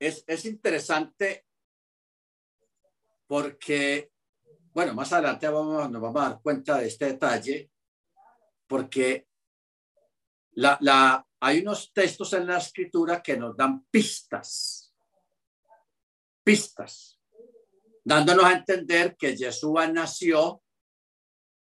es, 0.00 0.24
es 0.26 0.44
interesante 0.46 1.46
porque, 3.28 4.10
bueno, 4.72 4.94
más 4.94 5.12
adelante 5.12 5.48
vamos, 5.48 5.88
nos 5.90 6.02
vamos 6.02 6.20
a 6.20 6.28
dar 6.30 6.42
cuenta 6.42 6.78
de 6.78 6.88
este 6.88 7.06
detalle, 7.06 7.70
porque 8.66 9.28
la, 10.54 10.76
la, 10.80 11.24
hay 11.38 11.60
unos 11.60 11.92
textos 11.92 12.32
en 12.32 12.48
la 12.48 12.58
escritura 12.58 13.22
que 13.22 13.36
nos 13.36 13.56
dan 13.56 13.84
pistas, 13.84 14.92
pistas, 16.42 17.20
dándonos 18.02 18.44
a 18.44 18.54
entender 18.54 19.16
que 19.16 19.36
Yeshua 19.36 19.86
nació 19.86 20.64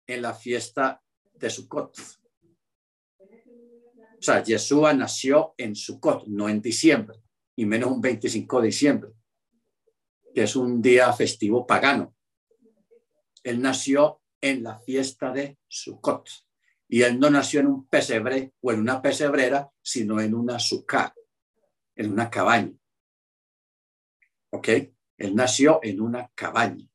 en 0.06 0.22
la 0.22 0.32
fiesta 0.32 1.02
de 1.34 1.50
Sukkot. 1.50 2.17
O 4.18 4.22
sea, 4.22 4.42
Yeshua 4.42 4.92
nació 4.94 5.54
en 5.56 5.76
Sukkot, 5.76 6.26
no 6.26 6.48
en 6.48 6.60
diciembre, 6.60 7.22
y 7.54 7.64
menos 7.66 7.92
un 7.92 8.00
25 8.00 8.60
de 8.60 8.66
diciembre, 8.66 9.12
que 10.34 10.42
es 10.42 10.56
un 10.56 10.82
día 10.82 11.12
festivo 11.12 11.66
pagano. 11.66 12.14
Él 13.44 13.62
nació 13.62 14.20
en 14.40 14.64
la 14.64 14.78
fiesta 14.78 15.32
de 15.32 15.58
Sukkot. 15.68 16.28
Y 16.88 17.02
él 17.02 17.20
no 17.20 17.30
nació 17.30 17.60
en 17.60 17.66
un 17.66 17.86
pesebre 17.86 18.54
o 18.60 18.72
en 18.72 18.80
una 18.80 19.02
pesebrera, 19.02 19.70
sino 19.82 20.20
en 20.20 20.34
una 20.34 20.58
sukkah, 20.58 21.14
en 21.94 22.12
una 22.12 22.30
cabaña. 22.30 22.72
¿Ok? 24.50 24.68
Él 25.18 25.34
nació 25.34 25.80
en 25.82 26.00
una 26.00 26.30
cabaña, 26.34 26.88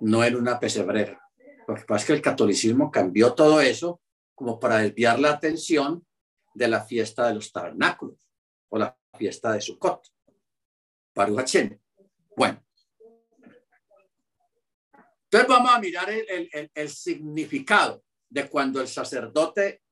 no 0.00 0.24
en 0.24 0.36
una 0.36 0.58
pesebrera. 0.58 1.20
Lo 1.68 1.74
que 1.74 1.82
pasa 1.82 1.96
es 1.96 2.06
que 2.06 2.12
el 2.14 2.22
catolicismo 2.22 2.90
cambió 2.90 3.34
todo 3.34 3.60
eso 3.60 4.00
como 4.40 4.58
para 4.58 4.78
desviar 4.78 5.20
la 5.20 5.32
atención 5.32 6.02
de 6.54 6.66
la 6.66 6.82
fiesta 6.82 7.28
de 7.28 7.34
los 7.34 7.52
tabernáculos 7.52 8.26
o 8.70 8.78
la 8.78 8.98
fiesta 9.18 9.52
de 9.52 9.60
Sukkot. 9.60 10.02
Baruch 11.14 11.78
Bueno. 12.34 12.64
Entonces 15.24 15.46
vamos 15.46 15.70
a 15.70 15.78
mirar 15.78 16.08
el, 16.08 16.88
significado 16.88 18.02
de 18.30 18.48
cuando 18.48 18.80
el 18.80 18.88
sacerdote, 18.88 19.82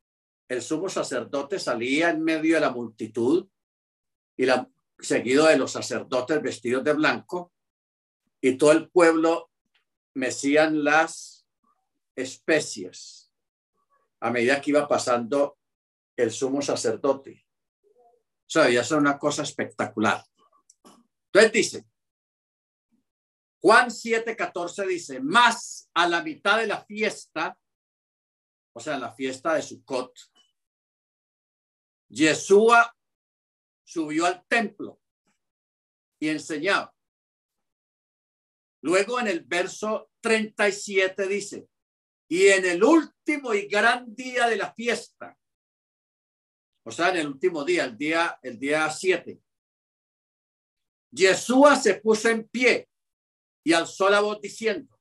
el 0.49 0.62
sumo 0.62 0.88
sacerdote 0.88 1.59
salía 1.59 2.09
en 2.09 2.24
medio 2.24 2.55
de 2.55 2.62
la 2.62 2.70
multitud 2.70 3.46
y 4.34 4.46
la, 4.46 4.66
seguido 4.99 5.44
de 5.44 5.59
los 5.59 5.72
sacerdotes 5.72 6.40
vestidos 6.40 6.82
de 6.84 6.94
blanco 6.94 7.53
y 8.40 8.57
todo 8.57 8.72
el 8.72 8.88
pueblo 8.88 9.51
mecían 10.14 10.84
las 10.84 11.46
especies 12.16 13.27
a 14.20 14.30
medida 14.30 14.60
que 14.60 14.70
iba 14.70 14.88
pasando 14.88 15.58
el 16.16 16.30
sumo 16.30 16.60
sacerdote. 16.62 17.46
O 17.94 18.50
sea, 18.50 18.68
ya 18.70 18.80
es 18.80 18.90
una 18.90 19.18
cosa 19.18 19.42
espectacular. 19.42 20.24
Entonces 21.26 21.52
dice, 21.52 21.86
Juan 23.60 23.90
7:14 23.90 24.86
dice, 24.86 25.20
más 25.20 25.90
a 25.94 26.08
la 26.08 26.22
mitad 26.22 26.58
de 26.58 26.66
la 26.66 26.84
fiesta, 26.84 27.58
o 28.72 28.80
sea, 28.80 28.98
la 28.98 29.12
fiesta 29.12 29.54
de 29.54 29.62
Sukkot, 29.62 30.12
Yeshua 32.08 32.96
subió 33.84 34.26
al 34.26 34.44
templo 34.46 35.00
y 36.20 36.28
enseñaba. 36.28 36.94
Luego 38.80 39.18
en 39.20 39.26
el 39.26 39.40
verso 39.44 40.10
37 40.20 41.26
dice, 41.26 41.68
y 42.28 42.48
en 42.48 42.64
el 42.66 42.84
último 42.84 43.54
y 43.54 43.66
gran 43.66 44.14
día 44.14 44.46
de 44.46 44.56
la 44.56 44.72
fiesta, 44.72 45.36
o 46.84 46.90
sea, 46.90 47.10
en 47.10 47.16
el 47.16 47.26
último 47.28 47.64
día, 47.64 47.84
el 47.84 47.96
día, 47.96 48.38
el 48.42 48.58
día 48.58 48.90
7, 48.90 49.40
Yeshua 51.10 51.76
se 51.76 51.94
puso 51.94 52.28
en 52.28 52.46
pie 52.48 52.88
y 53.64 53.72
alzó 53.72 54.08
la 54.10 54.20
voz 54.20 54.40
diciendo, 54.40 54.98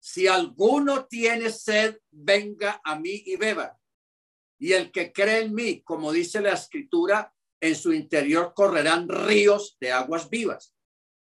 si 0.00 0.26
alguno 0.26 1.06
tiene 1.06 1.50
sed, 1.50 1.98
venga 2.10 2.80
a 2.84 2.98
mí 2.98 3.22
y 3.24 3.36
beba. 3.36 3.78
Y 4.58 4.72
el 4.72 4.92
que 4.92 5.12
cree 5.12 5.44
en 5.44 5.54
mí, 5.54 5.82
como 5.82 6.12
dice 6.12 6.40
la 6.40 6.52
escritura, 6.52 7.34
en 7.60 7.74
su 7.74 7.92
interior 7.92 8.52
correrán 8.54 9.08
ríos 9.08 9.76
de 9.80 9.92
aguas 9.92 10.28
vivas. 10.28 10.74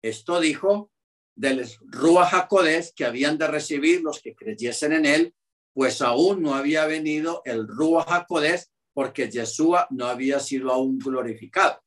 Esto 0.01 0.39
dijo 0.39 0.91
del 1.35 1.67
Rúa 1.81 2.25
Jacodés 2.25 2.93
que 2.95 3.05
habían 3.05 3.37
de 3.37 3.47
recibir 3.47 4.01
los 4.01 4.21
que 4.21 4.35
creyesen 4.35 4.93
en 4.93 5.05
él, 5.05 5.35
pues 5.73 6.01
aún 6.01 6.41
no 6.41 6.53
había 6.53 6.85
venido 6.85 7.41
el 7.45 7.67
Rúa 7.67 8.03
Jacodés 8.03 8.71
porque 8.93 9.29
Yeshua 9.29 9.87
no 9.89 10.05
había 10.05 10.39
sido 10.39 10.71
aún 10.71 10.99
glorificado. 10.99 11.81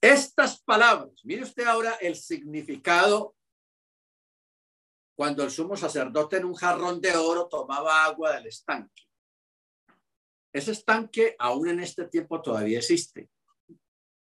Estas 0.00 0.62
palabras, 0.62 1.20
mire 1.24 1.42
usted 1.42 1.64
ahora 1.64 1.94
el 1.94 2.14
significado 2.14 3.34
cuando 5.16 5.44
el 5.44 5.50
sumo 5.50 5.76
sacerdote 5.76 6.36
en 6.36 6.44
un 6.44 6.54
jarrón 6.54 7.00
de 7.00 7.16
oro 7.16 7.48
tomaba 7.48 8.04
agua 8.04 8.32
del 8.34 8.46
estanque. 8.46 9.02
Ese 10.52 10.72
estanque 10.72 11.34
aún 11.38 11.68
en 11.68 11.80
este 11.80 12.06
tiempo 12.06 12.40
todavía 12.42 12.78
existe. 12.78 13.28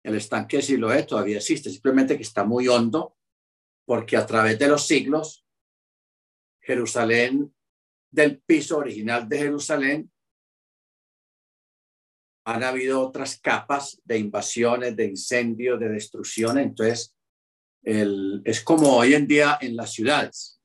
El 0.05 0.16
estanque 0.16 0.59
de 0.59 0.62
Siloé 0.62 1.05
todavía 1.05 1.38
existe, 1.38 1.70
simplemente 1.70 2.16
que 2.16 2.22
está 2.22 2.44
muy 2.44 2.68
hondo 2.68 3.16
porque 3.86 4.16
a 4.16 4.26
través 4.26 4.59
de 4.59 4.68
los 4.68 4.86
siglos 4.86 5.46
Jerusalén 6.61 7.55
del 8.11 8.40
piso 8.40 8.78
original 8.78 9.28
de 9.28 9.38
Jerusalén 9.38 10.12
han 12.46 12.62
habido 12.62 13.00
otras 13.00 13.40
capas 13.40 14.00
de 14.05 14.18
invasiones, 14.18 14.94
de 14.94 15.07
incendios, 15.07 15.80
de 15.80 15.88
destrucción. 15.88 16.59
Entonces, 16.59 17.16
es 17.82 18.61
como 18.62 18.96
hoy 18.96 19.14
en 19.14 19.26
día 19.26 19.59
en 19.61 19.74
las 19.74 19.92
ciudades. 19.92 20.61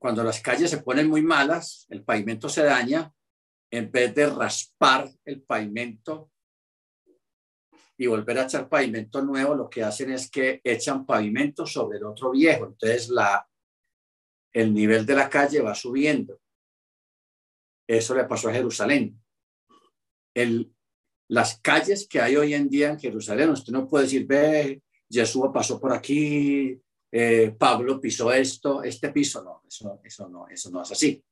Cuando 0.00 0.24
las 0.24 0.40
calles 0.40 0.70
se 0.70 0.78
ponen 0.82 1.08
muy 1.08 1.22
malas, 1.22 1.86
el 1.90 2.02
pavimento 2.02 2.48
se 2.48 2.62
daña, 2.62 3.12
en 3.70 3.92
vez 3.92 4.14
de 4.14 4.26
raspar 4.30 5.10
el 5.26 5.42
pavimento 5.42 6.30
y 7.98 8.06
volver 8.06 8.38
a 8.38 8.44
echar 8.44 8.68
pavimento 8.68 9.20
nuevo, 9.22 9.54
lo 9.54 9.68
que 9.68 9.82
hacen 9.82 10.12
es 10.12 10.30
que 10.30 10.60
echan 10.64 11.04
pavimento 11.04 11.66
sobre 11.66 11.98
el 11.98 12.04
otro 12.04 12.30
viejo. 12.30 12.66
Entonces, 12.66 13.08
la, 13.08 13.46
el 14.52 14.72
nivel 14.72 15.04
de 15.04 15.14
la 15.14 15.28
calle 15.28 15.60
va 15.60 15.74
subiendo. 15.74 16.40
Eso 17.86 18.14
le 18.14 18.24
pasó 18.24 18.48
a 18.48 18.52
Jerusalén 18.52 19.20
el, 20.34 20.72
las 21.28 21.58
calles 21.60 22.06
que 22.08 22.20
hay 22.20 22.36
hoy 22.36 22.54
en 22.54 22.68
día 22.68 22.90
en 22.90 22.98
Jerusalén. 22.98 23.50
Usted 23.50 23.72
no 23.72 23.88
puede 23.88 24.04
decir, 24.04 24.26
ve, 24.26 24.82
Jesús 25.10 25.46
pasó 25.52 25.80
por 25.80 25.92
aquí, 25.92 26.80
eh, 27.10 27.54
Pablo 27.58 28.00
pisó 28.00 28.32
esto, 28.32 28.82
este 28.82 29.10
piso, 29.10 29.42
no, 29.42 29.62
eso, 29.66 30.00
eso 30.04 30.28
no, 30.28 30.48
eso 30.48 30.70
no 30.70 30.82
es 30.82 30.92
así. 30.92 31.22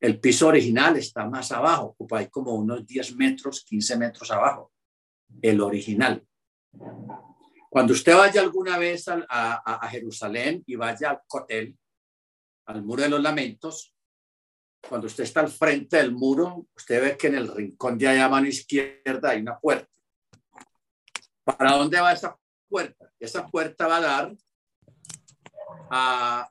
El 0.00 0.18
piso 0.18 0.48
original 0.48 0.96
está 0.96 1.28
más 1.28 1.52
abajo, 1.52 1.86
ocupa 1.86 2.18
ahí 2.18 2.28
como 2.28 2.54
unos 2.54 2.86
10 2.86 3.16
metros, 3.16 3.64
15 3.64 3.96
metros 3.98 4.30
abajo, 4.30 4.72
el 5.42 5.60
original. 5.60 6.26
Cuando 7.68 7.92
usted 7.92 8.16
vaya 8.16 8.40
alguna 8.40 8.78
vez 8.78 9.06
a, 9.08 9.24
a, 9.28 9.74
a 9.74 9.88
Jerusalén 9.88 10.62
y 10.66 10.76
vaya 10.76 11.10
al 11.10 11.20
hotel, 11.28 11.78
al 12.66 12.82
muro 12.82 13.02
de 13.02 13.08
los 13.08 13.22
lamentos, 13.22 13.94
cuando 14.88 15.06
usted 15.06 15.24
está 15.24 15.40
al 15.40 15.50
frente 15.50 15.98
del 15.98 16.12
muro, 16.12 16.66
usted 16.74 17.02
ve 17.02 17.16
que 17.16 17.28
en 17.28 17.36
el 17.36 17.54
rincón 17.54 17.98
de 17.98 18.08
allá 18.08 18.24
a 18.24 18.28
mano 18.28 18.46
izquierda 18.46 19.30
hay 19.30 19.40
una 19.40 19.58
puerta. 19.58 19.90
¿Para 21.44 21.72
dónde 21.72 22.00
va 22.00 22.12
esa 22.12 22.36
puerta? 22.68 23.12
Esa 23.18 23.46
puerta 23.46 23.86
va 23.86 23.96
a 23.96 24.00
dar 24.00 24.36
a 25.90 26.50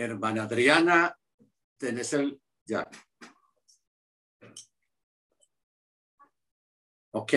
Hermana 0.00 0.44
Adriana, 0.44 1.14
tenés 1.76 2.14
el 2.14 2.40
ya. 2.64 2.88
Ok. 7.12 7.34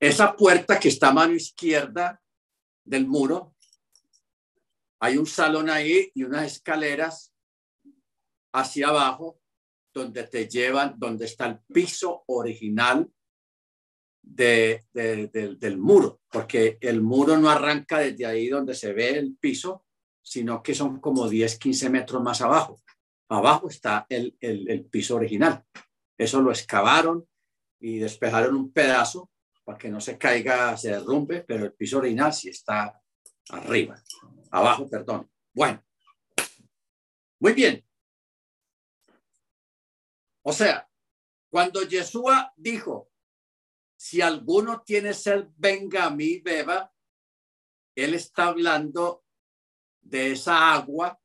Esa 0.00 0.34
puerta 0.34 0.80
que 0.80 0.88
está 0.88 1.08
a 1.08 1.12
mano 1.12 1.34
izquierda 1.34 2.22
del 2.84 3.06
muro, 3.06 3.54
hay 5.00 5.18
un 5.18 5.26
salón 5.26 5.68
ahí 5.68 6.10
y 6.14 6.24
unas 6.24 6.46
escaleras 6.52 7.34
hacia 8.54 8.88
abajo 8.88 9.40
donde 9.92 10.24
te 10.24 10.48
llevan, 10.48 10.94
donde 10.98 11.26
está 11.26 11.46
el 11.46 11.60
piso 11.60 12.24
original 12.28 13.10
de, 14.26 14.84
del 14.92 15.78
muro, 15.78 16.20
porque 16.30 16.78
el 16.80 17.02
muro 17.02 17.36
no 17.36 17.50
arranca 17.50 17.98
desde 17.98 18.26
ahí 18.26 18.48
donde 18.48 18.74
se 18.74 18.92
ve 18.92 19.18
el 19.18 19.36
piso, 19.36 19.84
sino 20.22 20.62
que 20.62 20.74
son 20.74 21.00
como 21.00 21.28
10, 21.28 21.58
15 21.58 21.90
metros 21.90 22.22
más 22.22 22.40
abajo. 22.40 22.80
Abajo 23.28 23.68
está 23.68 24.06
el, 24.08 24.36
el 24.40 24.84
piso 24.86 25.16
original. 25.16 25.64
Eso 26.16 26.40
lo 26.40 26.50
excavaron 26.50 27.26
y 27.80 27.98
despejaron 27.98 28.56
un 28.56 28.72
pedazo 28.72 29.30
para 29.64 29.78
que 29.78 29.88
no 29.88 30.00
se 30.00 30.18
caiga, 30.18 30.76
se 30.76 30.90
derrumbe, 30.90 31.42
pero 31.42 31.64
el 31.64 31.72
piso 31.72 31.98
original 31.98 32.32
sí 32.32 32.50
está 32.50 33.00
arriba, 33.50 33.96
abajo, 34.50 34.88
perdón. 34.88 35.30
Bueno, 35.52 35.82
muy 37.40 37.52
bien. 37.52 37.84
O 40.42 40.52
sea, 40.52 40.88
cuando 41.50 41.82
Yeshua 41.82 42.52
dijo, 42.56 43.10
si 44.04 44.20
alguno 44.20 44.82
tiene 44.82 45.14
sed, 45.14 45.46
venga 45.56 46.04
a 46.04 46.10
mí, 46.10 46.38
beba, 46.40 46.92
él 47.96 48.12
está 48.12 48.48
hablando 48.48 49.24
de 50.02 50.32
esa 50.32 50.74
agua 50.74 51.18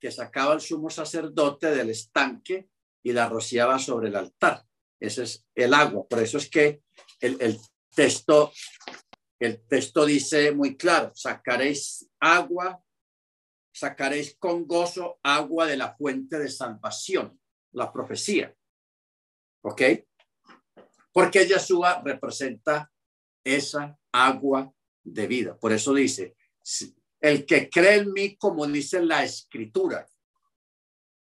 que 0.00 0.10
sacaba 0.10 0.54
el 0.54 0.62
sumo 0.62 0.88
sacerdote 0.88 1.74
del 1.74 1.90
estanque 1.90 2.70
y 3.02 3.12
la 3.12 3.28
rociaba 3.28 3.78
sobre 3.78 4.08
el 4.08 4.16
altar. 4.16 4.64
Ese 4.98 5.24
es 5.24 5.46
el 5.54 5.74
agua. 5.74 6.08
Por 6.08 6.20
eso 6.20 6.38
es 6.38 6.48
que 6.48 6.84
el, 7.20 7.60
texto, 7.94 8.50
el 9.38 9.62
texto 9.66 10.06
dice 10.06 10.52
muy 10.52 10.78
claro, 10.78 11.12
sacaréis 11.14 12.08
agua, 12.18 12.82
sacaréis 13.74 14.36
con 14.38 14.66
gozo 14.66 15.18
agua 15.22 15.66
de 15.66 15.76
la 15.76 15.94
fuente 15.94 16.38
de 16.38 16.48
salvación, 16.48 17.38
la 17.72 17.92
profecía. 17.92 18.56
¿Ok? 19.62 19.82
Porque 21.14 21.46
Yeshua 21.46 22.02
representa 22.04 22.90
esa 23.44 23.96
agua 24.10 24.74
de 25.04 25.28
vida. 25.28 25.56
Por 25.56 25.72
eso 25.72 25.94
dice, 25.94 26.34
el 27.20 27.46
que 27.46 27.70
cree 27.70 27.98
en 27.98 28.12
mí, 28.12 28.36
como 28.36 28.66
dice 28.66 29.00
la 29.00 29.22
escritura, 29.22 30.08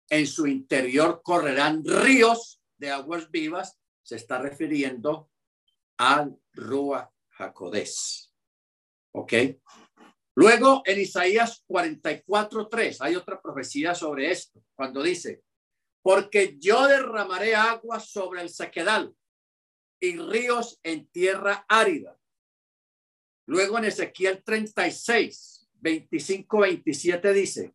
en 0.10 0.26
su 0.26 0.48
interior 0.48 1.22
correrán 1.22 1.84
ríos 1.84 2.62
de 2.78 2.92
aguas 2.92 3.30
vivas 3.30 3.78
se 4.02 4.16
está 4.16 4.40
refiriendo 4.40 5.30
al 5.98 6.40
Rúa 6.54 7.12
Jacodés. 7.32 8.34
¿Ok? 9.12 9.34
Luego 10.36 10.82
en 10.86 11.02
Isaías 11.02 11.62
44.3 11.68 12.98
hay 13.02 13.16
otra 13.18 13.42
profecía 13.42 13.94
sobre 13.94 14.32
esto, 14.32 14.64
cuando 14.76 15.04
dice, 15.04 15.44
porque 16.02 16.58
yo 16.58 16.88
derramaré 16.88 17.54
agua 17.54 18.00
sobre 18.00 18.42
el 18.42 18.50
sequedal 18.50 19.14
y 20.04 20.18
ríos 20.18 20.82
en 20.84 21.08
tierra 21.08 21.66
árida. 21.70 22.20
Luego 23.48 23.78
en 23.78 23.86
Ezequiel 23.86 24.44
36, 24.44 25.70
25, 25.76 26.60
27 26.60 27.34
dice, 27.34 27.74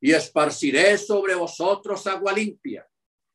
y 0.00 0.12
esparciré 0.12 0.96
sobre 0.96 1.34
vosotros 1.34 2.06
agua 2.06 2.32
limpia. 2.32 2.88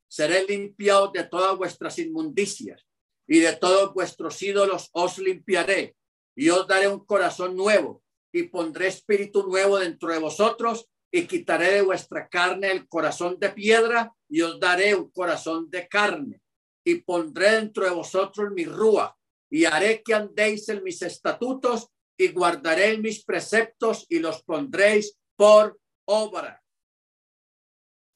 Seré 0.08 0.46
limpiado 0.46 1.08
de 1.08 1.24
todas 1.24 1.58
vuestras 1.58 1.98
inmundicias 1.98 2.86
y 3.26 3.40
de 3.40 3.54
todos 3.56 3.92
vuestros 3.92 4.40
ídolos 4.40 4.88
os 4.92 5.18
limpiaré 5.18 5.94
y 6.34 6.48
os 6.48 6.66
daré 6.66 6.88
un 6.88 7.04
corazón 7.04 7.54
nuevo 7.54 8.02
y 8.32 8.44
pondré 8.44 8.86
espíritu 8.86 9.46
nuevo 9.46 9.78
dentro 9.78 10.10
de 10.10 10.18
vosotros 10.18 10.88
y 11.10 11.26
quitaré 11.26 11.72
de 11.72 11.82
vuestra 11.82 12.28
carne 12.30 12.70
el 12.70 12.88
corazón 12.88 13.38
de 13.38 13.50
piedra 13.50 14.14
y 14.26 14.40
os 14.40 14.58
daré 14.58 14.94
un 14.94 15.10
corazón 15.10 15.68
de 15.68 15.86
carne 15.86 16.41
y 16.84 16.96
pondré 16.96 17.52
dentro 17.52 17.84
de 17.84 17.90
vosotros 17.90 18.50
mi 18.52 18.64
rúa 18.64 19.16
y 19.50 19.64
haré 19.64 20.02
que 20.02 20.14
andéis 20.14 20.68
en 20.68 20.82
mis 20.82 21.02
estatutos 21.02 21.88
y 22.16 22.28
guardaré 22.28 22.98
mis 22.98 23.24
preceptos 23.24 24.06
y 24.08 24.18
los 24.18 24.42
pondréis 24.42 25.18
por 25.36 25.78
obra. 26.06 26.62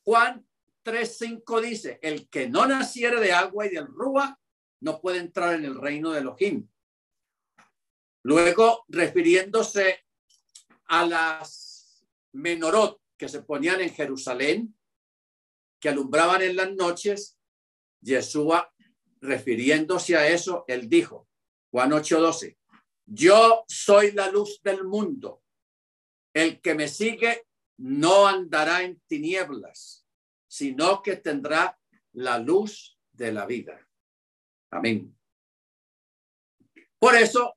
Juan 0.04 0.46
3.5 0.84 1.60
dice, 1.60 1.98
el 2.00 2.28
que 2.28 2.48
no 2.48 2.66
naciere 2.66 3.20
de 3.20 3.32
agua 3.32 3.66
y 3.66 3.70
del 3.70 3.86
rúa 3.86 4.38
no 4.80 5.00
puede 5.00 5.18
entrar 5.18 5.54
en 5.54 5.64
el 5.64 5.74
reino 5.74 6.12
de 6.12 6.20
Elohim. 6.20 6.68
Luego, 8.22 8.84
refiriéndose 8.88 10.04
a 10.86 11.06
las 11.06 12.06
menorot 12.32 13.00
que 13.16 13.28
se 13.28 13.42
ponían 13.42 13.80
en 13.80 13.90
Jerusalén, 13.90 14.76
que 15.80 15.88
alumbraban 15.88 16.42
en 16.42 16.56
las 16.56 16.72
noches, 16.74 17.35
Yeshua, 18.00 18.72
refiriéndose 19.20 20.16
a 20.16 20.28
eso, 20.28 20.64
él 20.68 20.88
dijo, 20.88 21.28
Juan 21.70 21.90
8:12, 21.92 22.56
yo 23.06 23.64
soy 23.68 24.12
la 24.12 24.30
luz 24.30 24.60
del 24.62 24.84
mundo. 24.84 25.42
El 26.34 26.60
que 26.60 26.74
me 26.74 26.88
sigue 26.88 27.46
no 27.78 28.26
andará 28.26 28.82
en 28.82 29.00
tinieblas, 29.06 30.06
sino 30.46 31.02
que 31.02 31.16
tendrá 31.16 31.78
la 32.12 32.38
luz 32.38 32.98
de 33.12 33.32
la 33.32 33.46
vida. 33.46 33.86
Amén. 34.70 35.16
Por 36.98 37.14
eso 37.14 37.54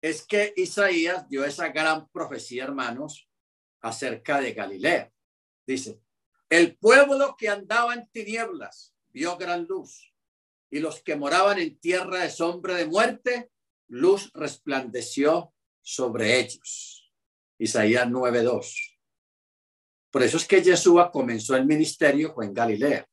es 0.00 0.26
que 0.26 0.52
Isaías 0.56 1.28
dio 1.28 1.44
esa 1.44 1.68
gran 1.68 2.08
profecía, 2.08 2.64
hermanos, 2.64 3.28
acerca 3.80 4.40
de 4.40 4.52
Galilea. 4.52 5.12
Dice, 5.66 6.00
el 6.48 6.76
pueblo 6.76 7.36
que 7.36 7.48
andaba 7.48 7.94
en 7.94 8.08
tinieblas 8.10 8.94
vio 9.12 9.36
gran 9.36 9.64
luz, 9.66 10.14
y 10.70 10.80
los 10.80 11.02
que 11.02 11.16
moraban 11.16 11.58
en 11.58 11.78
tierra 11.78 12.20
de 12.20 12.30
sombra 12.30 12.74
de 12.74 12.86
muerte, 12.86 13.50
luz 13.88 14.30
resplandeció 14.34 15.54
sobre 15.80 16.38
ellos. 16.38 17.12
Isaías 17.58 18.06
9:2. 18.08 18.98
Por 20.10 20.22
eso 20.22 20.36
es 20.36 20.46
que 20.46 20.62
Yeshua 20.62 21.10
comenzó 21.10 21.56
el 21.56 21.66
ministerio 21.66 22.34
en 22.42 22.54
Galilea, 22.54 23.06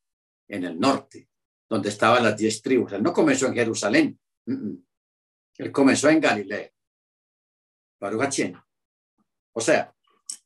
en 0.48 0.64
el 0.64 0.80
norte, 0.80 1.30
donde 1.70 1.90
estaban 1.90 2.24
las 2.24 2.38
diez 2.38 2.62
tribus. 2.62 2.94
Él 2.94 3.04
no 3.04 3.12
comenzó 3.12 3.48
en 3.48 3.54
Jerusalén. 3.54 4.20
Él 4.46 5.72
comenzó 5.72 6.10
en 6.10 6.20
Galilea. 6.20 6.72
O 9.54 9.62
sea, 9.62 9.96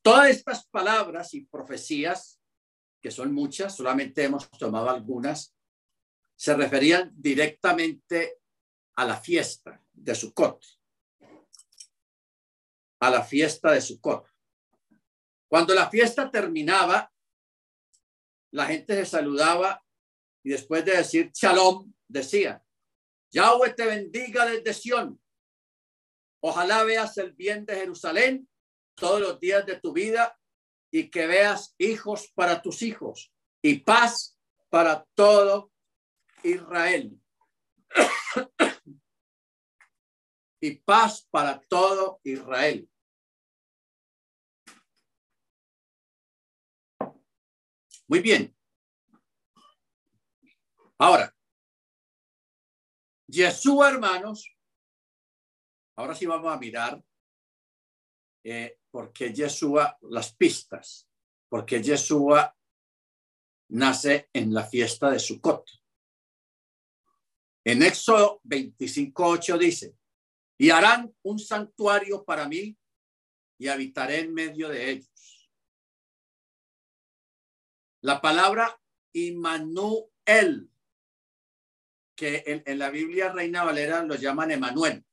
todas 0.02 0.30
estas 0.30 0.68
palabras 0.68 1.34
y 1.34 1.46
profecías, 1.46 2.39
que 3.02 3.12
son 3.12 3.34
muchas, 3.34 3.76
solamente 3.76 4.24
hemos 4.24 4.50
tomado 4.52 4.90
algunas, 4.90 5.56
se 6.36 6.56
referían 6.56 7.12
directamente 7.16 8.40
a 8.96 9.06
la 9.06 9.18
fiesta 9.20 9.84
de 9.92 10.16
Sukkot. 10.16 10.64
A 13.02 13.10
la 13.10 13.24
fiesta 13.24 13.72
de 13.72 13.82
Sukkot. 13.82 14.26
Cuando 15.48 15.74
la 15.74 15.90
fiesta 15.90 16.30
terminaba, 16.30 17.12
la 18.52 18.66
gente 18.66 18.96
se 18.96 19.06
saludaba 19.06 19.84
y 20.44 20.50
después 20.50 20.86
de 20.86 20.98
decir 20.98 21.32
shalom, 21.34 21.94
decía, 22.08 22.64
Yahweh 23.32 23.74
te 23.74 23.86
bendiga 23.86 24.46
desde 24.46 24.74
Sión. 24.74 25.22
Ojalá 26.42 26.84
veas 26.84 27.18
el 27.18 27.34
bien 27.34 27.66
de 27.66 27.76
Jerusalén 27.76 28.48
todos 28.96 29.20
los 29.20 29.40
días 29.40 29.66
de 29.66 29.80
tu 29.80 29.92
vida 29.92 30.39
y 30.92 31.10
que 31.10 31.28
veas 31.28 31.76
hijos 31.78 32.32
para 32.34 32.62
tus 32.62 32.82
hijos 32.82 33.32
y 33.62 33.80
paz 33.80 34.38
para 34.70 35.06
todo 35.14 35.72
Israel. 36.44 37.20
y 40.62 40.72
paz 40.78 41.28
para 41.30 41.60
todo 41.62 42.20
Israel. 42.24 42.90
Muy 48.08 48.22
bien. 48.22 48.56
Ahora, 50.98 51.34
Yeshua, 53.28 53.92
hermanos, 53.92 54.58
ahora 55.96 56.16
sí 56.16 56.26
vamos 56.26 56.52
a 56.52 56.58
mirar 56.58 57.04
eh, 58.44 58.79
por 58.92 59.14
qué 59.14 59.34
Yeshua, 59.34 59.98
las 60.02 60.36
pistas, 60.36 61.08
porque 61.48 61.82
Yeshua 61.82 62.56
nace 63.70 64.30
en 64.34 64.54
la 64.54 64.66
fiesta 64.66 65.12
de 65.12 65.20
Sukkot. 65.20 65.70
En 67.66 67.84
Éxodo 67.84 68.42
25.8 68.46 69.58
dice, 69.58 69.96
y 70.58 70.72
harán 70.72 71.14
un 71.24 71.40
santuario 71.40 72.24
para 72.24 72.48
mí 72.48 72.78
y 73.58 73.68
habitaré 73.68 74.22
en 74.22 74.34
medio 74.34 74.70
de 74.70 74.92
ellos 74.92 75.10
la 78.02 78.22
palabra 78.22 78.80
Immanuel, 79.14 80.70
que 82.16 82.44
en, 82.66 82.80
la 82.80 82.90
Biblia 82.90 83.32
Reina 83.32 83.64
Valera 83.64 84.04
lo 84.04 84.16
llaman 84.16 84.52
Emanuel, 84.52 85.06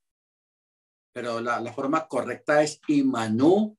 pero 1.17 1.41
la, 1.41 1.73
forma 1.73 2.07
correcta 2.07 2.63
es 2.63 2.79
Immanuel. 2.89 3.75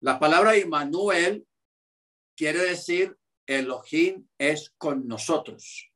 La 0.00 0.18
palabra 0.18 0.56
Immanuel 0.56 1.46
quiere 2.36 2.58
decir 2.58 3.16
Elohim 3.46 4.28
es 4.36 4.70
con 4.70 5.06
nosotros. 5.06 5.92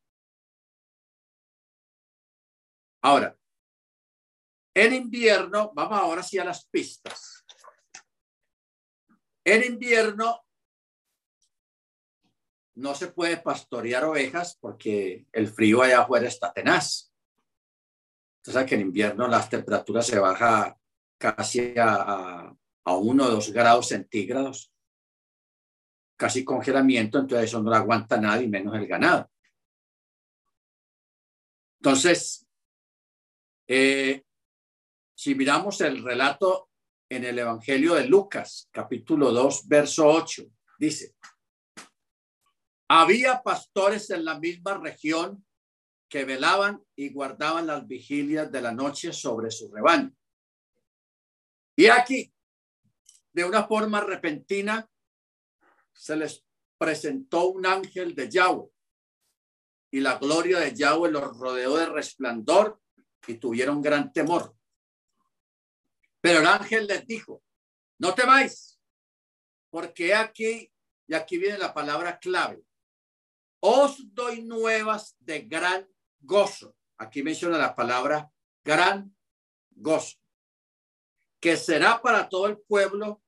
Ahora, 3.02 3.36
en 4.74 4.94
invierno, 4.94 5.72
vamos 5.74 5.98
ahora 5.98 6.22
sí 6.22 6.38
a 6.38 6.44
las 6.44 6.64
pistas. 6.68 7.44
En 9.42 9.64
invierno 9.64 10.46
no 12.76 12.94
se 12.94 13.08
puede 13.08 13.38
pastorear 13.38 14.04
ovejas 14.04 14.56
porque 14.60 15.26
el 15.32 15.48
frío 15.48 15.82
allá 15.82 16.02
afuera 16.02 16.28
está 16.28 16.52
tenaz. 16.52 17.09
Entonces, 18.40 18.68
que 18.68 18.74
en 18.74 18.80
invierno 18.80 19.28
las 19.28 19.50
temperaturas 19.50 20.06
se 20.06 20.18
baja 20.18 20.76
casi 21.18 21.74
a, 21.78 22.54
a, 22.84 22.96
uno 22.96 23.26
o 23.26 23.30
dos 23.30 23.52
grados 23.52 23.88
centígrados, 23.88 24.72
casi 26.16 26.44
congelamiento, 26.44 27.18
entonces 27.18 27.48
eso 27.48 27.62
no 27.62 27.70
lo 27.70 27.76
aguanta 27.76 28.18
nadie, 28.18 28.48
menos 28.48 28.74
el 28.74 28.86
ganado. 28.86 29.30
Entonces, 31.80 32.46
eh, 33.68 34.24
si 35.14 35.34
miramos 35.34 35.80
el 35.82 36.02
relato 36.02 36.70
en 37.10 37.24
el 37.24 37.38
Evangelio 37.38 37.94
de 37.94 38.06
Lucas, 38.06 38.68
capítulo 38.70 39.32
2, 39.32 39.68
verso 39.68 40.06
8. 40.06 40.44
Dice, 40.78 41.14
había 42.88 43.42
pastores 43.42 44.08
en 44.10 44.24
la 44.24 44.38
misma 44.38 44.78
región 44.78 45.44
que 46.10 46.24
velaban 46.24 46.84
y 46.96 47.12
guardaban 47.12 47.68
las 47.68 47.86
vigilias 47.86 48.50
de 48.50 48.60
la 48.60 48.72
noche 48.72 49.12
sobre 49.12 49.50
su 49.50 49.72
rebaño. 49.72 50.12
Y 51.76 51.86
aquí, 51.86 52.34
de 53.32 53.44
una 53.44 53.66
forma 53.66 54.00
repentina, 54.00 54.90
se 55.94 56.16
les 56.16 56.44
presentó 56.76 57.46
un 57.46 57.64
ángel 57.64 58.14
de 58.14 58.28
Yahweh 58.28 58.68
y 59.92 60.00
la 60.00 60.18
gloria 60.18 60.58
de 60.58 60.74
Yahweh 60.74 61.12
los 61.12 61.36
rodeó 61.38 61.76
de 61.76 61.86
resplandor 61.86 62.80
y 63.26 63.34
tuvieron 63.34 63.80
gran 63.80 64.12
temor. 64.12 64.56
Pero 66.20 66.40
el 66.40 66.46
ángel 66.46 66.88
les 66.88 67.06
dijo, 67.06 67.42
no 67.98 68.14
temáis, 68.14 68.80
porque 69.70 70.12
aquí, 70.12 70.72
y 71.06 71.14
aquí 71.14 71.38
viene 71.38 71.58
la 71.58 71.72
palabra 71.72 72.18
clave, 72.18 72.62
os 73.60 74.12
doy 74.12 74.42
nuevas 74.42 75.16
de 75.20 75.42
gran 75.42 75.88
gozo. 76.20 76.76
Aquí 76.98 77.22
menciona 77.22 77.58
la 77.58 77.74
palabra 77.74 78.30
gran 78.64 79.14
gozo, 79.70 80.18
que 81.40 81.56
será 81.56 82.00
para 82.02 82.28
todo 82.28 82.46
el 82.46 82.58
pueblo 82.58 83.22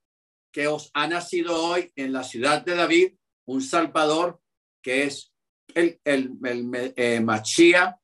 que 0.53 0.67
os 0.67 0.91
ha 0.93 1.09
nacido 1.09 1.57
hoy 1.65 1.91
en 1.97 2.13
la 2.13 2.23
ciudad 2.23 2.63
de 2.63 2.77
David 2.77 3.17
un 3.47 3.63
Salvador 3.63 4.41
que 4.83 5.05
es 5.05 5.33
el, 5.75 6.01
el, 6.05 6.33
el 6.45 6.93
eh, 6.97 7.21
Machía, 7.21 7.99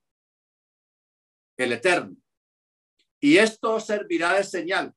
el 1.57 1.73
Eterno. 1.73 2.17
Y 3.21 3.37
esto 3.37 3.79
servirá 3.81 4.35
de 4.35 4.45
señal. 4.45 4.95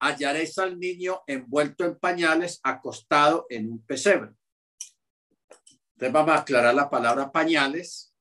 Hallaréis 0.00 0.58
al 0.58 0.78
niño 0.78 1.22
envuelto 1.26 1.84
en 1.84 1.98
pañales, 1.98 2.60
acostado 2.64 3.46
en 3.48 3.70
un 3.70 3.86
pesebre. 3.86 4.32
Entonces 5.94 6.12
vamos 6.12 6.34
a 6.34 6.40
aclarar 6.40 6.74
la 6.74 6.90
palabra 6.90 7.30
pañales 7.30 8.11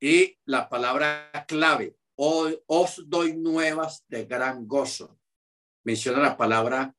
y 0.00 0.38
la 0.46 0.68
palabra 0.68 1.30
clave. 1.46 1.96
os 2.16 3.02
doy 3.06 3.36
nuevas 3.36 4.04
de 4.08 4.24
gran 4.24 4.66
gozo. 4.66 5.18
Menciona 5.84 6.20
la 6.20 6.36
palabra 6.36 6.94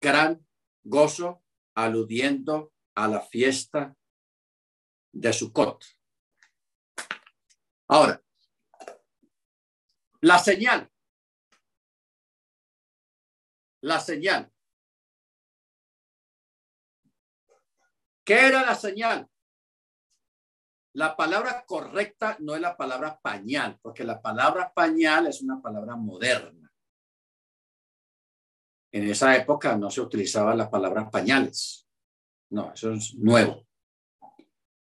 gran 0.00 0.44
gozo 0.82 1.44
aludiendo 1.74 2.72
a 2.96 3.06
la 3.06 3.20
fiesta 3.20 3.96
de 5.12 5.32
Sukkot. 5.32 5.84
Ahora, 7.88 8.20
la 10.20 10.38
señal. 10.38 10.90
La 13.82 14.00
señal. 14.00 14.52
¿Qué 18.24 18.34
era 18.34 18.66
la 18.66 18.74
señal? 18.74 19.30
La 20.96 21.14
palabra 21.14 21.62
correcta 21.66 22.38
no 22.40 22.54
es 22.54 22.60
la 22.62 22.74
palabra 22.74 23.20
pañal, 23.20 23.78
porque 23.82 24.02
la 24.02 24.22
palabra 24.22 24.72
pañal 24.72 25.26
es 25.26 25.42
una 25.42 25.60
palabra 25.60 25.94
moderna. 25.94 26.72
En 28.90 29.06
esa 29.06 29.36
época 29.36 29.76
no 29.76 29.90
se 29.90 30.00
utilizaba 30.00 30.54
la 30.54 30.70
palabra 30.70 31.10
pañales. 31.10 31.86
No, 32.48 32.72
eso 32.72 32.92
es 32.92 33.14
nuevo. 33.14 33.66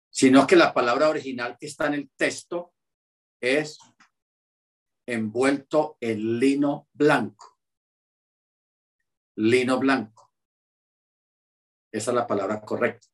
Sino 0.09 0.47
que 0.47 0.57
la 0.57 0.73
palabra 0.73 1.11
original 1.11 1.59
que 1.61 1.67
está 1.67 1.89
en 1.89 1.95
el 1.95 2.11
texto 2.17 2.73
es 3.39 3.79
envuelto 5.05 5.99
en 6.01 6.41
lino 6.41 6.89
blanco. 6.95 7.59
Lino 9.37 9.79
blanco. 9.79 10.33
Esa 11.93 12.11
es 12.11 12.15
la 12.15 12.27
palabra 12.27 12.63
correcta. 12.63 13.07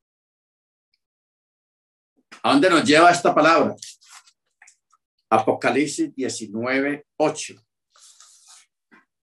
¿A 2.47 2.53
dónde 2.53 2.70
nos 2.70 2.84
lleva 2.84 3.11
esta 3.11 3.34
palabra? 3.34 3.74
Apocalipsis 5.30 6.14
19, 6.14 7.09
8. 7.16 7.55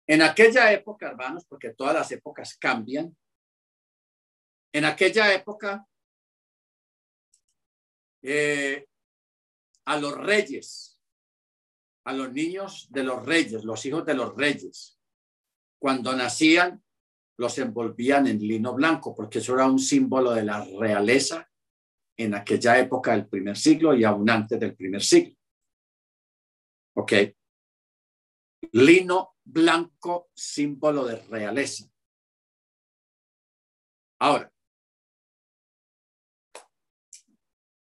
En 0.07 0.21
aquella 0.21 0.71
época, 0.71 1.07
hermanos, 1.07 1.47
porque 1.49 1.71
todas 1.71 1.95
las 1.95 2.13
épocas 2.13 2.59
cambian, 2.59 3.17
en 4.71 4.85
aquella 4.85 5.33
época 5.33 5.87
eh, 8.21 8.87
a 9.87 9.97
los 9.97 10.15
reyes, 10.19 11.01
a 12.05 12.13
los 12.13 12.31
niños 12.35 12.87
de 12.91 13.03
los 13.03 13.25
reyes, 13.25 13.65
los 13.65 13.87
hijos 13.87 14.05
de 14.05 14.13
los 14.13 14.37
reyes, 14.37 15.01
cuando 15.79 16.15
nacían, 16.15 16.85
los 17.39 17.57
envolvían 17.57 18.27
en 18.27 18.41
lino 18.41 18.75
blanco, 18.75 19.15
porque 19.15 19.39
eso 19.39 19.55
era 19.55 19.65
un 19.65 19.79
símbolo 19.79 20.33
de 20.33 20.43
la 20.43 20.63
realeza 20.63 21.46
en 22.17 22.35
aquella 22.35 22.79
época 22.79 23.13
del 23.13 23.29
primer 23.29 23.57
siglo 23.57 23.95
y 23.95 24.05
aún 24.05 24.29
antes 24.31 24.59
del 24.59 24.75
primer 24.75 25.03
siglo. 25.03 25.37
¿Ok? 26.95 27.13
Lino 28.73 29.37
blanco, 29.45 30.31
símbolo 30.35 31.05
de 31.05 31.17
realeza. 31.27 31.85
Ahora, 34.19 34.51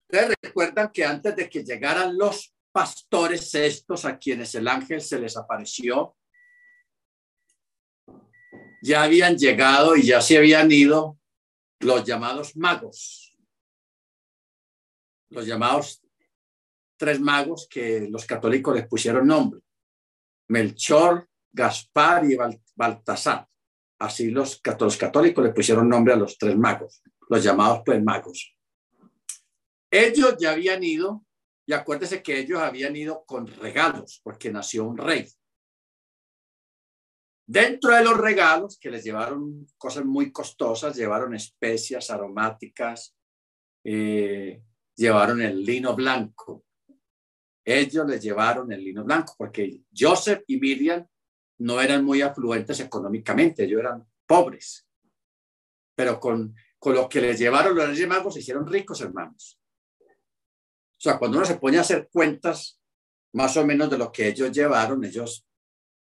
ustedes 0.10 0.36
recuerdan 0.42 0.92
que 0.92 1.06
antes 1.06 1.36
de 1.36 1.50
que 1.50 1.64
llegaran 1.64 2.18
los 2.18 2.54
pastores 2.72 3.54
estos 3.54 4.06
a 4.06 4.18
quienes 4.18 4.56
el 4.56 4.68
ángel 4.68 5.02
se 5.02 5.20
les 5.20 5.38
apareció, 5.38 6.16
ya 8.82 9.04
habían 9.04 9.38
llegado 9.38 9.96
y 9.96 10.04
ya 10.04 10.22
se 10.22 10.38
habían 10.38 10.72
ido 10.72 11.20
los 11.80 12.04
llamados 12.04 12.56
magos, 12.56 13.27
los 15.30 15.46
llamados 15.46 16.02
tres 16.98 17.20
magos 17.20 17.68
que 17.70 18.08
los 18.10 18.26
católicos 18.26 18.76
les 18.76 18.88
pusieron 18.88 19.28
nombre, 19.28 19.62
Melchor, 20.50 21.30
Gaspar 21.52 22.26
y 22.26 22.38
Baltasar. 22.76 23.48
Así 24.00 24.30
los, 24.30 24.62
católicos 24.62 25.44
le 25.44 25.54
pusieron 25.54 25.90
nombre 25.90 26.14
a 26.14 26.18
los 26.18 26.38
tres 26.38 26.58
magos, 26.58 27.02
los 27.30 27.44
llamados 27.44 27.82
pues 27.86 28.04
magos. 28.04 28.56
Ellos 29.90 30.36
ya 30.40 30.52
habían 30.52 30.84
ido, 30.84 31.26
y 31.66 31.74
acuérdese 31.74 32.22
que 32.22 32.40
ellos 32.40 32.60
habían 32.60 32.96
ido 32.96 33.24
con 33.26 33.48
regalos, 33.48 34.22
porque 34.24 34.52
nació 34.52 34.86
un 34.86 34.98
rey. 34.98 35.28
Dentro 37.50 37.96
de 37.96 38.04
los 38.04 38.18
regalos, 38.18 38.78
que 38.78 38.92
les 38.92 39.04
llevaron 39.04 39.66
cosas 39.78 40.04
muy 40.04 40.32
costosas, 40.32 40.96
llevaron 40.96 41.34
especias 41.34 42.10
aromáticas, 42.10 43.16
eh, 43.86 44.62
llevaron 44.98 45.42
el 45.42 45.64
lino 45.64 45.96
blanco. 45.96 46.66
Ellos 47.64 48.06
les 48.08 48.22
llevaron 48.22 48.72
el 48.72 48.84
lino 48.84 49.04
blanco, 49.04 49.36
porque 49.38 49.82
Joseph 49.98 50.44
y 50.48 50.58
Miriam 50.58 51.06
no 51.60 51.80
eran 51.82 52.04
muy 52.04 52.22
afluentes 52.22 52.80
económicamente, 52.80 53.64
ellos 53.64 53.80
eran 53.80 54.06
pobres. 54.26 54.88
Pero 55.96 56.20
con, 56.20 56.56
con 56.80 56.96
lo 56.96 57.08
que 57.08 57.22
les 57.22 57.40
llevaron 57.40 57.76
los 57.76 57.88
Reyes 57.88 58.08
Magos 58.08 58.34
se 58.34 58.40
hicieron 58.42 58.68
ricos, 58.68 59.02
hermanos. 59.02 59.60
O 60.02 61.00
sea, 61.00 61.20
cuando 61.20 61.38
uno 61.38 61.46
se 61.46 61.58
pone 61.58 61.78
a 61.78 61.82
hacer 61.82 62.10
cuentas 62.12 62.82
más 63.34 63.56
o 63.58 63.66
menos 63.66 63.90
de 63.90 63.98
lo 63.98 64.12
que 64.12 64.28
ellos 64.28 64.52
llevaron, 64.52 65.04
ellos, 65.04 65.46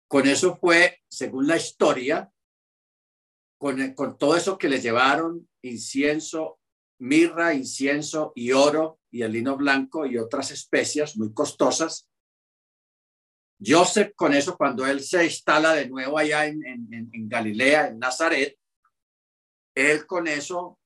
con 0.07 0.27
eso 0.27 0.55
fue, 0.55 0.99
según 1.09 1.47
la 1.47 1.57
historia, 1.57 2.31
con, 3.57 3.93
con 3.93 4.17
todo 4.17 4.37
eso 4.37 4.57
que 4.57 4.69
les 4.69 4.83
llevaron, 4.83 5.49
incienso, 5.63 6.58
mirra, 6.99 7.53
incienso 7.53 8.31
y 8.35 8.51
oro 8.51 8.99
y 9.11 9.23
el 9.23 9.31
lino 9.31 9.57
blanco 9.57 10.05
y 10.05 10.17
otras 10.17 10.51
especias 10.51 11.17
muy 11.17 11.33
costosas, 11.33 12.09
Joseph 13.63 14.13
con 14.15 14.33
eso, 14.33 14.55
cuando 14.55 14.85
él 14.85 15.01
se 15.01 15.25
instala 15.25 15.73
de 15.73 15.89
nuevo 15.89 16.17
allá 16.17 16.45
en, 16.45 16.63
Galilea, 17.27 17.87
en 17.87 17.99
Nazaret, 17.99 18.57
él 19.75 20.05
con 20.05 20.27
eso 20.27 20.79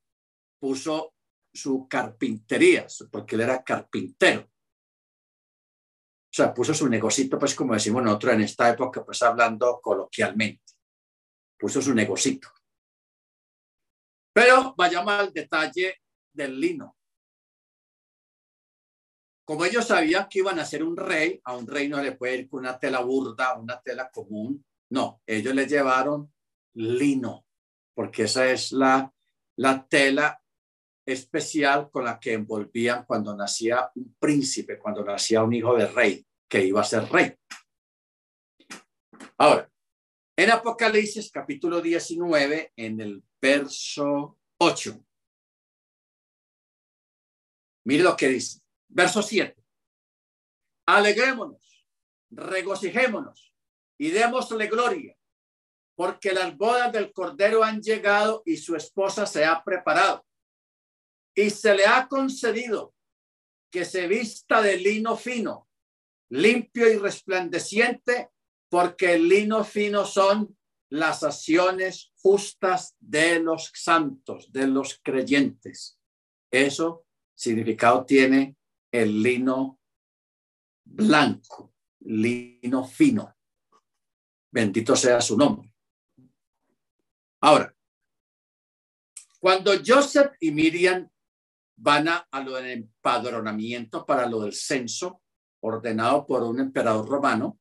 puso 0.60 1.14
su 1.54 1.88
carpintería, 1.88 2.88
porque 3.12 3.36
él 3.36 3.42
era 3.42 3.64
carpintero. 3.64 4.42
O 4.42 6.36
sea, 6.36 6.52
puso 6.52 6.74
su 6.74 6.90
negocito, 6.90 7.38
pues 7.38 7.54
como 7.54 7.76
decimos 7.76 8.02
nosotros 8.02 8.34
en 8.34 8.42
esta 8.42 8.70
época, 8.70 9.06
pues 9.06 9.22
hablando 9.22 9.80
coloquialmente. 9.80 10.64
Puso 11.60 11.80
su 11.80 11.94
negocito. 11.94 12.50
Pero 14.34 14.74
vayamos 14.76 15.14
al 15.14 15.32
detalle 15.32 16.02
del 16.34 16.60
lino. 16.60 16.98
Como 19.46 19.66
ellos 19.66 19.86
sabían 19.86 20.28
que 20.30 20.40
iban 20.40 20.60
a 20.60 20.66
ser 20.66 20.84
un 20.84 20.96
rey, 20.96 21.42
a 21.44 21.56
un 21.56 21.68
rey 21.68 21.90
no 21.90 22.02
le 22.02 22.14
puede 22.14 22.38
ir 22.38 22.50
con 22.50 22.62
una 22.62 22.80
tela 22.80 23.02
burda, 23.02 23.58
una 23.58 23.82
tela 23.82 24.10
común. 24.10 24.66
No, 24.90 25.22
ellos 25.26 25.54
le 25.54 25.68
llevaron 25.68 26.34
lino, 26.76 27.46
porque 27.94 28.24
esa 28.24 28.50
es 28.50 28.72
la, 28.72 29.14
la 29.58 29.86
tela 29.88 30.42
especial 31.06 31.90
con 31.92 32.06
la 32.06 32.20
que 32.20 32.34
envolvían 32.34 33.06
cuando 33.06 33.36
nacía 33.36 33.92
un 33.96 34.16
príncipe, 34.18 34.80
cuando 34.80 35.04
nacía 35.04 35.44
un 35.44 35.54
hijo 35.54 35.76
de 35.76 35.88
rey, 35.88 36.26
que 36.48 36.66
iba 36.66 36.80
a 36.80 36.86
ser 36.86 37.10
rey. 37.12 37.36
Ahora, 39.38 39.70
en 40.38 40.52
Apocalipsis 40.52 41.30
capítulo 41.32 41.82
19, 41.82 42.74
en 42.78 43.02
el 43.02 43.24
verso 43.42 44.40
8, 44.58 45.06
mire 47.86 48.04
lo 48.04 48.16
que 48.16 48.28
dice. 48.28 48.62
Verso 48.88 49.22
7. 49.22 49.56
Alegrémonos, 50.86 51.86
regocijémonos 52.30 53.56
y 53.98 54.10
démosle 54.10 54.68
gloria, 54.68 55.16
porque 55.96 56.34
las 56.34 56.56
bodas 56.58 56.92
del 56.92 57.14
Cordero 57.14 57.64
han 57.64 57.82
llegado 57.82 58.44
y 58.46 58.58
su 58.58 58.76
esposa 58.76 59.26
se 59.26 59.46
ha 59.46 59.64
preparado. 59.64 60.26
Y 61.36 61.50
se 61.50 61.74
le 61.74 61.86
ha 61.86 62.08
concedido 62.08 62.94
que 63.72 63.86
se 63.86 64.08
vista 64.08 64.62
de 64.62 64.78
lino 64.78 65.18
fino, 65.18 65.68
limpio 66.30 66.92
y 66.92 66.98
resplandeciente, 66.98 68.30
porque 68.70 69.14
el 69.14 69.28
lino 69.28 69.64
fino 69.64 70.06
son 70.06 70.56
las 70.90 71.24
acciones 71.24 72.12
justas 72.18 72.96
de 73.00 73.40
los 73.40 73.72
santos, 73.74 74.52
de 74.52 74.68
los 74.68 75.00
creyentes. 75.02 76.00
Eso 76.52 77.03
significado 77.34 78.06
tiene 78.06 78.56
el 78.92 79.22
lino 79.22 79.80
blanco, 80.84 81.74
lino 82.02 82.86
fino. 82.86 83.36
Bendito 84.52 84.96
sea 84.96 85.20
su 85.20 85.38
nombre. 85.38 85.74
Ahora, 87.42 87.76
cuando 89.40 89.74
Joseph 89.86 90.34
y 90.40 90.52
Miriam 90.52 91.10
van 91.76 92.08
a, 92.08 92.28
lo 92.46 92.54
del 92.54 92.72
empadronamiento 92.72 94.06
para 94.06 94.26
lo 94.26 94.42
del 94.42 94.54
censo 94.54 95.22
ordenado 95.62 96.26
por 96.26 96.44
un 96.44 96.60
emperador 96.60 97.08
romano, 97.10 97.60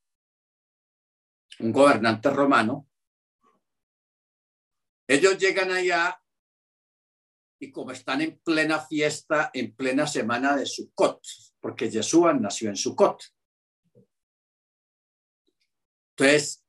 un 1.58 1.72
gobernante 1.72 2.30
romano, 2.30 2.88
ellos 5.08 5.36
llegan 5.38 5.70
allá 5.72 6.21
y 7.62 7.70
como 7.70 7.92
están 7.92 8.20
en 8.20 8.40
plena 8.40 8.80
fiesta, 8.80 9.52
en 9.54 9.72
plena 9.76 10.04
semana 10.04 10.56
de 10.56 10.66
Sukkot, 10.66 11.22
porque 11.60 11.88
Yeshua 11.88 12.34
nació 12.34 12.68
en 12.70 12.76
Sukkot. 12.76 13.22
Entonces, 16.16 16.66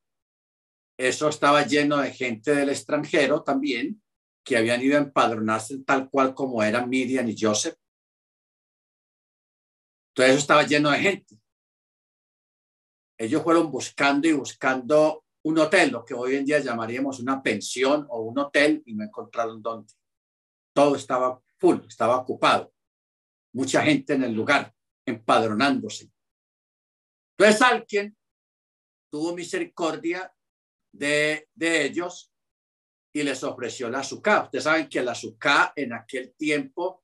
eso 0.96 1.30
estaba 1.30 1.66
lleno 1.66 1.98
de 1.98 2.14
gente 2.14 2.54
del 2.54 2.70
extranjero 2.70 3.42
también, 3.42 4.04
que 4.46 4.56
habían 4.56 4.84
ido 4.84 4.96
a 4.96 5.02
empadronarse 5.02 5.80
tal 5.80 6.12
cual 6.12 6.36
como 6.36 6.62
eran 6.62 6.88
Miriam 6.88 7.28
y 7.28 7.36
Joseph. 7.40 7.76
Entonces, 10.10 10.36
eso 10.36 10.42
estaba 10.42 10.62
lleno 10.62 10.92
de 10.92 11.00
gente. 11.00 11.40
Ellos 13.18 13.42
fueron 13.42 13.72
buscando 13.72 14.28
y 14.28 14.34
buscando 14.34 15.26
un 15.44 15.58
hotel, 15.58 15.90
lo 15.90 16.06
que 16.06 16.14
hoy 16.14 16.36
en 16.36 16.46
día 16.46 16.60
llamaríamos 16.60 17.20
una 17.20 17.42
pensión 17.42 18.06
o 18.12 18.22
un 18.22 18.38
hotel, 18.38 18.84
y 18.86 18.94
no 18.94 19.04
encontraron 19.04 19.60
dónde 19.60 19.92
todo 20.74 20.96
estaba 20.96 21.42
full, 21.58 21.80
estaba 21.88 22.18
ocupado. 22.18 22.74
Mucha 23.54 23.84
gente 23.84 24.14
en 24.14 24.24
el 24.24 24.34
lugar, 24.34 24.74
empadronándose. 25.06 26.12
Entonces 27.38 27.62
alguien 27.62 28.18
tuvo 29.12 29.36
misericordia 29.36 30.34
de, 30.92 31.48
de 31.54 31.86
ellos 31.86 32.32
y 33.14 33.24
les 33.24 33.44
ofreció 33.44 33.90
la 33.90 34.00
azúcar. 34.00 34.46
Ustedes 34.46 34.64
saben 34.64 34.90
que 34.90 35.04
la 35.04 35.12
azúcar 35.12 35.72
en 35.76 35.94
aquel 35.94 36.34
tiempo 36.36 37.04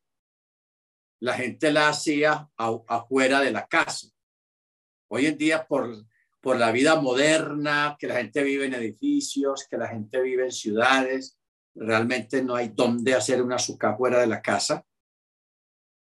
la 1.22 1.34
gente 1.34 1.72
la 1.72 1.90
hacía 1.90 2.50
afuera 2.56 3.42
de 3.42 3.52
la 3.52 3.68
casa. 3.68 4.08
Hoy 5.10 5.26
en 5.26 5.38
día 5.38 5.68
por, 5.68 6.06
por 6.40 6.58
la 6.58 6.72
vida 6.72 7.00
moderna, 7.00 7.98
que 8.00 8.08
la 8.08 8.18
gente 8.18 8.44
vive 8.44 8.66
en 8.66 8.76
edificios, 8.76 9.68
que 9.70 9.78
la 9.78 9.88
gente 9.88 10.22
vive 10.22 10.46
en 10.46 10.52
ciudades, 10.52 11.39
realmente 11.80 12.44
no 12.44 12.56
hay 12.56 12.70
dónde 12.70 13.14
hacer 13.14 13.42
una 13.42 13.56
azúcar 13.56 13.98
fuera 13.98 14.20
de 14.20 14.28
la 14.28 14.42
casa, 14.42 14.86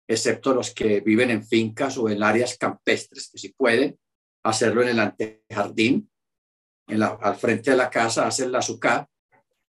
excepto 0.08 0.52
los 0.52 0.74
que 0.74 1.00
viven 1.00 1.30
en 1.30 1.46
fincas 1.46 1.96
o 1.96 2.08
en 2.08 2.22
áreas 2.22 2.58
campestres, 2.58 3.30
que 3.30 3.38
sí 3.38 3.50
pueden 3.50 3.98
hacerlo 4.44 4.82
en 4.82 4.88
el 4.88 4.98
antejardín, 4.98 6.10
en 6.88 6.98
la, 6.98 7.18
al 7.20 7.36
frente 7.36 7.70
de 7.70 7.76
la 7.76 7.88
casa, 7.88 8.26
hacen 8.26 8.50
la 8.50 8.58
azúcar. 8.58 9.08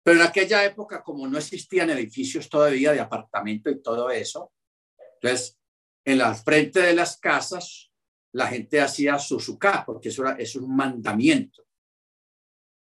Pero 0.03 0.19
en 0.19 0.27
aquella 0.27 0.63
época, 0.65 1.01
como 1.01 1.27
no 1.27 1.37
existían 1.37 1.89
edificios 1.89 2.49
todavía 2.49 2.91
de 2.91 2.99
apartamento 2.99 3.69
y 3.69 3.81
todo 3.81 4.09
eso, 4.09 4.51
entonces 5.15 5.57
en 6.05 6.17
la 6.17 6.35
frente 6.35 6.81
de 6.81 6.93
las 6.93 7.17
casas 7.17 7.91
la 8.33 8.47
gente 8.47 8.81
hacía 8.81 9.17
su 9.17 9.37
azúcar, 9.37 9.83
porque 9.85 10.09
eso 10.09 10.27
es 10.37 10.55
un 10.57 10.75
mandamiento. 10.75 11.63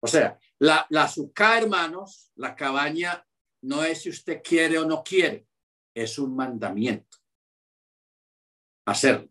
O 0.02 0.06
sea, 0.06 0.38
la, 0.60 0.86
la 0.90 1.04
azúcar, 1.04 1.62
hermanos, 1.62 2.30
la 2.36 2.54
cabaña 2.54 3.26
no 3.62 3.82
es 3.82 4.02
si 4.02 4.10
usted 4.10 4.42
quiere 4.42 4.78
o 4.78 4.84
no 4.84 5.02
quiere, 5.02 5.46
es 5.94 6.18
un 6.18 6.36
mandamiento. 6.36 7.18
Hacerlo. 8.86 9.28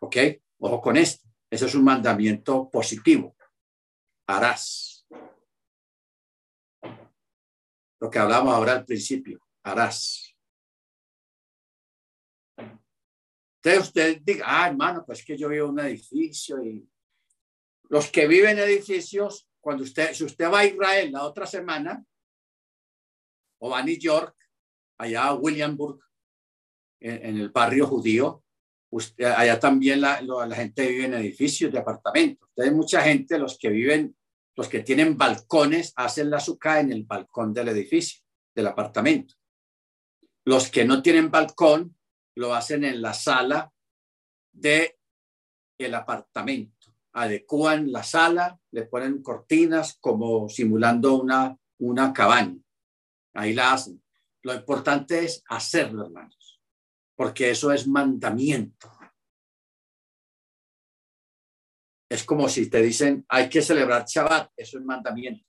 ¿Ok? 0.00 0.16
Ojo 0.58 0.80
con 0.80 0.96
esto. 0.96 1.28
Eso 1.50 1.66
es 1.66 1.74
un 1.74 1.84
mandamiento 1.84 2.70
positivo. 2.70 3.36
Harás. 4.26 5.06
Lo 8.00 8.10
que 8.10 8.18
hablamos 8.18 8.54
ahora 8.54 8.72
al 8.72 8.84
principio. 8.84 9.40
Harás. 9.62 10.34
Entonces 12.56 13.88
usted 13.88 14.22
diga, 14.22 14.44
ah, 14.46 14.68
hermano, 14.68 15.04
pues 15.04 15.22
que 15.22 15.36
yo 15.36 15.48
vivo 15.48 15.66
en 15.66 15.72
un 15.72 15.80
edificio 15.80 16.64
y 16.64 16.88
los 17.90 18.10
que 18.10 18.26
viven 18.26 18.58
en 18.58 18.64
edificios 18.64 19.49
cuando 19.60 19.84
usted, 19.84 20.12
si 20.14 20.24
usted 20.24 20.50
va 20.50 20.60
a 20.60 20.66
Israel 20.66 21.12
la 21.12 21.24
otra 21.24 21.46
semana, 21.46 22.04
o 23.58 23.70
va 23.70 23.78
a 23.78 23.82
New 23.82 23.98
York, 23.98 24.34
allá 24.98 25.24
a 25.24 25.34
Williamburg, 25.34 26.00
en, 27.00 27.38
el 27.38 27.48
barrio 27.50 27.86
judío, 27.86 28.44
allá 29.18 29.58
también 29.58 30.00
la, 30.00 30.20
la, 30.20 30.54
gente 30.54 30.86
vive 30.86 31.06
en 31.06 31.14
edificios 31.14 31.72
de 31.72 31.78
apartamentos. 31.78 32.48
Entonces, 32.50 32.74
mucha 32.74 33.02
gente, 33.02 33.38
los 33.38 33.58
que 33.58 33.70
viven, 33.70 34.16
los 34.56 34.68
que 34.68 34.80
tienen 34.80 35.16
balcones, 35.16 35.92
hacen 35.96 36.28
la 36.28 36.38
azúcar 36.38 36.78
en 36.78 36.92
el 36.92 37.04
balcón 37.04 37.54
del 37.54 37.68
edificio, 37.68 38.22
del 38.54 38.66
apartamento. 38.66 39.34
Los 40.44 40.70
que 40.70 40.84
no 40.84 41.02
tienen 41.02 41.30
balcón, 41.30 41.96
lo 42.36 42.54
hacen 42.54 42.84
en 42.84 43.00
la 43.00 43.14
sala 43.14 43.72
de 44.52 44.98
el 45.78 45.94
apartamento 45.94 46.79
adecuan 47.12 47.90
la 47.90 48.02
sala, 48.02 48.58
le 48.72 48.86
ponen 48.86 49.22
cortinas 49.22 49.96
como 50.00 50.48
simulando 50.48 51.14
una, 51.14 51.56
una 51.78 52.12
cabaña. 52.12 52.58
Ahí 53.34 53.52
la 53.52 53.72
hacen. 53.72 54.02
Lo 54.42 54.54
importante 54.54 55.24
es 55.24 55.42
hacerlo, 55.48 56.06
hermanos, 56.06 56.60
porque 57.16 57.50
eso 57.50 57.72
es 57.72 57.86
mandamiento. 57.86 58.90
Es 62.10 62.24
como 62.24 62.48
si 62.48 62.68
te 62.68 62.82
dicen, 62.82 63.24
hay 63.28 63.48
que 63.48 63.62
celebrar 63.62 64.04
Shabbat, 64.04 64.52
eso 64.56 64.78
es 64.78 64.84
mandamiento. 64.84 65.46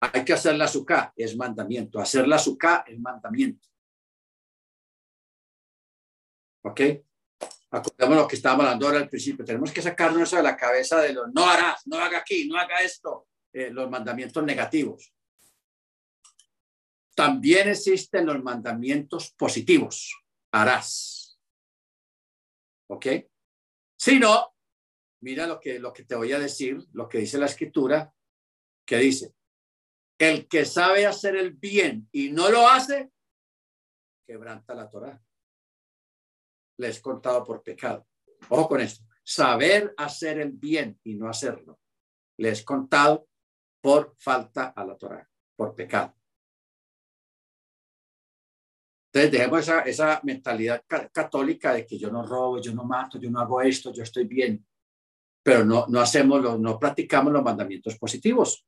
Hay 0.00 0.24
que 0.24 0.34
hacer 0.34 0.54
la 0.56 0.66
azúcar, 0.66 1.12
es 1.16 1.36
mandamiento. 1.36 1.98
Hacer 1.98 2.28
la 2.28 2.36
azúcar 2.36 2.84
es 2.86 2.98
mandamiento. 2.98 3.66
¿Ok? 6.64 6.80
Acordemos 7.76 8.16
lo 8.16 8.28
que 8.28 8.36
estábamos 8.36 8.64
hablando 8.64 8.86
ahora 8.86 8.98
al 8.98 9.08
principio, 9.08 9.44
tenemos 9.44 9.70
que 9.70 9.82
sacarnos 9.82 10.22
eso 10.22 10.36
de 10.36 10.42
la 10.42 10.56
cabeza 10.56 11.00
de 11.00 11.12
los 11.12 11.32
no 11.32 11.48
harás, 11.48 11.86
no 11.86 11.98
haga 11.98 12.18
aquí, 12.18 12.48
no 12.48 12.58
haga 12.58 12.80
esto, 12.80 13.28
eh, 13.52 13.70
los 13.70 13.90
mandamientos 13.90 14.42
negativos. 14.44 15.12
También 17.14 17.68
existen 17.68 18.26
los 18.26 18.42
mandamientos 18.42 19.32
positivos, 19.32 20.14
harás. 20.52 21.38
¿Ok? 22.88 23.06
Si 23.98 24.18
no, 24.18 24.54
mira 25.20 25.46
lo 25.46 25.58
que, 25.58 25.78
lo 25.78 25.92
que 25.92 26.04
te 26.04 26.14
voy 26.14 26.32
a 26.32 26.38
decir, 26.38 26.78
lo 26.92 27.08
que 27.08 27.18
dice 27.18 27.38
la 27.38 27.46
escritura, 27.46 28.12
que 28.86 28.98
dice, 28.98 29.34
el 30.18 30.46
que 30.46 30.64
sabe 30.64 31.06
hacer 31.06 31.36
el 31.36 31.52
bien 31.52 32.08
y 32.12 32.30
no 32.30 32.50
lo 32.50 32.68
hace, 32.68 33.10
quebranta 34.26 34.74
la 34.74 34.88
Torah 34.88 35.25
le 36.78 36.88
es 36.88 37.00
contado 37.00 37.44
por 37.44 37.62
pecado. 37.62 38.06
Ojo 38.48 38.68
con 38.68 38.80
esto. 38.80 39.04
Saber 39.24 39.94
hacer 39.96 40.40
el 40.40 40.52
bien 40.52 40.98
y 41.04 41.14
no 41.14 41.28
hacerlo 41.28 41.80
le 42.38 42.50
es 42.50 42.62
contado 42.62 43.28
por 43.80 44.14
falta 44.18 44.68
a 44.68 44.84
la 44.84 44.96
Torah, 44.96 45.28
por 45.56 45.74
pecado. 45.74 46.14
Entonces 49.12 49.32
dejemos 49.32 49.60
esa, 49.60 49.80
esa 49.80 50.20
mentalidad 50.24 50.84
católica 50.86 51.72
de 51.72 51.86
que 51.86 51.96
yo 51.96 52.10
no 52.10 52.26
robo, 52.26 52.60
yo 52.60 52.74
no 52.74 52.84
mato, 52.84 53.18
yo 53.18 53.30
no 53.30 53.40
hago 53.40 53.62
esto, 53.62 53.92
yo 53.92 54.02
estoy 54.02 54.26
bien, 54.26 54.66
pero 55.42 55.64
no, 55.64 55.86
no 55.88 56.00
hacemos, 56.00 56.42
lo, 56.42 56.58
no 56.58 56.78
practicamos 56.78 57.32
los 57.32 57.42
mandamientos 57.42 57.96
positivos. 57.96 58.66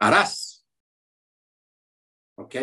Harás. 0.00 0.66
¿Ok? 2.36 2.56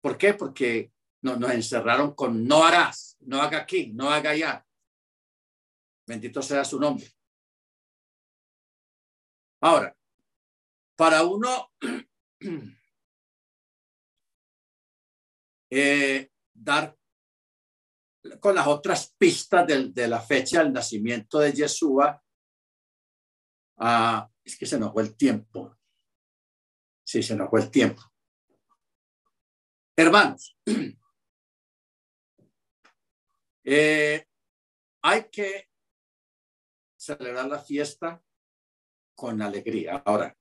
¿Por 0.00 0.18
qué? 0.18 0.34
Porque 0.34 0.93
no, 1.24 1.36
nos 1.36 1.50
encerraron 1.52 2.14
con 2.14 2.46
no 2.46 2.64
harás, 2.64 3.16
no 3.20 3.40
haga 3.40 3.58
aquí, 3.58 3.92
no 3.94 4.10
haga 4.10 4.30
allá. 4.30 4.66
Bendito 6.06 6.42
sea 6.42 6.62
su 6.66 6.78
nombre. 6.78 7.10
Ahora, 9.62 9.96
para 10.94 11.24
uno 11.24 11.72
eh, 15.70 16.30
dar 16.52 16.94
con 18.38 18.54
las 18.54 18.66
otras 18.66 19.14
pistas 19.16 19.66
de, 19.66 20.06
la 20.06 20.20
fecha 20.20 20.62
del 20.62 20.74
nacimiento 20.74 21.38
de 21.38 21.52
Yeshua, 21.54 22.22
ah, 23.78 24.30
es 24.44 24.58
que 24.58 24.66
se 24.66 24.78
nos 24.78 24.92
fue 24.92 25.04
el 25.04 25.16
tiempo. 25.16 25.74
Sí, 27.02 27.22
se 27.22 27.34
nos 27.34 27.48
fue 27.48 27.62
el 27.62 27.70
tiempo. 27.70 28.02
Hermanos, 29.96 30.58
Eh, 33.64 34.24
hay 35.02 35.24
que 35.30 35.68
celebrar 36.96 37.46
la 37.46 37.58
fiesta 37.58 38.22
con 39.14 39.40
alegría. 39.42 40.02
Ahora, 40.04 40.36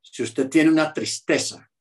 si 0.00 0.22
usted 0.22 0.48
tiene 0.48 0.70
una 0.70 0.92
tristeza 0.92 1.72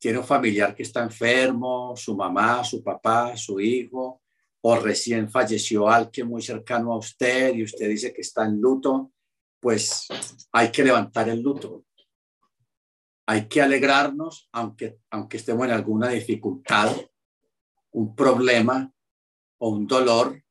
tiene 0.00 0.18
un 0.18 0.24
familiar 0.24 0.74
que 0.74 0.82
está 0.82 1.02
enfermo, 1.02 1.94
su 1.94 2.16
mamá, 2.16 2.64
su 2.64 2.82
papá, 2.82 3.36
su 3.36 3.60
hijo, 3.60 4.22
o 4.62 4.76
recién 4.76 5.30
falleció 5.30 5.88
alguien 5.88 6.26
muy 6.26 6.40
cercano 6.40 6.94
a 6.94 6.96
usted 6.96 7.54
y 7.54 7.64
usted 7.64 7.86
dice 7.86 8.12
que 8.12 8.22
está 8.22 8.46
en 8.46 8.60
luto, 8.60 9.12
pues 9.60 10.08
hay 10.52 10.72
que 10.72 10.84
levantar 10.84 11.28
el 11.28 11.40
luto. 11.42 11.84
Hay 13.26 13.46
que 13.46 13.60
alegrarnos, 13.60 14.48
aunque, 14.52 14.98
aunque 15.10 15.36
estemos 15.36 15.66
en 15.66 15.72
alguna 15.72 16.08
dificultad, 16.08 16.96
un 17.92 18.16
problema 18.16 18.90
o 19.60 19.68
un 19.70 19.86
dolor, 19.86 20.42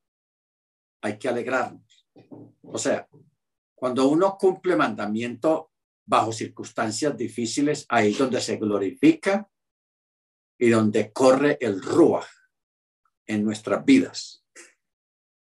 hay 1.01 1.17
que 1.17 1.27
alegrarnos. 1.27 2.07
O 2.61 2.77
sea, 2.77 3.07
cuando 3.75 4.07
uno 4.07 4.37
cumple 4.37 4.75
mandamiento 4.75 5.71
bajo 6.05 6.31
circunstancias 6.31 7.17
difíciles, 7.17 7.85
ahí 7.89 8.13
donde 8.13 8.41
se 8.41 8.57
glorifica 8.57 9.49
y 10.57 10.69
donde 10.69 11.11
corre 11.11 11.57
el 11.61 11.81
ruaj 11.81 12.27
en 13.25 13.43
nuestras 13.43 13.83
vidas. 13.85 14.43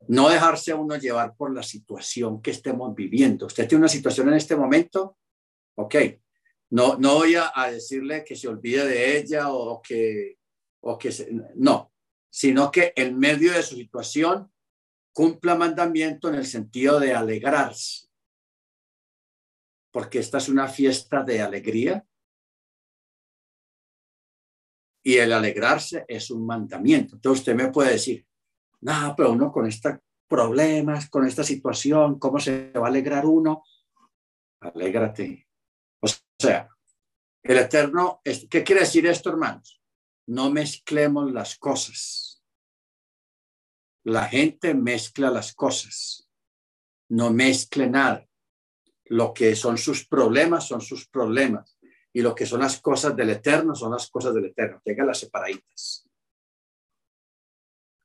No 0.08 0.30
dejarse 0.30 0.74
uno 0.74 0.96
llevar 0.98 1.36
por 1.36 1.54
la 1.54 1.64
situación 1.64 2.42
que 2.42 2.52
estemos 2.52 2.96
viviendo. 2.96 3.46
Usted 3.46 3.68
tiene 3.68 3.84
una 3.84 3.90
situación 3.90 4.30
en 4.30 4.36
este 4.36 4.56
momento, 4.56 5.18
ok. 5.76 5.96
No, 6.72 6.98
no 6.98 7.16
voy 7.16 7.36
a, 7.36 7.52
decirle 7.70 8.24
que 8.24 8.36
se 8.36 8.48
olvide 8.48 8.86
de 8.86 9.18
ella 9.18 9.52
o 9.52 9.82
que, 9.82 10.38
o 10.80 10.98
que 10.98 11.12
no, 11.56 11.91
sino 12.32 12.72
que 12.72 12.94
en 12.96 13.20
medio 13.20 13.54
de 13.54 13.62
su 13.62 13.76
situación 13.76 14.52
cumpla 15.14 15.56
mandamiento 15.56 16.30
en 16.30 16.36
el 16.36 16.48
sentido 16.48 17.00
de 17.00 17.14
alegrarse 17.14 18.12
porque 19.92 20.20
esta 20.20 20.38
es 20.38 20.50
una 20.50 20.68
fiesta 20.68 21.24
de 21.24 21.42
alegría 21.42 22.06
y 25.04 25.18
el 25.18 25.34
alegrarse 25.34 26.06
es 26.08 26.32
un 26.32 26.46
mandamiento. 26.46 27.16
Entonces 27.16 27.42
usted 27.42 27.56
me 27.56 27.72
puede 27.72 27.92
decir, 27.92 28.26
no, 28.82 29.14
pero 29.16 29.32
uno 29.32 29.52
con 29.52 29.68
estos 29.68 29.98
problemas, 30.28 31.10
con 31.10 31.28
esta 31.28 31.44
situación, 31.44 32.18
¿cómo 32.20 32.40
se 32.40 32.72
va 32.72 32.88
a 32.88 32.90
alegrar 32.90 33.26
uno? 33.26 33.64
Alégrate. 34.62 35.48
O 36.00 36.08
sea, 36.40 36.70
el 37.44 37.58
Eterno, 37.58 38.22
¿qué 38.24 38.64
quiere 38.64 38.82
decir 38.82 39.06
esto, 39.08 39.30
hermanos? 39.30 39.81
No 40.32 40.50
mezclemos 40.50 41.32
las 41.34 41.58
cosas. 41.58 42.42
La 44.06 44.30
gente 44.30 44.74
mezcla 44.74 45.30
las 45.30 45.54
cosas. 45.54 46.30
No 47.10 47.32
mezcle 47.32 47.90
nada 47.90 48.26
lo 49.12 49.34
que 49.34 49.58
son 49.58 49.78
sus 49.78 50.08
problemas 50.08 50.66
son 50.66 50.80
sus 50.80 51.06
problemas 51.06 51.78
y 52.14 52.22
lo 52.22 52.34
que 52.34 52.46
son 52.46 52.62
las 52.62 52.80
cosas 52.80 53.14
del 53.14 53.32
eterno 53.32 53.76
son 53.76 53.92
las 53.92 54.10
cosas 54.10 54.34
del 54.34 54.46
eterno. 54.46 54.82
las 54.86 55.20
separaditas. 55.20 56.10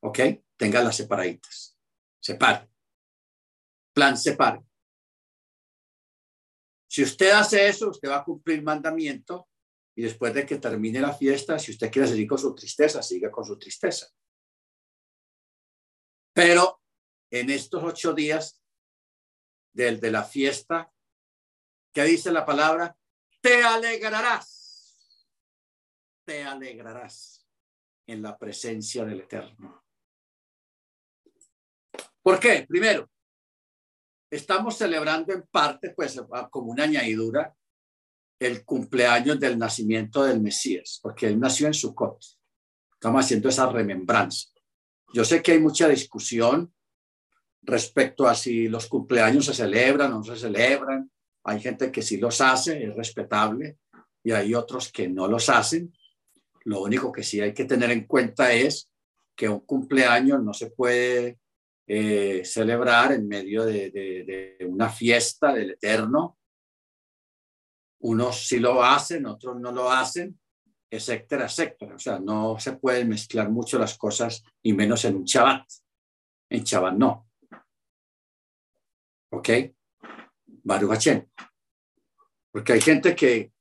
¿Ok? 0.02 0.18
las 0.58 0.96
separaditas. 0.96 1.78
Separe. 2.20 2.68
Plan 3.94 4.16
separe. 4.16 4.66
Si 6.88 7.04
usted 7.04 7.30
hace 7.30 7.68
eso, 7.68 7.90
usted 7.90 8.08
va 8.08 8.16
a 8.16 8.24
cumplir 8.24 8.64
mandamiento 8.64 9.48
y 9.97 10.02
después 10.02 10.32
de 10.35 10.47
que 10.47 10.59
termine 10.59 11.01
la 11.01 11.12
fiesta, 11.12 11.59
si 11.59 11.73
usted 11.73 11.90
quiere 11.90 12.06
seguir 12.06 12.28
con 12.28 12.39
su 12.39 12.55
tristeza, 12.55 13.02
siga 13.02 13.31
con 13.31 13.44
su 13.44 13.59
tristeza. 13.59 14.06
Pero 16.32 16.82
en 17.31 17.51
estos 17.51 17.82
ocho 17.82 18.12
días 18.12 18.62
del 19.73 19.98
de 19.98 20.10
la 20.10 20.23
fiesta, 20.23 20.93
¿Qué 21.97 22.05
dice 22.05 22.31
la 22.31 22.44
palabra? 22.44 22.94
Te 23.40 23.64
alegrarás. 23.64 25.24
Te 26.27 26.44
alegrarás 26.44 27.48
en 28.06 28.20
la 28.20 28.36
presencia 28.36 29.02
del 29.06 29.20
Eterno. 29.20 29.82
¿Por 32.20 32.39
qué? 32.39 32.66
Primero, 32.68 33.10
estamos 34.31 34.77
celebrando 34.77 35.32
en 35.32 35.47
parte, 35.47 35.94
pues, 35.97 36.20
como 36.51 36.70
una 36.70 36.85
añadidura, 36.85 37.56
el 38.38 38.64
cumpleaños 38.64 39.40
del 39.40 39.58
nacimiento 39.58 40.24
del 40.24 40.40
Mesías, 40.40 41.00
porque 41.02 41.26
él 41.26 41.40
nació 41.40 41.66
en 41.66 41.74
Sucot. 41.74 42.18
Estamos 42.92 43.24
haciendo 43.24 43.48
esa 43.48 43.70
remembranza. 43.70 44.48
Yo 45.12 45.24
sé 45.24 45.42
que 45.42 45.52
hay 45.52 45.60
mucha 45.60 45.88
discusión 45.88 46.72
respecto 47.62 48.26
a 48.26 48.34
si 48.34 48.68
los 48.68 48.86
cumpleaños 48.86 49.46
se 49.46 49.54
celebran 49.54 50.12
o 50.12 50.18
no 50.18 50.24
se 50.24 50.36
celebran, 50.36 51.10
hay 51.44 51.60
gente 51.60 51.92
que 51.92 52.02
sí 52.02 52.16
los 52.16 52.40
hace, 52.40 52.84
es 52.84 52.94
respetable, 52.94 53.78
y 54.22 54.32
hay 54.32 54.54
otros 54.54 54.90
que 54.90 55.08
no 55.08 55.28
los 55.28 55.48
hacen. 55.48 55.92
Lo 56.64 56.82
único 56.82 57.12
que 57.12 57.22
sí 57.22 57.40
hay 57.40 57.54
que 57.54 57.64
tener 57.64 57.92
en 57.92 58.06
cuenta 58.06 58.52
es 58.52 58.90
que 59.36 59.48
un 59.48 59.60
cumpleaños 59.60 60.42
no 60.42 60.52
se 60.52 60.70
puede 60.70 61.38
eh, 61.86 62.42
celebrar 62.44 63.12
en 63.12 63.28
medio 63.28 63.64
de, 63.64 64.56
una 64.68 64.88
fiesta 64.88 65.54
del 65.54 65.72
Eterno. 65.72 66.38
Unos 68.01 68.47
sí 68.47 68.59
lo 68.59 68.82
hacen, 68.82 69.27
otros 69.27 69.59
no 69.59 69.73
lo 69.73 69.90
hacen, 69.90 70.39
etcétera, 70.90 71.47
etcétera. 71.47 71.94
O 71.94 71.98
sea, 71.98 72.18
no 72.18 72.59
se 72.59 72.73
pueden 72.73 73.09
mezclar 73.09 73.51
mucho 73.51 73.78
las 73.78 73.97
cosas, 73.97 74.43
y 74.62 74.73
menos 74.73 75.05
en 75.05 75.16
un 75.16 75.24
Shabbat. 75.24 75.66
En 76.51 76.62
Shabbat 76.62 76.94
no. 76.94 77.28
¿Ok? 79.31 79.48
Baruch 80.47 81.09
Porque 82.51 82.73
hay 82.73 82.81
gente 82.81 83.14
que 83.14 83.52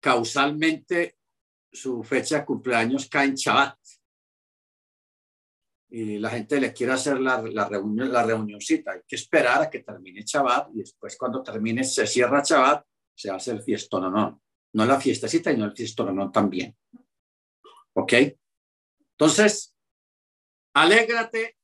causalmente 0.00 1.18
su 1.72 2.02
fecha 2.02 2.38
de 2.38 2.44
cumpleaños 2.44 3.08
cae 3.08 3.28
en 3.28 3.34
Shabbat. 3.34 3.78
Y 5.90 6.18
la 6.18 6.30
gente 6.30 6.60
le 6.60 6.72
quiere 6.72 6.92
hacer 6.92 7.18
la, 7.18 7.40
la 7.40 7.66
reunión, 7.66 8.12
la 8.12 8.22
reunioncita. 8.22 8.92
Hay 8.92 9.00
que 9.06 9.16
esperar 9.16 9.62
a 9.62 9.70
que 9.70 9.80
termine 9.80 10.22
Shabbat 10.22 10.70
y 10.74 10.80
después 10.80 11.16
cuando 11.16 11.42
termine, 11.42 11.82
se 11.82 12.06
cierra 12.06 12.42
Shabbat, 12.44 12.84
se 13.18 13.30
hace 13.30 13.50
el 13.50 13.62
fiestón, 13.62 14.12
no, 14.12 14.40
no 14.74 14.86
la 14.86 15.00
fiestecita, 15.00 15.52
no 15.54 15.64
el 15.64 15.72
fiestón 15.72 16.30
también. 16.30 16.76
¿Ok? 17.94 18.12
Entonces, 19.10 19.74
alégrate 20.72 21.56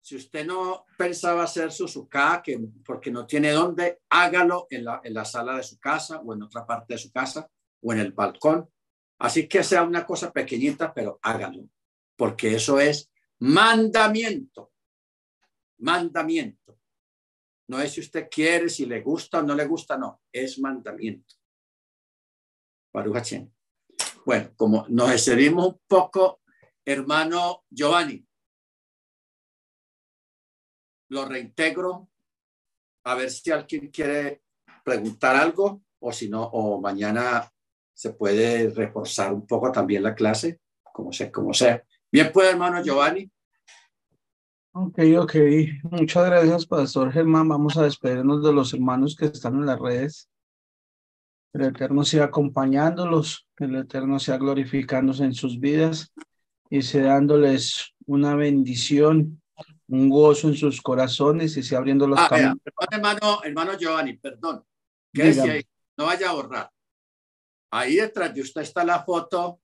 si 0.00 0.14
usted 0.14 0.46
no 0.46 0.86
pensaba 0.96 1.42
hacer 1.42 1.72
su 1.72 1.88
suká, 1.88 2.40
que 2.44 2.60
porque 2.84 3.10
no 3.10 3.26
tiene 3.26 3.50
dónde, 3.50 4.02
hágalo 4.08 4.68
en 4.70 4.84
la, 4.84 5.00
en 5.02 5.14
la 5.14 5.24
sala 5.24 5.56
de 5.56 5.64
su 5.64 5.80
casa 5.80 6.20
o 6.20 6.32
en 6.32 6.42
otra 6.42 6.64
parte 6.64 6.94
de 6.94 6.98
su 6.98 7.10
casa 7.10 7.50
o 7.82 7.92
en 7.92 7.98
el 7.98 8.12
balcón. 8.12 8.70
Así 9.18 9.48
que 9.48 9.64
sea 9.64 9.82
una 9.82 10.06
cosa 10.06 10.32
pequeñita, 10.32 10.94
pero 10.94 11.18
hágalo, 11.22 11.68
porque 12.14 12.54
eso 12.54 12.78
es 12.78 13.10
mandamiento. 13.40 14.70
Mandamiento. 15.78 16.75
No 17.68 17.80
es 17.80 17.92
si 17.92 18.00
usted 18.00 18.28
quiere, 18.30 18.68
si 18.68 18.86
le 18.86 19.00
gusta 19.00 19.40
o 19.40 19.42
no 19.42 19.54
le 19.54 19.66
gusta, 19.66 19.98
no, 19.98 20.22
es 20.32 20.58
mandamiento. 20.58 21.34
Bueno, 24.24 24.50
como 24.56 24.86
nos 24.88 25.10
excedimos 25.10 25.66
un 25.66 25.80
poco, 25.86 26.40
hermano 26.84 27.64
Giovanni, 27.70 28.26
lo 31.10 31.24
reintegro 31.24 32.10
a 33.04 33.14
ver 33.14 33.30
si 33.30 33.50
alguien 33.50 33.90
quiere 33.90 34.42
preguntar 34.84 35.36
algo 35.36 35.82
o 36.00 36.12
si 36.12 36.28
no, 36.28 36.42
o 36.42 36.80
mañana 36.80 37.50
se 37.94 38.12
puede 38.12 38.68
reforzar 38.70 39.32
un 39.32 39.46
poco 39.46 39.72
también 39.72 40.02
la 40.02 40.14
clase, 40.14 40.60
como 40.92 41.12
sea, 41.12 41.32
como 41.32 41.54
sea. 41.54 41.82
Bien, 42.10 42.30
pues, 42.32 42.48
hermano 42.48 42.82
Giovanni. 42.82 43.30
Ok, 44.78 44.98
ok. 45.18 45.34
Muchas 45.84 46.26
gracias, 46.26 46.66
Pastor 46.66 47.10
Germán. 47.10 47.48
Vamos 47.48 47.78
a 47.78 47.84
despedirnos 47.84 48.44
de 48.44 48.52
los 48.52 48.74
hermanos 48.74 49.16
que 49.16 49.24
están 49.24 49.54
en 49.54 49.64
las 49.64 49.78
redes. 49.78 50.28
El 51.54 51.62
Eterno 51.62 52.04
sea 52.04 52.24
acompañándolos, 52.24 53.48
el 53.56 53.74
Eterno 53.74 54.18
sea 54.18 54.36
glorificándose 54.36 55.24
en 55.24 55.32
sus 55.32 55.58
vidas 55.58 56.12
y 56.68 56.82
sea 56.82 57.14
dándoles 57.14 57.94
una 58.04 58.34
bendición 58.34 59.40
un 59.88 60.10
gozo 60.10 60.48
en 60.48 60.56
sus 60.56 60.82
corazones 60.82 61.56
y 61.56 61.62
se 61.62 61.74
abriendo 61.74 62.06
los 62.06 62.18
ah, 62.18 62.28
caminos. 62.28 62.58
hermano, 62.90 63.40
hermano 63.44 63.78
Giovanni, 63.78 64.18
perdón. 64.18 64.62
no 65.14 66.04
vaya 66.04 66.28
a 66.28 66.34
borrar. 66.34 66.70
Ahí 67.70 67.96
detrás 67.96 68.34
de 68.34 68.42
usted 68.42 68.60
está 68.60 68.84
la 68.84 69.02
foto 69.04 69.58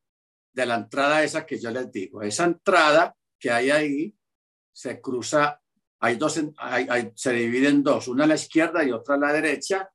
de 0.54 0.64
la 0.64 0.76
entrada 0.76 1.22
esa 1.22 1.44
que 1.44 1.60
yo 1.60 1.70
les 1.70 1.92
digo. 1.92 2.22
Esa 2.22 2.44
entrada 2.44 3.14
que 3.38 3.50
hay 3.50 3.70
ahí 3.70 4.14
se 4.72 5.00
cruza, 5.00 5.60
hay 6.00 6.16
dos, 6.16 6.40
se 7.14 7.32
divide 7.32 7.68
en 7.68 7.82
dos, 7.82 8.08
una 8.08 8.24
a 8.24 8.26
la 8.26 8.34
izquierda 8.34 8.82
y 8.84 8.90
otra 8.90 9.14
a 9.14 9.18
la 9.18 9.32
derecha, 9.32 9.90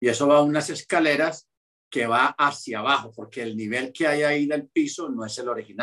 y 0.00 0.08
eso 0.08 0.26
va 0.26 0.38
a 0.38 0.42
unas 0.42 0.70
escaleras 0.70 1.48
que 1.88 2.06
va 2.06 2.34
hacia 2.38 2.78
abajo, 2.78 3.12
porque 3.14 3.42
el 3.42 3.56
nivel 3.56 3.92
que 3.92 4.06
hay 4.06 4.22
ahí 4.22 4.46
del 4.46 4.66
piso 4.68 5.10
no 5.10 5.24
es 5.24 5.38
el 5.38 5.48
original. 5.48 5.80